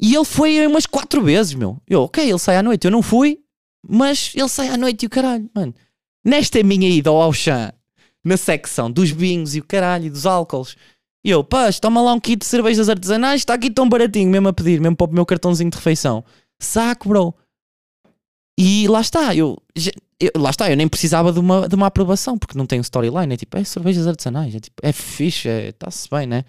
E 0.00 0.14
ele 0.14 0.24
foi 0.24 0.66
umas 0.66 0.84
quatro 0.86 1.22
vezes, 1.22 1.54
meu. 1.54 1.80
Eu, 1.86 2.02
ok, 2.02 2.26
ele 2.26 2.38
sai 2.38 2.56
à 2.56 2.62
noite. 2.62 2.86
Eu 2.86 2.90
não 2.90 3.02
fui, 3.02 3.40
mas 3.86 4.32
ele 4.34 4.48
sai 4.48 4.68
à 4.68 4.76
noite 4.76 5.04
e 5.04 5.06
o 5.06 5.10
caralho, 5.10 5.48
mano. 5.54 5.74
Nesta 6.26 6.60
minha 6.64 6.88
ida 6.88 7.08
ao 7.08 7.32
chão, 7.32 7.72
na 8.24 8.36
secção 8.36 8.90
dos 8.90 9.10
vinhos 9.10 9.54
e 9.54 9.60
o 9.60 9.64
caralho, 9.64 10.10
dos 10.10 10.26
álcools, 10.26 10.74
e 11.24 11.30
eu, 11.30 11.44
pá, 11.44 11.72
toma 11.72 12.02
lá 12.02 12.12
um 12.12 12.18
kit 12.18 12.40
de 12.40 12.46
cervejas 12.46 12.88
artesanais, 12.88 13.42
está 13.42 13.54
aqui 13.54 13.70
tão 13.70 13.88
baratinho, 13.88 14.28
mesmo 14.28 14.48
a 14.48 14.52
pedir, 14.52 14.80
mesmo 14.80 14.96
para 14.96 15.08
o 15.08 15.14
meu 15.14 15.24
cartãozinho 15.24 15.70
de 15.70 15.76
refeição. 15.76 16.24
Saco, 16.60 17.08
bro. 17.08 17.32
E 18.58 18.88
lá 18.88 19.00
está, 19.00 19.36
eu, 19.36 19.56
eu, 20.18 20.30
lá 20.36 20.50
está, 20.50 20.68
eu 20.68 20.76
nem 20.76 20.88
precisava 20.88 21.32
de 21.32 21.38
uma, 21.38 21.68
de 21.68 21.74
uma 21.76 21.86
aprovação, 21.86 22.36
porque 22.36 22.58
não 22.58 22.66
tenho 22.66 22.80
storyline, 22.80 23.34
é 23.34 23.36
tipo, 23.36 23.56
é 23.56 23.62
cervejas 23.62 24.06
artesanais, 24.06 24.54
é 24.54 24.58
tipo, 24.58 24.76
é 24.82 24.92
fixe, 24.92 25.48
está-se 25.48 26.08
é, 26.10 26.18
bem, 26.18 26.26
né? 26.26 26.44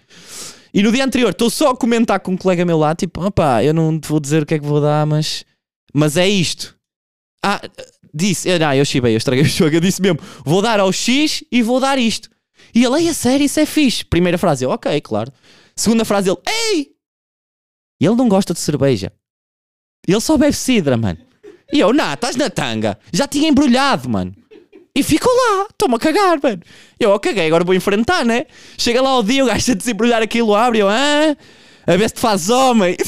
E 0.74 0.82
no 0.82 0.90
dia 0.90 1.04
anterior, 1.04 1.30
estou 1.30 1.50
só 1.50 1.70
a 1.70 1.76
comentar 1.76 2.18
com 2.18 2.32
um 2.32 2.36
colega 2.36 2.64
meu 2.64 2.78
lá, 2.78 2.94
tipo, 2.96 3.24
opá, 3.24 3.62
eu 3.62 3.72
não 3.72 3.98
te 4.00 4.08
vou 4.08 4.18
dizer 4.18 4.42
o 4.42 4.46
que 4.46 4.54
é 4.54 4.58
que 4.58 4.66
vou 4.66 4.80
dar, 4.80 5.06
mas, 5.06 5.44
mas 5.94 6.16
é 6.16 6.26
isto. 6.26 6.76
Ah, 7.44 7.60
disse, 8.18 8.48
ah, 8.50 8.76
eu 8.76 8.84
chibei, 8.84 9.14
eu 9.14 9.18
estraguei 9.18 9.44
o 9.44 9.46
jogo, 9.48 9.74
eu 9.74 9.80
disse 9.80 10.02
mesmo, 10.02 10.18
vou 10.44 10.60
dar 10.60 10.80
ao 10.80 10.92
X 10.92 11.44
e 11.50 11.62
vou 11.62 11.80
dar 11.80 11.98
isto. 11.98 12.28
E 12.74 12.84
ele, 12.84 13.02
ei, 13.02 13.08
a 13.08 13.14
sério, 13.14 13.44
isso 13.44 13.60
é 13.60 13.64
fixe. 13.64 14.04
Primeira 14.04 14.36
frase, 14.36 14.64
eu, 14.64 14.70
ok, 14.70 15.00
claro. 15.00 15.32
Segunda 15.74 16.04
frase, 16.04 16.28
ele, 16.28 16.38
ei! 16.46 16.90
Ele 18.00 18.14
não 18.14 18.28
gosta 18.28 18.52
de 18.52 18.60
cerveja. 18.60 19.12
Ele 20.06 20.20
só 20.20 20.36
bebe 20.36 20.54
cidra, 20.54 20.96
mano. 20.96 21.18
E 21.72 21.80
eu, 21.80 21.92
não, 21.92 22.12
estás 22.12 22.36
na 22.36 22.50
tanga. 22.50 22.98
Já 23.12 23.26
tinha 23.26 23.48
embrulhado, 23.48 24.08
mano. 24.08 24.34
E 24.94 25.02
ficou 25.02 25.32
lá, 25.32 25.66
estou-me 25.70 25.94
a 25.94 25.98
cagar, 25.98 26.38
mano. 26.42 26.60
Eu, 26.98 27.10
ok, 27.10 27.46
agora 27.46 27.64
vou 27.64 27.74
enfrentar, 27.74 28.24
né? 28.24 28.46
Chega 28.76 29.00
lá 29.00 29.16
o 29.18 29.22
dia, 29.22 29.44
o 29.44 29.46
gajo 29.46 29.72
a 29.72 29.74
desembrulhar 29.74 30.22
aquilo, 30.22 30.54
abre, 30.54 30.80
eu, 30.80 30.88
ah, 30.88 31.36
a 31.86 31.96
ver 31.96 32.08
se 32.08 32.16
te 32.16 32.20
faz 32.20 32.50
homem. 32.50 32.96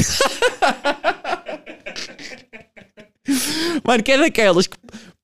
Mano, 3.84 4.02
que 4.02 4.12
é 4.12 4.18
daquelas 4.18 4.66
que 4.66 4.76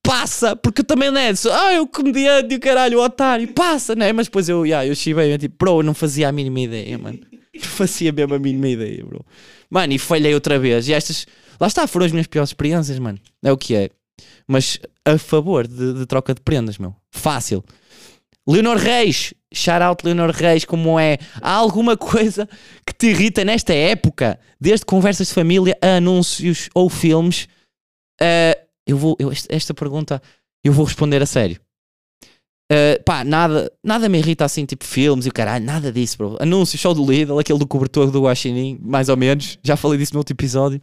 passa, 0.07 0.57
porque 0.57 0.83
também 0.83 1.11
não 1.11 1.21
é 1.21 1.33
ah, 1.53 1.75
eu 1.75 1.87
comediante 1.87 2.55
e 2.55 2.57
o 2.57 2.61
caralho, 2.61 2.99
o 2.99 3.05
otário, 3.05 3.49
passa, 3.49 3.95
né? 3.95 4.13
Mas 4.13 4.27
depois 4.27 4.49
eu, 4.49 4.65
yeah, 4.65 4.87
eu 4.87 4.95
chivei, 4.95 5.37
tipo, 5.37 5.57
bro, 5.59 5.81
eu 5.81 5.83
não 5.83 5.95
fazia 5.95 6.29
a 6.29 6.33
mínima 6.33 6.61
ideia, 6.61 6.97
mano. 6.97 7.19
Não 7.57 7.63
fazia 7.63 8.13
mesmo 8.13 8.35
a 8.35 8.39
mínima 8.39 8.69
ideia, 8.69 9.03
bro. 9.03 9.25
Mano, 9.71 9.95
e 9.95 9.99
falhei 9.99 10.35
outra 10.35 10.59
vez. 10.59 10.89
E 10.89 10.93
estas, 10.93 11.27
lá 11.59 11.67
está, 11.67 11.87
foram 11.87 12.05
as 12.05 12.13
minhas 12.13 12.27
piores 12.27 12.51
experiências, 12.51 12.99
mano. 12.99 13.19
É 13.43 13.51
o 13.51 13.57
que 13.57 13.75
é. 13.75 13.89
Mas 14.47 14.79
a 15.07 15.17
favor 15.17 15.67
de, 15.67 15.95
de 15.95 16.05
troca 16.05 16.35
de 16.35 16.43
prendas, 16.43 16.77
meu. 16.77 16.95
Fácil. 17.11 17.65
Leonor 18.47 18.77
Reis, 18.77 19.33
shout 19.55 19.83
out 19.83 20.05
Leonor 20.05 20.33
Reis, 20.33 20.67
como 20.67 21.01
é? 21.01 21.17
Há 21.41 21.53
alguma 21.53 21.97
coisa 21.97 22.47
que 22.87 22.93
te 22.93 23.07
irrita 23.07 23.43
nesta 23.43 23.73
época, 23.73 24.39
desde 24.61 24.85
conversas 24.85 25.29
de 25.29 25.35
família 25.35 25.77
a 25.81 25.97
anúncios 25.97 26.69
ou 26.75 26.91
filmes? 26.91 27.49
Uh, 28.21 28.66
eu 28.87 28.97
vou, 28.97 29.17
eu, 29.19 29.33
esta, 29.49 29.75
pergunta 29.75 30.23
eu 30.65 30.73
vou 30.73 30.85
responder 30.85 31.23
a 31.23 31.27
sério. 31.27 31.61
Uh, 32.71 33.01
pá, 33.05 33.23
nada, 33.23 33.73
nada 33.83 34.09
me 34.09 34.19
irrita 34.19 34.45
assim, 34.45 34.65
tipo 34.65 34.85
filmes 34.85 35.25
e 35.25 35.29
o 35.29 35.33
caralho, 35.33 35.65
nada 35.65 35.93
disso, 35.93 36.19
bro. 36.19 36.37
Anúncio, 36.41 36.79
show 36.79 36.95
do 36.95 37.05
Lidl, 37.05 37.39
aquele 37.39 37.59
do 37.59 37.67
cobertor 37.67 38.11
do 38.11 38.23
Guaxinim, 38.23 38.79
mais 38.83 39.09
ou 39.09 39.17
menos. 39.17 39.59
Já 39.63 39.77
falei 39.77 39.99
disso 39.99 40.15
no 40.15 40.19
outro 40.19 40.35
episódio. 40.35 40.81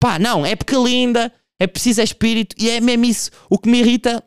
Pá, 0.00 0.18
não, 0.18 0.44
época 0.46 0.76
linda, 0.76 1.32
é 1.60 1.66
preciso 1.66 2.00
é 2.00 2.04
espírito 2.04 2.56
e 2.58 2.70
é 2.70 2.80
mesmo 2.80 3.04
isso. 3.04 3.30
O 3.48 3.58
que 3.58 3.68
me 3.68 3.80
irrita 3.80 4.22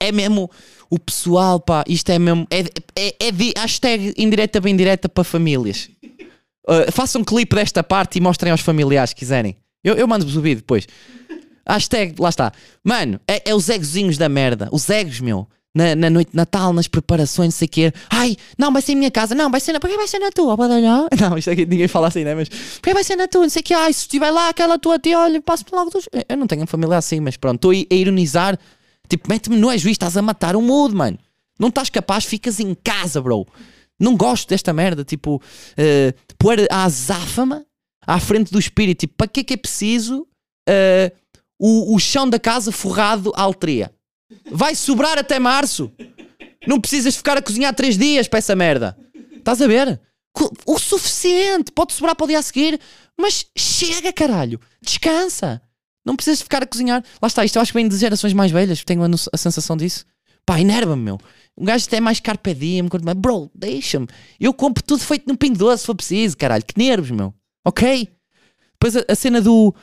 é 0.00 0.10
mesmo 0.10 0.50
o 0.88 0.98
pessoal, 0.98 1.60
pá, 1.60 1.84
isto 1.86 2.10
é 2.10 2.18
mesmo. 2.18 2.46
É, 2.50 2.60
é, 2.96 3.28
é 3.28 3.32
de 3.32 3.52
hashtag 3.56 4.14
indireta 4.16 4.60
bem 4.60 4.76
direta 4.76 5.08
para 5.08 5.22
famílias. 5.22 5.90
Uh, 6.68 6.90
façam 6.92 7.22
um 7.22 7.24
clipe 7.24 7.54
desta 7.54 7.82
parte 7.82 8.18
e 8.18 8.20
mostrem 8.20 8.50
aos 8.50 8.60
familiares 8.60 9.10
se 9.10 9.16
quiserem. 9.16 9.56
Eu, 9.82 9.94
eu 9.94 10.06
mando-vos 10.06 10.36
o 10.36 10.40
vídeo 10.40 10.58
depois. 10.58 10.86
Hashtag, 11.72 12.14
lá 12.18 12.28
está. 12.28 12.52
Mano, 12.82 13.20
é, 13.26 13.50
é 13.50 13.54
os 13.54 13.68
egozinhos 13.68 14.18
da 14.18 14.28
merda. 14.28 14.68
Os 14.72 14.88
egos, 14.90 15.20
meu. 15.20 15.46
Na, 15.72 15.94
na, 15.94 16.10
noite 16.10 16.32
de 16.32 16.36
Natal, 16.36 16.72
nas 16.72 16.88
preparações, 16.88 17.54
não 17.54 17.58
sei 17.58 17.66
o 17.66 17.70
quê. 17.70 17.92
Ai, 18.10 18.36
não, 18.58 18.72
vai 18.72 18.82
ser 18.82 18.92
em 18.92 18.96
minha 18.96 19.10
casa. 19.10 19.36
Não, 19.36 19.48
vai 19.48 19.60
ser 19.60 19.72
na. 19.72 19.78
Porquê 19.78 19.96
vai 19.96 20.08
ser 20.08 20.18
na 20.18 20.30
tua, 20.32 20.56
badalhão? 20.56 21.08
Não, 21.20 21.38
isto 21.38 21.48
aqui 21.48 21.64
ninguém 21.64 21.86
fala 21.86 22.08
assim, 22.08 22.24
né? 22.24 22.34
Mas 22.34 22.48
porquê 22.48 22.92
vai 22.92 23.04
ser 23.04 23.14
na 23.14 23.28
tua? 23.28 23.42
Não 23.42 23.48
sei 23.48 23.60
o 23.60 23.64
quê. 23.64 23.74
Ai, 23.74 23.92
se 23.92 24.00
estiver 24.00 24.32
lá 24.32 24.48
aquela 24.48 24.78
tua 24.80 24.98
tia, 24.98 25.16
olha, 25.16 25.40
passo-me 25.40 25.70
logo 25.72 25.90
dos. 25.90 26.08
Eu 26.28 26.36
não 26.36 26.48
tenho 26.48 26.66
família 26.66 26.98
assim, 26.98 27.20
mas 27.20 27.36
pronto, 27.36 27.56
estou 27.56 27.70
a, 27.70 27.94
ironizar. 27.94 28.58
Tipo, 29.08 29.28
mete-me 29.28 29.56
no 29.56 29.68
juiz, 29.78 29.94
estás 29.94 30.16
a 30.16 30.22
matar 30.22 30.56
o 30.56 30.62
mood, 30.62 30.92
mano. 30.92 31.18
Não 31.58 31.68
estás 31.68 31.88
capaz, 31.88 32.24
ficas 32.24 32.58
em 32.58 32.74
casa, 32.74 33.20
bro. 33.20 33.46
Não 33.98 34.16
gosto 34.16 34.48
desta 34.48 34.72
merda. 34.72 35.04
Tipo, 35.04 35.36
uh, 35.36 36.34
pôr 36.36 36.66
a 36.68 36.84
azáfama 36.84 37.64
à 38.04 38.18
frente 38.18 38.50
do 38.50 38.58
espírito. 38.58 39.00
Tipo, 39.00 39.14
para 39.16 39.28
que 39.28 39.40
é 39.40 39.44
que 39.44 39.54
é 39.54 39.56
preciso. 39.56 40.26
Uh, 40.68 41.14
o, 41.60 41.94
o 41.94 41.98
chão 41.98 42.28
da 42.28 42.38
casa 42.38 42.72
forrado 42.72 43.30
à 43.36 43.42
altria. 43.42 43.92
Vai 44.50 44.74
sobrar 44.74 45.18
até 45.18 45.38
março. 45.38 45.92
Não 46.66 46.80
precisas 46.80 47.14
ficar 47.14 47.36
a 47.36 47.42
cozinhar 47.42 47.74
três 47.74 47.98
dias 47.98 48.26
para 48.26 48.38
essa 48.38 48.56
merda. 48.56 48.96
Estás 49.36 49.60
a 49.60 49.66
ver? 49.66 50.00
O 50.66 50.78
suficiente. 50.78 51.70
Pode 51.70 51.92
sobrar 51.92 52.16
para 52.16 52.24
o 52.24 52.28
dia 52.28 52.38
a 52.38 52.42
seguir. 52.42 52.80
Mas 53.18 53.46
chega, 53.56 54.12
caralho. 54.12 54.58
Descansa. 54.80 55.60
Não 56.04 56.16
precisas 56.16 56.40
ficar 56.40 56.62
a 56.62 56.66
cozinhar. 56.66 57.04
Lá 57.20 57.28
está, 57.28 57.44
isto 57.44 57.56
eu 57.56 57.62
acho 57.62 57.72
que 57.72 57.78
vem 57.78 57.88
de 57.88 57.96
gerações 57.96 58.32
mais 58.32 58.50
velhas. 58.50 58.82
Tenho 58.82 59.02
a, 59.04 59.08
a 59.32 59.36
sensação 59.36 59.76
disso. 59.76 60.06
Pá, 60.46 60.58
enerva-me, 60.58 61.02
meu. 61.02 61.18
Um 61.58 61.64
gajo 61.64 61.84
até 61.86 62.00
mais 62.00 62.20
carpe 62.20 62.54
diem. 62.54 62.88
Bro, 63.16 63.50
deixa-me. 63.54 64.06
Eu 64.38 64.54
compro 64.54 64.82
tudo 64.82 65.02
feito 65.02 65.28
no 65.28 65.36
pingo 65.36 65.58
doce 65.58 65.80
se 65.80 65.86
for 65.86 65.94
preciso, 65.94 66.36
caralho. 66.38 66.64
Que 66.64 66.78
nervos, 66.78 67.10
meu. 67.10 67.34
Ok? 67.66 68.08
Depois 68.72 68.96
a, 68.96 69.04
a 69.12 69.14
cena 69.14 69.42
do 69.42 69.74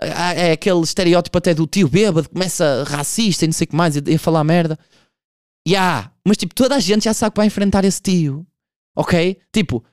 é 0.00 0.52
aquele 0.52 0.80
estereótipo 0.80 1.38
até 1.38 1.54
do 1.54 1.66
tio 1.66 1.88
bêbado, 1.88 2.28
começa 2.28 2.84
racista 2.86 3.44
e 3.44 3.48
não 3.48 3.52
sei 3.52 3.66
o 3.66 3.68
que 3.68 3.76
mais, 3.76 3.96
e 3.96 4.14
a 4.14 4.18
falar 4.18 4.44
merda. 4.44 4.78
Ya, 5.66 5.78
yeah, 5.78 6.12
mas 6.26 6.36
tipo, 6.36 6.54
toda 6.54 6.74
a 6.74 6.80
gente 6.80 7.04
já 7.04 7.14
sabe 7.14 7.34
que 7.34 7.36
vai 7.38 7.46
enfrentar 7.46 7.84
esse 7.84 8.00
tio, 8.02 8.46
ok? 8.96 9.38
Tipo, 9.52 9.84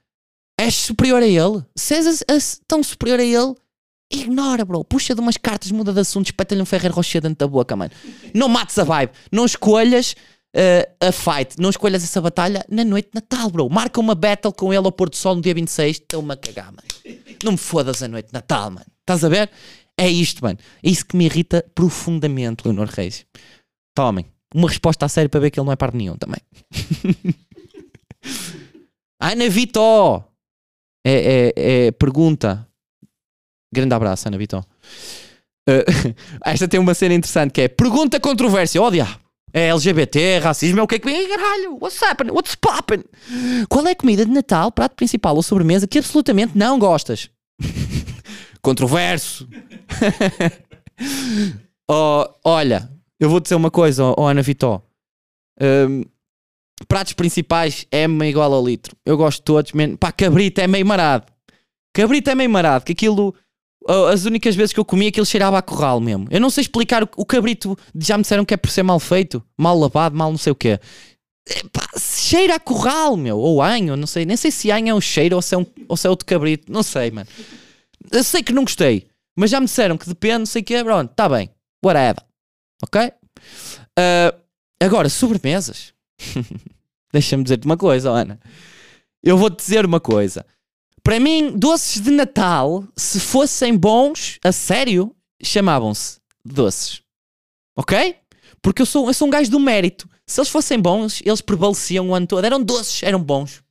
és 0.60 0.74
superior 0.74 1.22
a 1.22 1.28
ele, 1.28 1.64
se 1.76 1.94
és 1.96 2.62
tão 2.68 2.82
superior 2.82 3.20
a 3.20 3.24
ele, 3.24 3.56
ignora, 4.12 4.66
bro. 4.66 4.84
Puxa 4.84 5.14
de 5.14 5.22
umas 5.22 5.38
cartas, 5.38 5.72
muda 5.72 5.94
de 5.94 6.00
assunto, 6.00 6.26
espeta-lhe 6.26 6.62
um 6.62 6.66
Ferreiro 6.66 6.96
Rocher 6.96 7.22
dentro 7.22 7.38
da 7.38 7.48
boca, 7.48 7.76
mano. 7.76 7.92
Não 8.34 8.50
mates 8.50 8.80
a 8.80 8.84
vibe, 8.84 9.12
não 9.32 9.46
escolhas 9.46 10.16
uh, 10.56 11.08
a 11.08 11.12
fight. 11.12 11.56
Não 11.60 11.70
escolhas 11.70 12.04
essa 12.04 12.22
batalha 12.22 12.66
na 12.70 12.84
noite 12.84 13.10
de 13.14 13.16
Natal, 13.16 13.50
bro. 13.50 13.70
Marca 13.70 14.00
uma 14.00 14.16
battle 14.16 14.54
com 14.54 14.74
ele 14.74 14.86
ao 14.86 14.92
pôr 14.92 15.10
do 15.10 15.16
sol 15.16 15.36
no 15.36 15.42
dia 15.42 15.54
26. 15.54 15.98
Estou-me 15.98 16.34
a 16.34 16.38
cagar, 16.38 16.72
mano. 16.72 16.88
Não 17.44 17.54
me 17.54 17.58
fodas 17.58 18.02
a 18.04 18.08
noite 18.08 18.28
de 18.28 18.34
Natal, 18.34 18.72
mano. 18.72 18.86
Estás 19.02 19.24
a 19.24 19.30
ver? 19.30 19.50
É 20.00 20.08
isto, 20.08 20.42
mano. 20.42 20.58
É 20.82 20.90
isso 20.90 21.06
que 21.06 21.18
me 21.18 21.26
irrita 21.26 21.66
profundamente, 21.76 22.64
Leonor 22.66 22.88
Reis. 22.88 23.26
Tomem. 23.94 24.26
Uma 24.56 24.70
resposta 24.70 25.06
a 25.06 25.10
sério 25.10 25.30
para 25.30 25.42
ver 25.42 25.52
que 25.52 25.60
ele 25.60 25.66
não 25.66 25.74
é 25.74 25.76
par 25.76 25.94
nenhum 25.94 26.16
também. 26.16 26.40
Ana 29.20 29.50
Vitó. 29.50 30.26
É, 31.06 31.52
é, 31.56 31.88
é, 31.88 31.92
pergunta. 31.92 32.66
Grande 33.74 33.94
abraço, 33.94 34.28
Ana 34.28 34.38
Vitó. 34.38 34.60
Uh, 35.70 36.16
esta 36.46 36.68
tem 36.68 36.80
uma 36.80 36.94
cena 36.94 37.14
interessante 37.14 37.52
que 37.52 37.62
é 37.62 37.68
pergunta 37.68 38.20
controvérsia. 38.20 38.82
Oh, 38.82 38.90
diabo. 38.90 39.20
É 39.52 39.70
LGBT, 39.70 40.40
racismo, 40.40 40.80
é 40.80 40.84
o 40.84 40.88
que 40.88 40.96
é 40.96 41.00
que. 41.00 41.28
Caralho, 41.28 41.78
what's 41.82 42.02
happening? 42.02 42.32
What's 42.32 42.56
popping? 42.56 43.04
Qual 43.68 43.86
é 43.88 43.92
a 43.92 43.96
comida 43.96 44.24
de 44.24 44.32
Natal, 44.32 44.72
prato 44.72 44.96
principal 44.96 45.36
ou 45.36 45.42
sobremesa 45.42 45.88
que 45.88 45.98
absolutamente 45.98 46.56
não 46.56 46.78
gostas? 46.78 47.30
Controverso. 48.62 49.48
oh, 51.90 52.26
olha, 52.44 52.90
eu 53.20 53.30
vou 53.30 53.40
dizer 53.40 53.56
uma 53.56 53.72
coisa, 53.72 54.14
oh, 54.18 54.26
Ana 54.26 54.42
Vitó. 54.42 54.82
Um, 55.62 56.04
pratos 56.88 57.14
principais 57.14 57.86
é 57.92 58.08
meio 58.08 58.32
igual 58.32 58.54
ao 58.54 58.66
litro. 58.66 58.96
Eu 59.06 59.18
gosto 59.18 59.40
de 59.40 59.46
todos, 59.46 59.72
man. 59.74 59.96
pá, 59.96 60.12
cabrito 60.12 60.62
é 60.62 60.68
meio 60.68 60.86
marado. 60.86 61.26
Cabrito 61.94 62.30
é 62.30 62.36
meio 62.36 62.50
marado, 62.50 62.86
que 62.86 62.92
aquilo 62.92 63.34
as 64.12 64.26
únicas 64.26 64.56
vezes 64.56 64.74
que 64.74 64.80
eu 64.80 64.86
comi 64.86 65.08
aquilo 65.08 65.26
cheirava 65.26 65.58
a 65.58 65.62
corral 65.62 66.00
mesmo. 66.00 66.28
Eu 66.30 66.40
não 66.40 66.50
sei 66.50 66.62
explicar 66.62 67.04
o, 67.04 67.10
o 67.18 67.26
cabrito, 67.26 67.78
já 67.96 68.18
me 68.18 68.22
disseram 68.22 68.46
que 68.46 68.54
é 68.54 68.58
por 68.58 68.70
ser 68.70 68.84
mal 68.84 69.00
feito, 69.00 69.44
mal 69.58 69.78
lavado, 69.78 70.16
mal 70.16 70.30
não 70.30 70.38
sei 70.38 70.52
o 70.52 70.56
quê. 70.56 70.80
Epá, 71.50 71.88
cheira 71.98 72.56
a 72.56 72.60
corral, 72.60 73.18
meu, 73.18 73.40
ou 73.40 73.62
anho, 73.62 73.96
não 73.96 74.06
sei, 74.06 74.26
nem 74.26 74.38
sei 74.38 74.52
se 74.52 74.70
anho 74.70 74.90
é 74.90 74.94
um 74.94 75.02
cheiro 75.02 75.36
ou 75.36 75.42
se 75.42 75.56
é, 75.56 75.58
um, 75.58 75.66
ou 75.88 75.98
se 75.98 76.06
é 76.06 76.10
outro 76.10 76.26
cabrito, 76.26 76.72
não 76.72 76.84
sei, 76.84 77.10
mano. 77.10 77.28
Eu 78.12 78.24
sei 78.24 78.44
que 78.44 78.54
não 78.54 78.64
gostei, 78.64 79.08
mas 79.36 79.50
já 79.50 79.60
me 79.60 79.66
disseram 79.66 79.98
que 79.98 80.08
depende, 80.08 80.48
sei 80.48 80.62
o 80.62 80.66
quê, 80.66 80.84
pronto, 80.84 81.14
tá 81.14 81.30
bem, 81.30 81.50
whatever, 81.84 82.24
ok? 82.84 83.12
Uh, 83.98 84.40
agora, 84.80 85.10
sobremesas. 85.10 85.94
Deixa-me 87.12 87.44
dizer-te 87.44 87.66
uma 87.66 87.78
coisa, 87.78 88.10
Ana. 88.10 88.40
Eu 89.24 89.38
vou-te 89.38 89.58
dizer 89.58 89.86
uma 89.86 90.00
coisa. 90.00 90.46
Para 91.04 91.20
mim, 91.20 91.58
doces 91.58 92.02
de 92.02 92.12
Natal, 92.12 92.84
se 92.96 93.20
fossem 93.20 93.76
bons, 93.76 94.38
a 94.44 94.52
sério, 94.52 95.16
chamavam-se 95.42 96.20
doces. 96.46 97.02
Ok? 97.76 98.16
Porque 98.62 98.82
eu 98.82 98.86
sou, 98.86 99.08
eu 99.08 99.14
sou 99.14 99.28
um 99.28 99.32
gajo 99.32 99.50
do 99.50 99.60
mérito. 99.60 100.10
Se 100.26 100.40
eles 100.40 100.50
fossem 100.50 100.80
bons, 100.80 101.22
eles 101.26 101.42
prevaleciam 101.42 102.10
o 102.10 102.14
ano 102.16 102.28
todo. 102.28 102.44
Eram 102.44 102.62
doces, 102.62 103.02
eram 103.04 103.22
bons. 103.22 103.64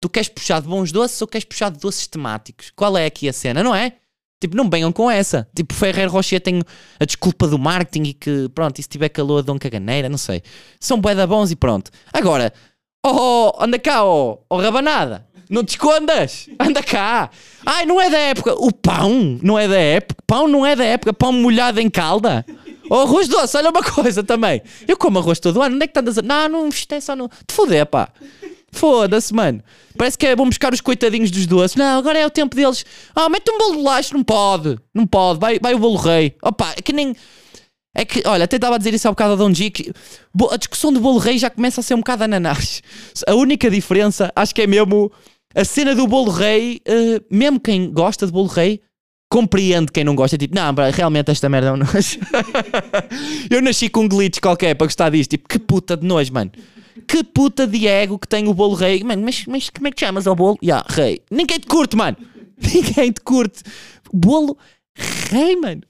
Tu 0.00 0.08
queres 0.08 0.28
puxar 0.28 0.60
de 0.62 0.68
bons 0.68 0.90
doces 0.90 1.20
ou 1.20 1.28
queres 1.28 1.44
puxar 1.44 1.70
de 1.70 1.78
doces 1.78 2.06
temáticos? 2.06 2.72
Qual 2.74 2.96
é 2.96 3.04
aqui 3.04 3.28
a 3.28 3.32
cena, 3.32 3.62
não 3.62 3.74
é? 3.74 3.92
Tipo, 4.40 4.56
não 4.56 4.70
venham 4.70 4.90
com 4.90 5.10
essa. 5.10 5.46
Tipo, 5.54 5.74
Ferreiro 5.74 6.10
Rocher 6.10 6.40
tem 6.40 6.62
a 6.98 7.04
desculpa 7.04 7.46
do 7.46 7.58
marketing 7.58 8.08
e 8.08 8.14
que, 8.14 8.48
pronto, 8.54 8.78
e 8.78 8.82
se 8.82 8.88
tiver 8.88 9.10
calor, 9.10 9.42
dão 9.42 9.58
caganeira, 9.58 10.08
não 10.08 10.16
sei. 10.16 10.42
São 10.80 10.98
bué 10.98 11.14
da 11.14 11.26
bons 11.26 11.50
e 11.50 11.56
pronto. 11.56 11.90
Agora, 12.10 12.50
oh, 13.06 13.52
anda 13.60 13.78
cá, 13.78 14.02
oh, 14.02 14.42
oh 14.48 14.56
rabanada. 14.56 15.28
Não 15.50 15.64
te 15.64 15.70
escondas! 15.70 16.48
Anda 16.60 16.80
cá! 16.80 17.28
Ai, 17.66 17.84
não 17.84 18.00
é 18.00 18.08
da 18.08 18.18
época. 18.18 18.54
O 18.54 18.72
pão 18.72 19.38
não 19.42 19.58
é 19.58 19.66
da 19.66 19.78
época. 19.78 20.22
Pão 20.24 20.46
não 20.46 20.64
é 20.64 20.76
da 20.76 20.84
época. 20.84 21.12
Pão 21.12 21.32
molhado 21.32 21.80
em 21.80 21.90
calda. 21.90 22.46
O 22.88 22.94
arroz 22.94 23.26
doce, 23.26 23.56
olha 23.56 23.70
uma 23.70 23.82
coisa 23.82 24.22
também. 24.22 24.62
Eu 24.86 24.96
como 24.96 25.18
arroz 25.18 25.40
todo 25.40 25.60
ano. 25.60 25.74
Onde 25.74 25.84
é 25.84 25.88
que 25.88 25.98
estás 25.98 26.18
a 26.18 26.22
Não, 26.22 26.48
não, 26.48 26.68
isto 26.68 26.92
é 26.92 27.00
só 27.00 27.16
no. 27.16 27.28
Te 27.28 27.52
foder, 27.52 27.84
pá. 27.84 28.10
Foda-se, 28.72 29.34
mano. 29.34 29.62
Parece 29.96 30.16
que 30.16 30.26
é 30.26 30.36
bom 30.36 30.46
buscar 30.46 30.72
os 30.72 30.80
coitadinhos 30.80 31.30
dos 31.30 31.46
doces. 31.46 31.76
Não, 31.76 31.98
agora 31.98 32.18
é 32.18 32.26
o 32.26 32.30
tempo 32.30 32.54
deles. 32.54 32.84
Ah, 33.14 33.28
mete 33.28 33.50
um 33.50 33.58
bolo 33.58 33.76
de 33.76 33.82
laço. 33.82 34.14
Não 34.14 34.22
pode. 34.22 34.78
Não 34.94 35.06
pode. 35.06 35.40
Vai, 35.40 35.58
vai 35.58 35.74
o 35.74 35.78
bolo 35.78 35.96
rei. 35.96 36.34
Opa, 36.42 36.72
é 36.76 36.82
que 36.82 36.92
nem. 36.92 37.14
É 37.94 38.04
que, 38.04 38.22
olha, 38.24 38.44
até 38.44 38.56
estava 38.56 38.76
a 38.76 38.78
dizer 38.78 38.94
isso 38.94 39.08
há 39.08 39.10
bocado 39.10 39.32
a 39.32 39.36
Dom 39.36 39.52
G, 39.52 39.70
que 39.70 39.92
a 40.50 40.56
discussão 40.56 40.92
do 40.92 41.00
bolo 41.00 41.18
rei 41.18 41.38
já 41.38 41.50
começa 41.50 41.80
a 41.80 41.84
ser 41.84 41.94
um 41.94 41.98
bocado 41.98 42.22
ananás. 42.22 42.82
A 43.26 43.34
única 43.34 43.68
diferença, 43.68 44.32
acho 44.36 44.54
que 44.54 44.62
é 44.62 44.66
mesmo 44.66 45.10
a 45.54 45.64
cena 45.64 45.94
do 45.94 46.06
bolo 46.06 46.30
rei, 46.30 46.80
uh, 46.86 47.24
mesmo 47.28 47.58
quem 47.58 47.90
gosta 47.90 48.26
de 48.26 48.32
bolo 48.32 48.46
rei, 48.46 48.80
compreende 49.28 49.90
quem 49.90 50.04
não 50.04 50.14
gosta. 50.14 50.38
Tipo, 50.38 50.54
não, 50.54 50.72
realmente 50.92 51.32
esta 51.32 51.48
merda 51.48 51.68
é 51.68 51.72
um 51.72 51.76
nojo. 51.78 52.18
eu 53.50 53.60
nasci 53.60 53.88
com 53.88 54.02
um 54.02 54.08
glitch 54.08 54.38
qualquer 54.40 54.74
para 54.74 54.86
gostar 54.86 55.10
disto. 55.10 55.30
Tipo, 55.30 55.48
que 55.48 55.58
puta 55.58 55.96
de 55.96 56.06
nojo, 56.06 56.32
mano. 56.32 56.52
Que 57.10 57.24
puta 57.24 57.66
de 57.66 57.88
ego 57.88 58.20
que 58.20 58.28
tem 58.28 58.46
o 58.46 58.54
bolo 58.54 58.76
rei. 58.76 59.02
Mano, 59.02 59.24
mas, 59.24 59.44
mas 59.44 59.68
como 59.68 59.88
é 59.88 59.90
que 59.90 59.98
chamas 59.98 60.28
ao 60.28 60.36
bolo? 60.36 60.56
Ya, 60.62 60.76
yeah, 60.76 60.94
rei. 60.94 61.20
Ninguém 61.28 61.58
te 61.58 61.66
curte, 61.66 61.96
mano. 61.96 62.16
Ninguém 62.72 63.10
te 63.10 63.20
curte. 63.20 63.64
Bolo 64.12 64.56
rei, 65.28 65.56
mano. 65.56 65.82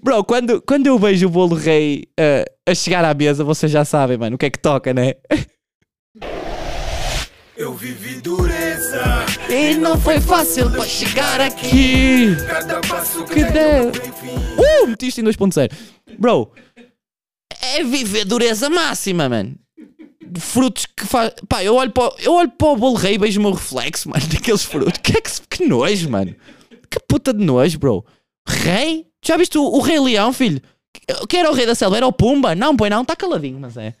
Bro, 0.00 0.22
quando, 0.22 0.62
quando 0.62 0.86
eu 0.86 0.96
vejo 0.96 1.26
o 1.26 1.30
bolo 1.30 1.56
rei 1.56 2.04
uh, 2.18 2.70
a 2.70 2.72
chegar 2.72 3.04
à 3.04 3.12
mesa, 3.12 3.42
vocês 3.42 3.72
já 3.72 3.84
sabem, 3.84 4.16
mano, 4.16 4.36
o 4.36 4.38
que 4.38 4.46
é 4.46 4.50
que 4.50 4.60
toca, 4.60 4.94
né? 4.94 5.14
Eu 7.56 7.74
vivi 7.74 8.22
dureza. 8.22 9.02
E 9.50 9.74
não 9.74 10.00
foi 10.00 10.18
fácil 10.18 10.70
para 10.70 10.86
chegar 10.86 11.42
aqui. 11.42 12.34
Cada 12.46 12.80
passo 12.80 13.22
que, 13.26 13.34
que 13.34 13.44
deu. 13.44 13.90
Uh, 14.56 14.86
metiste 14.86 15.20
em 15.20 15.24
2.0. 15.24 15.70
Bro, 16.18 16.52
é 17.60 17.84
viver 17.84 18.24
dureza 18.24 18.70
máxima, 18.70 19.28
mano. 19.28 19.56
Frutos 20.38 20.86
que 20.86 21.06
faz. 21.06 21.32
Pá, 21.48 21.64
eu 21.64 21.74
olho 21.74 21.90
para, 21.90 22.12
eu 22.18 22.32
olho 22.34 22.50
para 22.50 22.68
o 22.68 22.76
bolo 22.76 22.96
rei 22.96 23.14
e 23.14 23.18
vejo 23.18 23.40
o 23.40 23.42
meu 23.42 23.52
reflexo, 23.52 24.08
mano, 24.10 24.26
daqueles 24.26 24.62
frutos. 24.62 24.98
Que 25.02 25.16
é 25.16 25.20
que, 25.20 25.30
que 25.48 25.66
nojo, 25.66 26.10
mano. 26.10 26.34
Que 26.90 26.98
puta 27.08 27.32
de 27.32 27.44
nojo, 27.44 27.78
bro. 27.78 28.04
Rei? 28.48 29.06
Já 29.24 29.36
viste 29.36 29.58
o, 29.58 29.62
o 29.62 29.80
Rei 29.80 30.00
Leão, 30.00 30.32
filho? 30.32 30.60
Quem 31.28 31.40
era 31.40 31.50
o 31.50 31.54
rei 31.54 31.66
da 31.66 31.74
selva? 31.74 31.96
Era 31.96 32.06
o 32.06 32.12
Pumba? 32.12 32.54
Não, 32.54 32.76
pois 32.76 32.90
não, 32.90 33.02
está 33.02 33.14
caladinho, 33.14 33.58
mas 33.60 33.76
é. 33.76 33.94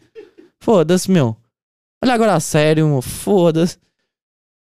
Foda-se, 0.60 1.10
meu. 1.10 1.36
Olha 2.02 2.14
agora 2.14 2.34
a 2.34 2.40
sério, 2.40 3.00
foda-se. 3.02 3.78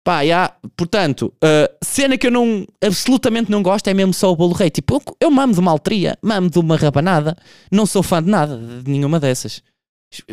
Pá, 0.02 0.22
yeah. 0.22 0.54
portanto, 0.76 1.32
uh, 1.44 1.76
cena 1.84 2.16
que 2.16 2.26
eu 2.26 2.30
não 2.30 2.66
absolutamente 2.82 3.50
não 3.50 3.62
gosto 3.62 3.86
é 3.88 3.94
mesmo 3.94 4.14
só 4.14 4.32
o 4.32 4.36
bolo 4.36 4.54
rei. 4.54 4.70
Tipo, 4.70 4.94
eu, 4.94 5.02
eu 5.20 5.30
mamo 5.30 5.52
de 5.52 5.60
uma 5.60 5.70
altria, 5.70 6.16
mamo 6.22 6.48
de 6.48 6.58
uma 6.58 6.76
rabanada, 6.76 7.36
não 7.70 7.84
sou 7.84 8.02
fã 8.02 8.22
de 8.22 8.30
nada, 8.30 8.56
de 8.82 8.90
nenhuma 8.90 9.20
dessas. 9.20 9.62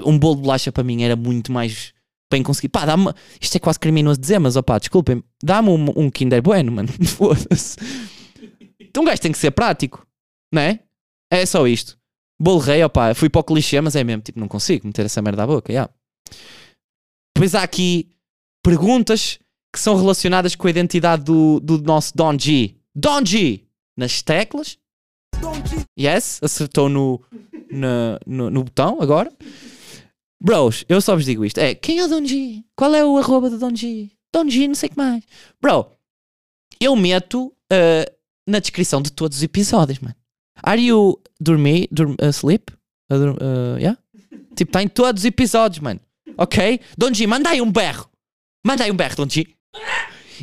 Um 0.03 0.17
bolo 0.17 0.35
de 0.35 0.41
bolacha 0.41 0.71
para 0.71 0.83
mim 0.83 1.03
era 1.03 1.15
muito 1.15 1.51
mais 1.51 1.93
bem 2.31 2.43
conseguido. 2.43 2.71
Pá, 2.71 2.85
dá-me. 2.85 3.13
Isto 3.39 3.55
é 3.55 3.59
quase 3.59 3.79
criminoso 3.79 4.19
dizer, 4.19 4.39
mas 4.39 4.55
opá, 4.55 4.79
desculpem, 4.79 5.23
dá-me 5.43 5.69
um, 5.69 5.85
um 5.95 6.09
Kinder 6.09 6.41
Bueno, 6.41 6.71
mano. 6.71 6.89
Foda-se. 7.05 7.77
Então 8.79 9.03
um 9.03 9.05
gajo 9.05 9.21
tem 9.21 9.31
que 9.31 9.37
ser 9.37 9.51
prático, 9.51 10.05
não 10.51 10.61
é? 10.61 10.79
É 11.31 11.45
só 11.45 11.67
isto. 11.67 11.97
Bolo 12.39 12.59
rei, 12.59 12.83
opá, 12.83 13.13
fui 13.13 13.29
para 13.29 13.41
o 13.41 13.43
clichê, 13.43 13.81
mas 13.81 13.95
é 13.95 14.03
mesmo, 14.03 14.21
tipo, 14.21 14.39
não 14.39 14.47
consigo 14.47 14.85
meter 14.85 15.05
essa 15.05 15.21
merda 15.21 15.43
à 15.43 15.47
boca, 15.47 15.71
yeah. 15.71 15.91
Depois 17.35 17.55
há 17.55 17.63
aqui 17.63 18.09
perguntas 18.63 19.39
que 19.73 19.79
são 19.79 19.95
relacionadas 19.95 20.55
com 20.55 20.67
a 20.67 20.69
identidade 20.69 21.23
do, 21.23 21.59
do 21.59 21.81
nosso 21.81 22.15
Don 22.15 22.37
G. 22.37 22.75
Don 22.95 23.23
G! 23.25 23.63
Nas 23.95 24.21
teclas. 24.21 24.77
Yes, 25.99 26.39
acertou 26.41 26.89
no, 26.89 27.21
no, 27.69 28.19
no, 28.25 28.49
no, 28.49 28.63
botão 28.63 29.01
agora. 29.01 29.31
Bros, 30.41 30.85
eu 30.87 31.01
só 31.01 31.15
vos 31.15 31.25
digo 31.25 31.45
isto. 31.45 31.57
É, 31.57 31.73
quem 31.73 31.99
é 31.99 32.05
o 32.05 32.07
Don 32.07 32.25
G? 32.25 32.63
Qual 32.75 32.93
é 32.93 33.03
o 33.03 33.17
arroba 33.17 33.49
do 33.49 33.57
Don 33.57 33.75
G? 33.75 34.11
Don 34.33 34.49
G, 34.49 34.67
não 34.67 34.75
sei 34.75 34.87
o 34.87 34.91
que 34.91 34.97
mais. 34.97 35.23
Bro, 35.61 35.91
eu 36.79 36.95
meto 36.95 37.47
uh, 37.47 38.13
na 38.47 38.59
descrição 38.59 39.01
de 39.01 39.11
todos 39.11 39.37
os 39.37 39.43
episódios, 39.43 39.99
mano. 39.99 40.15
Are 40.63 40.81
you 40.81 41.19
dormir, 41.39 41.87
dorm, 41.91 42.15
uh, 42.21 42.31
sleep? 42.31 42.71
Uh, 43.11 43.77
yeah? 43.77 43.97
Tipo, 44.55 44.69
está 44.69 44.83
em 44.83 44.87
todos 44.87 45.21
os 45.21 45.25
episódios, 45.25 45.79
mano 45.79 45.99
ok? 46.37 46.79
Don 46.97 47.13
G, 47.13 47.25
manda 47.27 47.49
aí 47.49 47.61
um 47.61 47.71
berro. 47.71 48.09
Manda 48.65 48.83
aí 48.83 48.91
um 48.91 48.95
berro, 48.95 49.15
Don 49.15 49.29
G. 49.29 49.47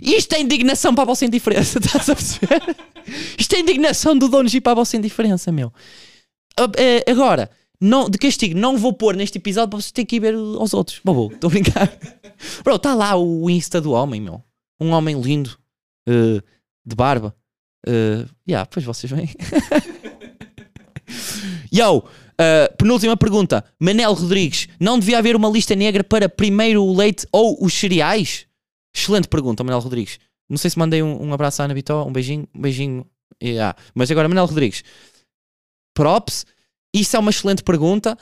Isto 0.03 0.35
é 0.35 0.41
indignação 0.41 0.95
para 0.95 1.03
a 1.03 1.07
vossa 1.07 1.25
indiferença, 1.25 1.79
estás 1.85 2.11
a 2.11 2.17
perceber? 2.17 2.77
Isto 3.39 3.55
é 3.55 3.61
indignação 3.61 4.19
do 4.19 4.29
Don 4.29 4.47
G 4.47 4.61
para 4.61 4.73
a 4.73 4.77
vossa 4.77 4.97
indiferença, 4.97 5.53
meu. 5.53 5.73
Eh, 6.77 7.11
agora, 7.11 7.51
não, 7.81 8.09
de 8.09 8.19
castigo, 8.19 8.59
não 8.59 8.77
vou 8.77 8.93
pôr 8.93 9.17
neste 9.17 9.39
episódio 9.39 9.71
para 9.71 9.81
vocês 9.81 9.93
terem 9.93 10.07
que 10.07 10.17
ir 10.17 10.21
ver 10.21 10.35
aos 10.35 10.75
outros. 10.75 11.01
Bobo, 11.05 11.33
estou 11.33 11.49
a 11.49 11.51
brincar. 11.51 11.99
Bro, 12.63 12.77
está 12.77 12.95
lá 12.95 13.17
o 13.17 13.49
Insta 13.51 13.81
do 13.81 13.93
homem, 13.93 14.21
meu. 14.21 14.43
Um 14.81 14.91
homem 14.91 15.21
lindo, 15.21 15.57
uh, 16.09 16.43
de 16.85 16.95
barba. 16.95 17.35
Uh, 17.87 18.29
yeah, 18.49 18.67
pois 18.67 18.85
vocês 18.85 19.11
vêm. 19.11 19.31
Yo, 21.73 22.05
Uh, 22.35 22.77
penúltima 22.77 23.17
pergunta. 23.17 23.65
Manel 23.79 24.13
Rodrigues, 24.13 24.67
não 24.81 24.99
devia 24.99 25.19
haver 25.19 25.37
uma 25.37 25.49
lista 25.49 25.77
negra 25.77 26.03
para 26.03 26.29
primeiro 26.29 26.83
o 26.83 26.97
leite 26.97 27.27
ou 27.31 27.65
os 27.65 27.73
cereais? 27.73 28.47
Excelente 28.95 29.29
pergunta, 29.29 29.63
Manel 29.63 29.81
Rodrigues. 29.81 30.19
Não 30.49 30.57
sei 30.57 30.71
se 30.71 30.79
mandei 30.79 31.03
um, 31.03 31.29
um 31.29 31.33
abraço 31.33 31.63
à 31.63 31.65
Ana 31.65 31.75
Vitó, 31.75 32.05
um 32.05 32.13
beijinho, 32.13 32.47
um 32.55 32.61
beijinho. 32.61 33.07
Yeah. 33.43 33.77
Mas 33.95 34.11
agora, 34.11 34.29
Manel 34.29 34.47
Rodrigues, 34.47 34.83
props. 35.95 36.45
Isso 36.95 37.17
é 37.17 37.19
uma 37.19 37.31
excelente 37.31 37.63
pergunta. 37.63 38.19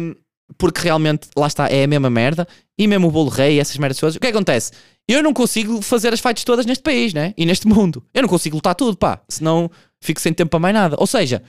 Um, 0.00 0.14
porque 0.58 0.82
realmente, 0.82 1.28
lá 1.36 1.46
está, 1.46 1.68
é 1.68 1.84
a 1.84 1.86
mesma 1.86 2.10
merda. 2.10 2.46
E 2.78 2.86
mesmo 2.86 3.08
o 3.08 3.10
bolo 3.10 3.30
rei, 3.30 3.60
essas 3.60 3.76
merdas 3.76 3.98
todas. 3.98 4.16
O 4.16 4.20
que 4.20 4.26
é 4.26 4.30
que 4.30 4.36
acontece? 4.36 4.72
Eu 5.06 5.22
não 5.22 5.32
consigo 5.32 5.82
fazer 5.82 6.12
as 6.12 6.20
fights 6.20 6.44
todas 6.44 6.66
neste 6.66 6.82
país, 6.82 7.12
né? 7.12 7.34
E 7.36 7.44
neste 7.44 7.66
mundo. 7.68 8.04
Eu 8.12 8.22
não 8.22 8.28
consigo 8.28 8.56
lutar 8.56 8.74
tudo, 8.74 8.96
pá. 8.96 9.20
Senão 9.28 9.70
fico 10.00 10.20
sem 10.20 10.32
tempo 10.32 10.50
para 10.50 10.60
mais 10.60 10.74
nada. 10.74 10.96
Ou 10.98 11.06
seja, 11.06 11.42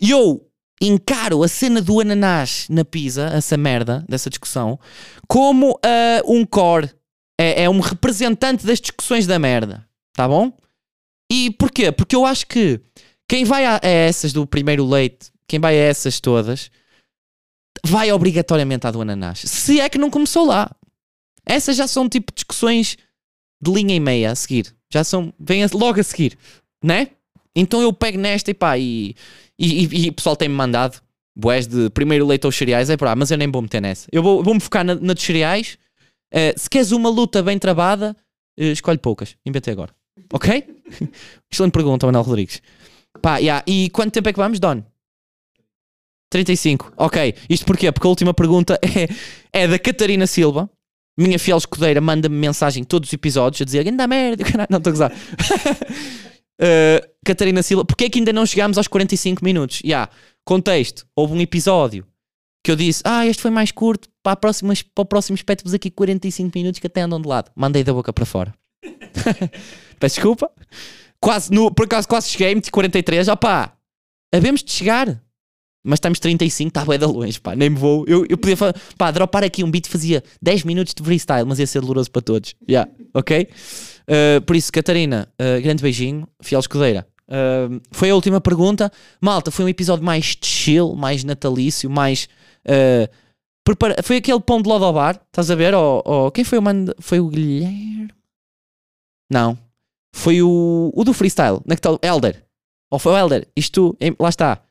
eu 0.00 0.46
encaro 0.80 1.42
a 1.42 1.48
cena 1.48 1.80
do 1.80 2.00
ananás 2.00 2.66
na 2.68 2.84
pizza, 2.84 3.30
essa 3.32 3.56
merda 3.56 4.04
dessa 4.08 4.28
discussão, 4.28 4.78
como 5.26 5.72
uh, 5.72 6.32
um 6.32 6.44
core. 6.44 6.90
É, 7.38 7.64
é 7.64 7.70
um 7.70 7.80
representante 7.80 8.66
das 8.66 8.80
discussões 8.80 9.26
da 9.26 9.38
merda. 9.38 9.86
Tá 10.14 10.26
bom? 10.26 10.52
E 11.30 11.50
porquê? 11.50 11.92
Porque 11.92 12.16
eu 12.16 12.24
acho 12.24 12.46
que 12.46 12.80
quem 13.28 13.44
vai 13.44 13.64
a, 13.64 13.80
a 13.82 13.88
essas 13.88 14.32
do 14.32 14.46
primeiro 14.46 14.86
leite, 14.86 15.30
quem 15.48 15.58
vai 15.58 15.74
a 15.74 15.82
essas 15.82 16.20
todas, 16.20 16.70
vai 17.84 18.10
obrigatoriamente 18.12 18.86
à 18.86 18.90
do 18.90 19.00
ananás. 19.00 19.40
Se 19.40 19.80
é 19.80 19.88
que 19.88 19.98
não 19.98 20.10
começou 20.10 20.46
lá. 20.46 20.70
Essas 21.44 21.76
já 21.76 21.86
são 21.86 22.08
tipo 22.08 22.32
discussões 22.34 22.96
de 23.60 23.72
linha 23.72 23.94
e 23.94 24.00
meia 24.00 24.32
a 24.32 24.34
seguir. 24.34 24.74
Já 24.92 25.04
são. 25.04 25.32
Vêm 25.38 25.64
logo 25.72 26.00
a 26.00 26.02
seguir, 26.02 26.36
né? 26.82 27.08
Então 27.54 27.80
eu 27.80 27.92
pego 27.92 28.18
nesta 28.18 28.50
e 28.50 28.54
pá, 28.54 28.76
e, 28.78 29.14
e, 29.58 30.04
e, 30.04 30.08
o 30.10 30.12
pessoal 30.12 30.36
tem-me 30.36 30.54
mandado 30.54 31.00
boés 31.34 31.66
de 31.66 31.88
primeiro 31.90 32.26
leite 32.26 32.44
aos 32.44 32.54
cereais, 32.54 32.90
é 32.90 32.96
pá, 32.96 33.16
mas 33.16 33.30
eu 33.30 33.38
nem 33.38 33.50
vou 33.50 33.62
meter 33.62 33.80
nessa. 33.80 34.08
Eu 34.12 34.22
vou, 34.22 34.42
vou-me 34.42 34.60
focar 34.60 34.84
na, 34.84 34.94
na 34.94 35.14
dos 35.14 35.22
cereais. 35.22 35.78
Uh, 36.34 36.58
se 36.58 36.68
queres 36.68 36.92
uma 36.92 37.08
luta 37.08 37.42
bem 37.42 37.58
travada, 37.58 38.14
uh, 38.58 38.62
escolhe 38.62 38.98
poucas. 38.98 39.36
Inventei 39.46 39.72
agora. 39.72 39.94
Ok? 40.32 40.82
Excelente 41.50 41.72
pergunta, 41.72 42.06
Manuel 42.06 42.24
Rodrigues. 42.24 42.60
Pá, 43.20 43.38
yeah. 43.38 43.62
E 43.66 43.90
quanto 43.90 44.12
tempo 44.12 44.28
é 44.28 44.32
que 44.32 44.38
vamos, 44.38 44.58
Don? 44.58 44.82
35. 46.30 46.92
Ok. 46.96 47.34
Isto 47.48 47.66
porquê? 47.66 47.90
Porque 47.92 48.06
a 48.06 48.10
última 48.10 48.34
pergunta 48.34 48.78
é, 48.82 49.62
é 49.62 49.68
da 49.68 49.78
Catarina 49.78 50.26
Silva. 50.26 50.68
Minha 51.18 51.38
fiel 51.38 51.56
escudeira 51.56 52.00
manda-me 52.00 52.36
mensagem 52.36 52.84
todos 52.84 53.08
os 53.08 53.12
episódios 53.12 53.62
a 53.62 53.64
dizer 53.64 53.88
anda 53.88 54.06
merda, 54.06 54.44
não 54.68 54.76
estou 54.76 54.90
a 54.90 54.92
gozar. 54.92 55.12
uh, 55.12 57.08
Catarina 57.24 57.62
Silva, 57.62 57.86
porquê 57.86 58.04
é 58.04 58.10
que 58.10 58.18
ainda 58.18 58.34
não 58.34 58.44
chegámos 58.44 58.76
aos 58.76 58.86
45 58.86 59.42
minutos? 59.42 59.78
Já, 59.78 59.86
yeah. 59.86 60.12
contexto, 60.44 61.06
houve 61.16 61.32
um 61.32 61.40
episódio 61.40 62.06
que 62.62 62.70
eu 62.70 62.76
disse, 62.76 63.00
ah, 63.04 63.24
este 63.24 63.40
foi 63.40 63.50
mais 63.50 63.70
curto, 63.70 64.08
para, 64.22 64.32
a 64.32 64.36
próxima, 64.36 64.74
para 64.92 65.02
o 65.02 65.04
próximo 65.04 65.36
espétimo 65.36 65.72
aqui 65.72 65.88
45 65.88 66.50
minutos 66.58 66.80
que 66.80 66.86
até 66.88 67.00
andam 67.00 67.20
de 67.20 67.28
lado. 67.28 67.50
Mandei 67.54 67.84
da 67.84 67.94
boca 67.94 68.12
para 68.12 68.26
fora. 68.26 68.52
Peço 69.98 70.16
desculpa. 70.16 70.50
Quase, 71.20 71.52
no, 71.52 71.70
por 71.70 71.86
acaso 71.86 72.06
quase 72.08 72.28
cheguei, 72.28 72.54
meti 72.54 72.70
43, 72.70 73.28
opá, 73.28 73.72
havemos 74.32 74.62
de 74.62 74.72
chegar 74.72 75.20
mas 75.86 75.98
estamos 75.98 76.18
35, 76.18 76.68
está 76.68 76.84
bué 76.84 76.98
da 76.98 77.06
longe, 77.06 77.40
pá, 77.40 77.54
nem 77.54 77.70
me 77.70 77.76
vou. 77.76 78.04
Eu, 78.08 78.26
eu 78.28 78.36
podia, 78.36 78.56
pá, 78.98 79.12
dropar 79.12 79.44
aqui 79.44 79.62
um 79.62 79.70
beat 79.70 79.86
fazia 79.86 80.20
10 80.42 80.64
minutos 80.64 80.92
de 80.92 81.00
freestyle, 81.00 81.44
mas 81.46 81.60
ia 81.60 81.66
ser 81.66 81.80
doloroso 81.80 82.10
para 82.10 82.22
todos. 82.22 82.56
Yeah, 82.68 82.90
ok? 83.14 83.48
Uh, 84.02 84.40
por 84.44 84.56
isso, 84.56 84.72
Catarina, 84.72 85.28
uh, 85.40 85.62
grande 85.62 85.84
beijinho, 85.84 86.26
fiel 86.42 86.58
escudeira. 86.58 87.06
Uh, 87.28 87.80
foi 87.92 88.10
a 88.10 88.16
última 88.16 88.40
pergunta. 88.40 88.90
Malta, 89.20 89.52
foi 89.52 89.64
um 89.64 89.68
episódio 89.68 90.04
mais 90.04 90.36
chill, 90.42 90.96
mais 90.96 91.22
natalício, 91.22 91.88
mais. 91.88 92.28
Prepara... 93.64 94.02
Foi 94.02 94.16
aquele 94.16 94.40
pão 94.40 94.60
de 94.60 94.68
Lodobar, 94.68 95.20
estás 95.26 95.52
a 95.52 95.54
ver? 95.54 95.72
Ou, 95.72 96.02
ou... 96.04 96.30
Quem 96.32 96.42
foi 96.42 96.58
o 96.58 96.62
mano? 96.62 96.92
Foi 96.98 97.20
o 97.20 97.28
Guilherme? 97.28 98.08
Não. 99.30 99.56
Foi 100.16 100.42
o, 100.42 100.92
o 100.94 101.04
do 101.04 101.12
freestyle, 101.12 101.60
naquele 101.66 101.98
Elder. 102.02 102.42
Ou 102.90 102.98
foi 102.98 103.12
o 103.12 103.18
Elder? 103.18 103.46
Isto, 103.54 103.96
lá 104.18 104.28
está 104.28 104.62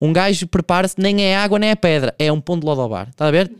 um 0.00 0.12
gajo 0.12 0.46
prepara-se, 0.46 0.94
nem 0.98 1.24
é 1.24 1.36
água 1.36 1.58
nem 1.58 1.70
é 1.70 1.74
pedra, 1.74 2.14
é 2.18 2.30
um 2.30 2.40
pão 2.40 2.58
de 2.58 2.64
lodobar. 2.64 3.08
Está 3.08 3.26
a 3.26 3.30
ver? 3.30 3.50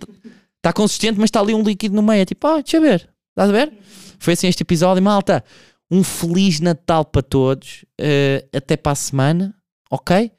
Está 0.56 0.72
consistente, 0.72 1.18
mas 1.18 1.28
está 1.28 1.40
ali 1.40 1.54
um 1.54 1.62
líquido 1.62 1.94
no 1.94 2.02
meio. 2.02 2.22
É 2.22 2.24
tipo, 2.24 2.46
ah, 2.46 2.60
deixa 2.60 2.76
eu 2.76 2.80
ver. 2.80 3.08
Estás 3.30 3.50
a 3.50 3.52
ver? 3.52 3.72
Foi 4.18 4.34
assim 4.34 4.46
este 4.46 4.62
episódio, 4.62 5.02
malta. 5.02 5.44
Um 5.90 6.04
feliz 6.04 6.60
Natal 6.60 7.04
para 7.04 7.22
todos. 7.22 7.84
Uh, 8.00 8.56
até 8.56 8.76
para 8.76 8.92
a 8.92 8.96
semana. 8.96 9.54
Ok? 9.90 10.30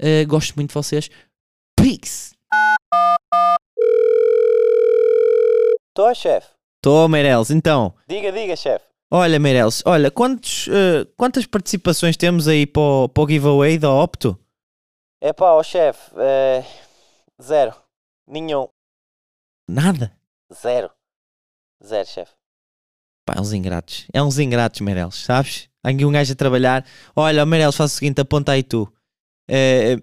Uh, 0.00 0.26
gosto 0.28 0.54
muito 0.54 0.68
de 0.68 0.74
vocês. 0.74 1.10
Peace! 1.76 2.32
Estou, 5.88 6.14
chefe. 6.14 6.48
Estou, 6.76 7.08
Meireles. 7.08 7.50
Então. 7.50 7.94
Diga, 8.08 8.30
diga, 8.30 8.56
chefe. 8.56 8.91
Olha, 9.14 9.38
Meireles, 9.38 9.82
olha, 9.84 10.10
quantos, 10.10 10.68
uh, 10.68 11.04
quantas 11.18 11.44
participações 11.44 12.16
temos 12.16 12.48
aí 12.48 12.66
para 12.66 12.80
o, 12.80 13.08
para 13.10 13.22
o 13.22 13.28
giveaway 13.28 13.78
da 13.78 13.92
Opto? 13.92 14.38
É 15.20 15.34
pá, 15.34 15.52
ó 15.52 15.62
chefe, 15.62 16.10
é... 16.16 16.64
zero. 17.42 17.74
Nenhum. 18.26 18.66
Nada? 19.68 20.16
Zero. 20.50 20.90
Zero, 21.84 22.08
chefe. 22.08 22.32
Pá, 23.26 23.34
é 23.36 23.40
uns 23.42 23.52
ingratos. 23.52 24.06
É 24.14 24.22
uns 24.22 24.38
ingratos, 24.38 24.80
Meireles, 24.80 25.16
sabes? 25.16 25.68
Há 25.84 25.90
aqui 25.90 26.06
um 26.06 26.12
gajo 26.12 26.32
a 26.32 26.36
trabalhar. 26.36 26.86
Olha, 27.14 27.44
Meireles, 27.44 27.76
faz 27.76 27.92
o 27.92 27.94
seguinte, 27.96 28.18
aponta 28.22 28.52
aí 28.52 28.62
tu. 28.62 28.90
É, 29.46 29.96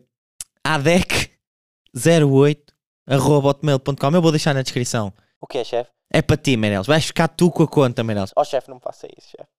ADEC08 0.64 2.62
arroba 3.08 3.50
hotmail.com. 3.50 4.12
Eu 4.14 4.22
vou 4.22 4.30
deixar 4.30 4.54
na 4.54 4.62
descrição. 4.62 5.12
O 5.42 5.48
que 5.48 5.58
é, 5.58 5.64
chefe? 5.64 5.90
É 6.12 6.22
para 6.22 6.38
ti, 6.38 6.58
Meireles. 6.58 6.88
Vais 6.88 7.06
ficar 7.06 7.28
tu 7.28 7.52
com 7.52 7.64
a 7.64 7.68
conta, 7.68 8.04
Meireles. 8.04 8.32
Ó 8.36 8.42
oh, 8.42 8.46
chefe, 8.46 8.70
não 8.70 8.76
me 8.76 8.82
faça 8.82 9.08
isso, 9.08 9.30
chefe. 9.30 9.50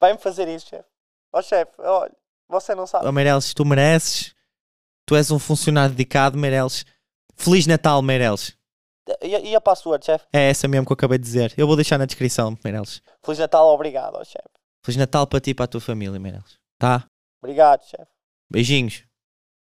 Vai-me 0.00 0.18
fazer 0.18 0.48
isso, 0.48 0.68
chefe. 0.68 0.88
Ó 1.32 1.38
oh, 1.38 1.42
chefe, 1.42 1.72
olha, 1.78 2.12
você 2.48 2.74
não 2.74 2.86
sabe. 2.86 3.06
Ó 3.06 3.08
oh, 3.08 3.12
Meireles, 3.12 3.54
tu 3.54 3.64
mereces 3.64 4.34
Tu 5.06 5.16
és 5.16 5.30
um 5.30 5.38
funcionário 5.38 5.94
dedicado, 5.94 6.38
Meireles. 6.38 6.84
Feliz 7.36 7.66
Natal, 7.66 8.00
Meireles. 8.02 8.56
E, 9.20 9.50
e 9.50 9.54
a 9.54 9.60
password, 9.60 10.04
chefe? 10.04 10.26
É 10.32 10.48
essa 10.48 10.68
mesmo 10.68 10.86
que 10.86 10.92
eu 10.92 10.94
acabei 10.94 11.18
de 11.18 11.24
dizer. 11.24 11.52
Eu 11.56 11.66
vou 11.66 11.76
deixar 11.76 11.98
na 11.98 12.06
descrição, 12.06 12.56
Meireles. 12.64 13.02
Feliz 13.24 13.38
Natal, 13.38 13.66
obrigado, 13.68 14.24
chefe. 14.24 14.48
Feliz 14.84 14.96
Natal 14.96 15.26
para 15.26 15.40
ti 15.40 15.50
e 15.50 15.54
para 15.54 15.64
a 15.64 15.68
tua 15.68 15.80
família, 15.80 16.18
Meireles. 16.18 16.58
Tá? 16.78 17.04
Obrigado, 17.42 17.84
chefe. 17.84 18.10
Beijinhos. 18.50 19.04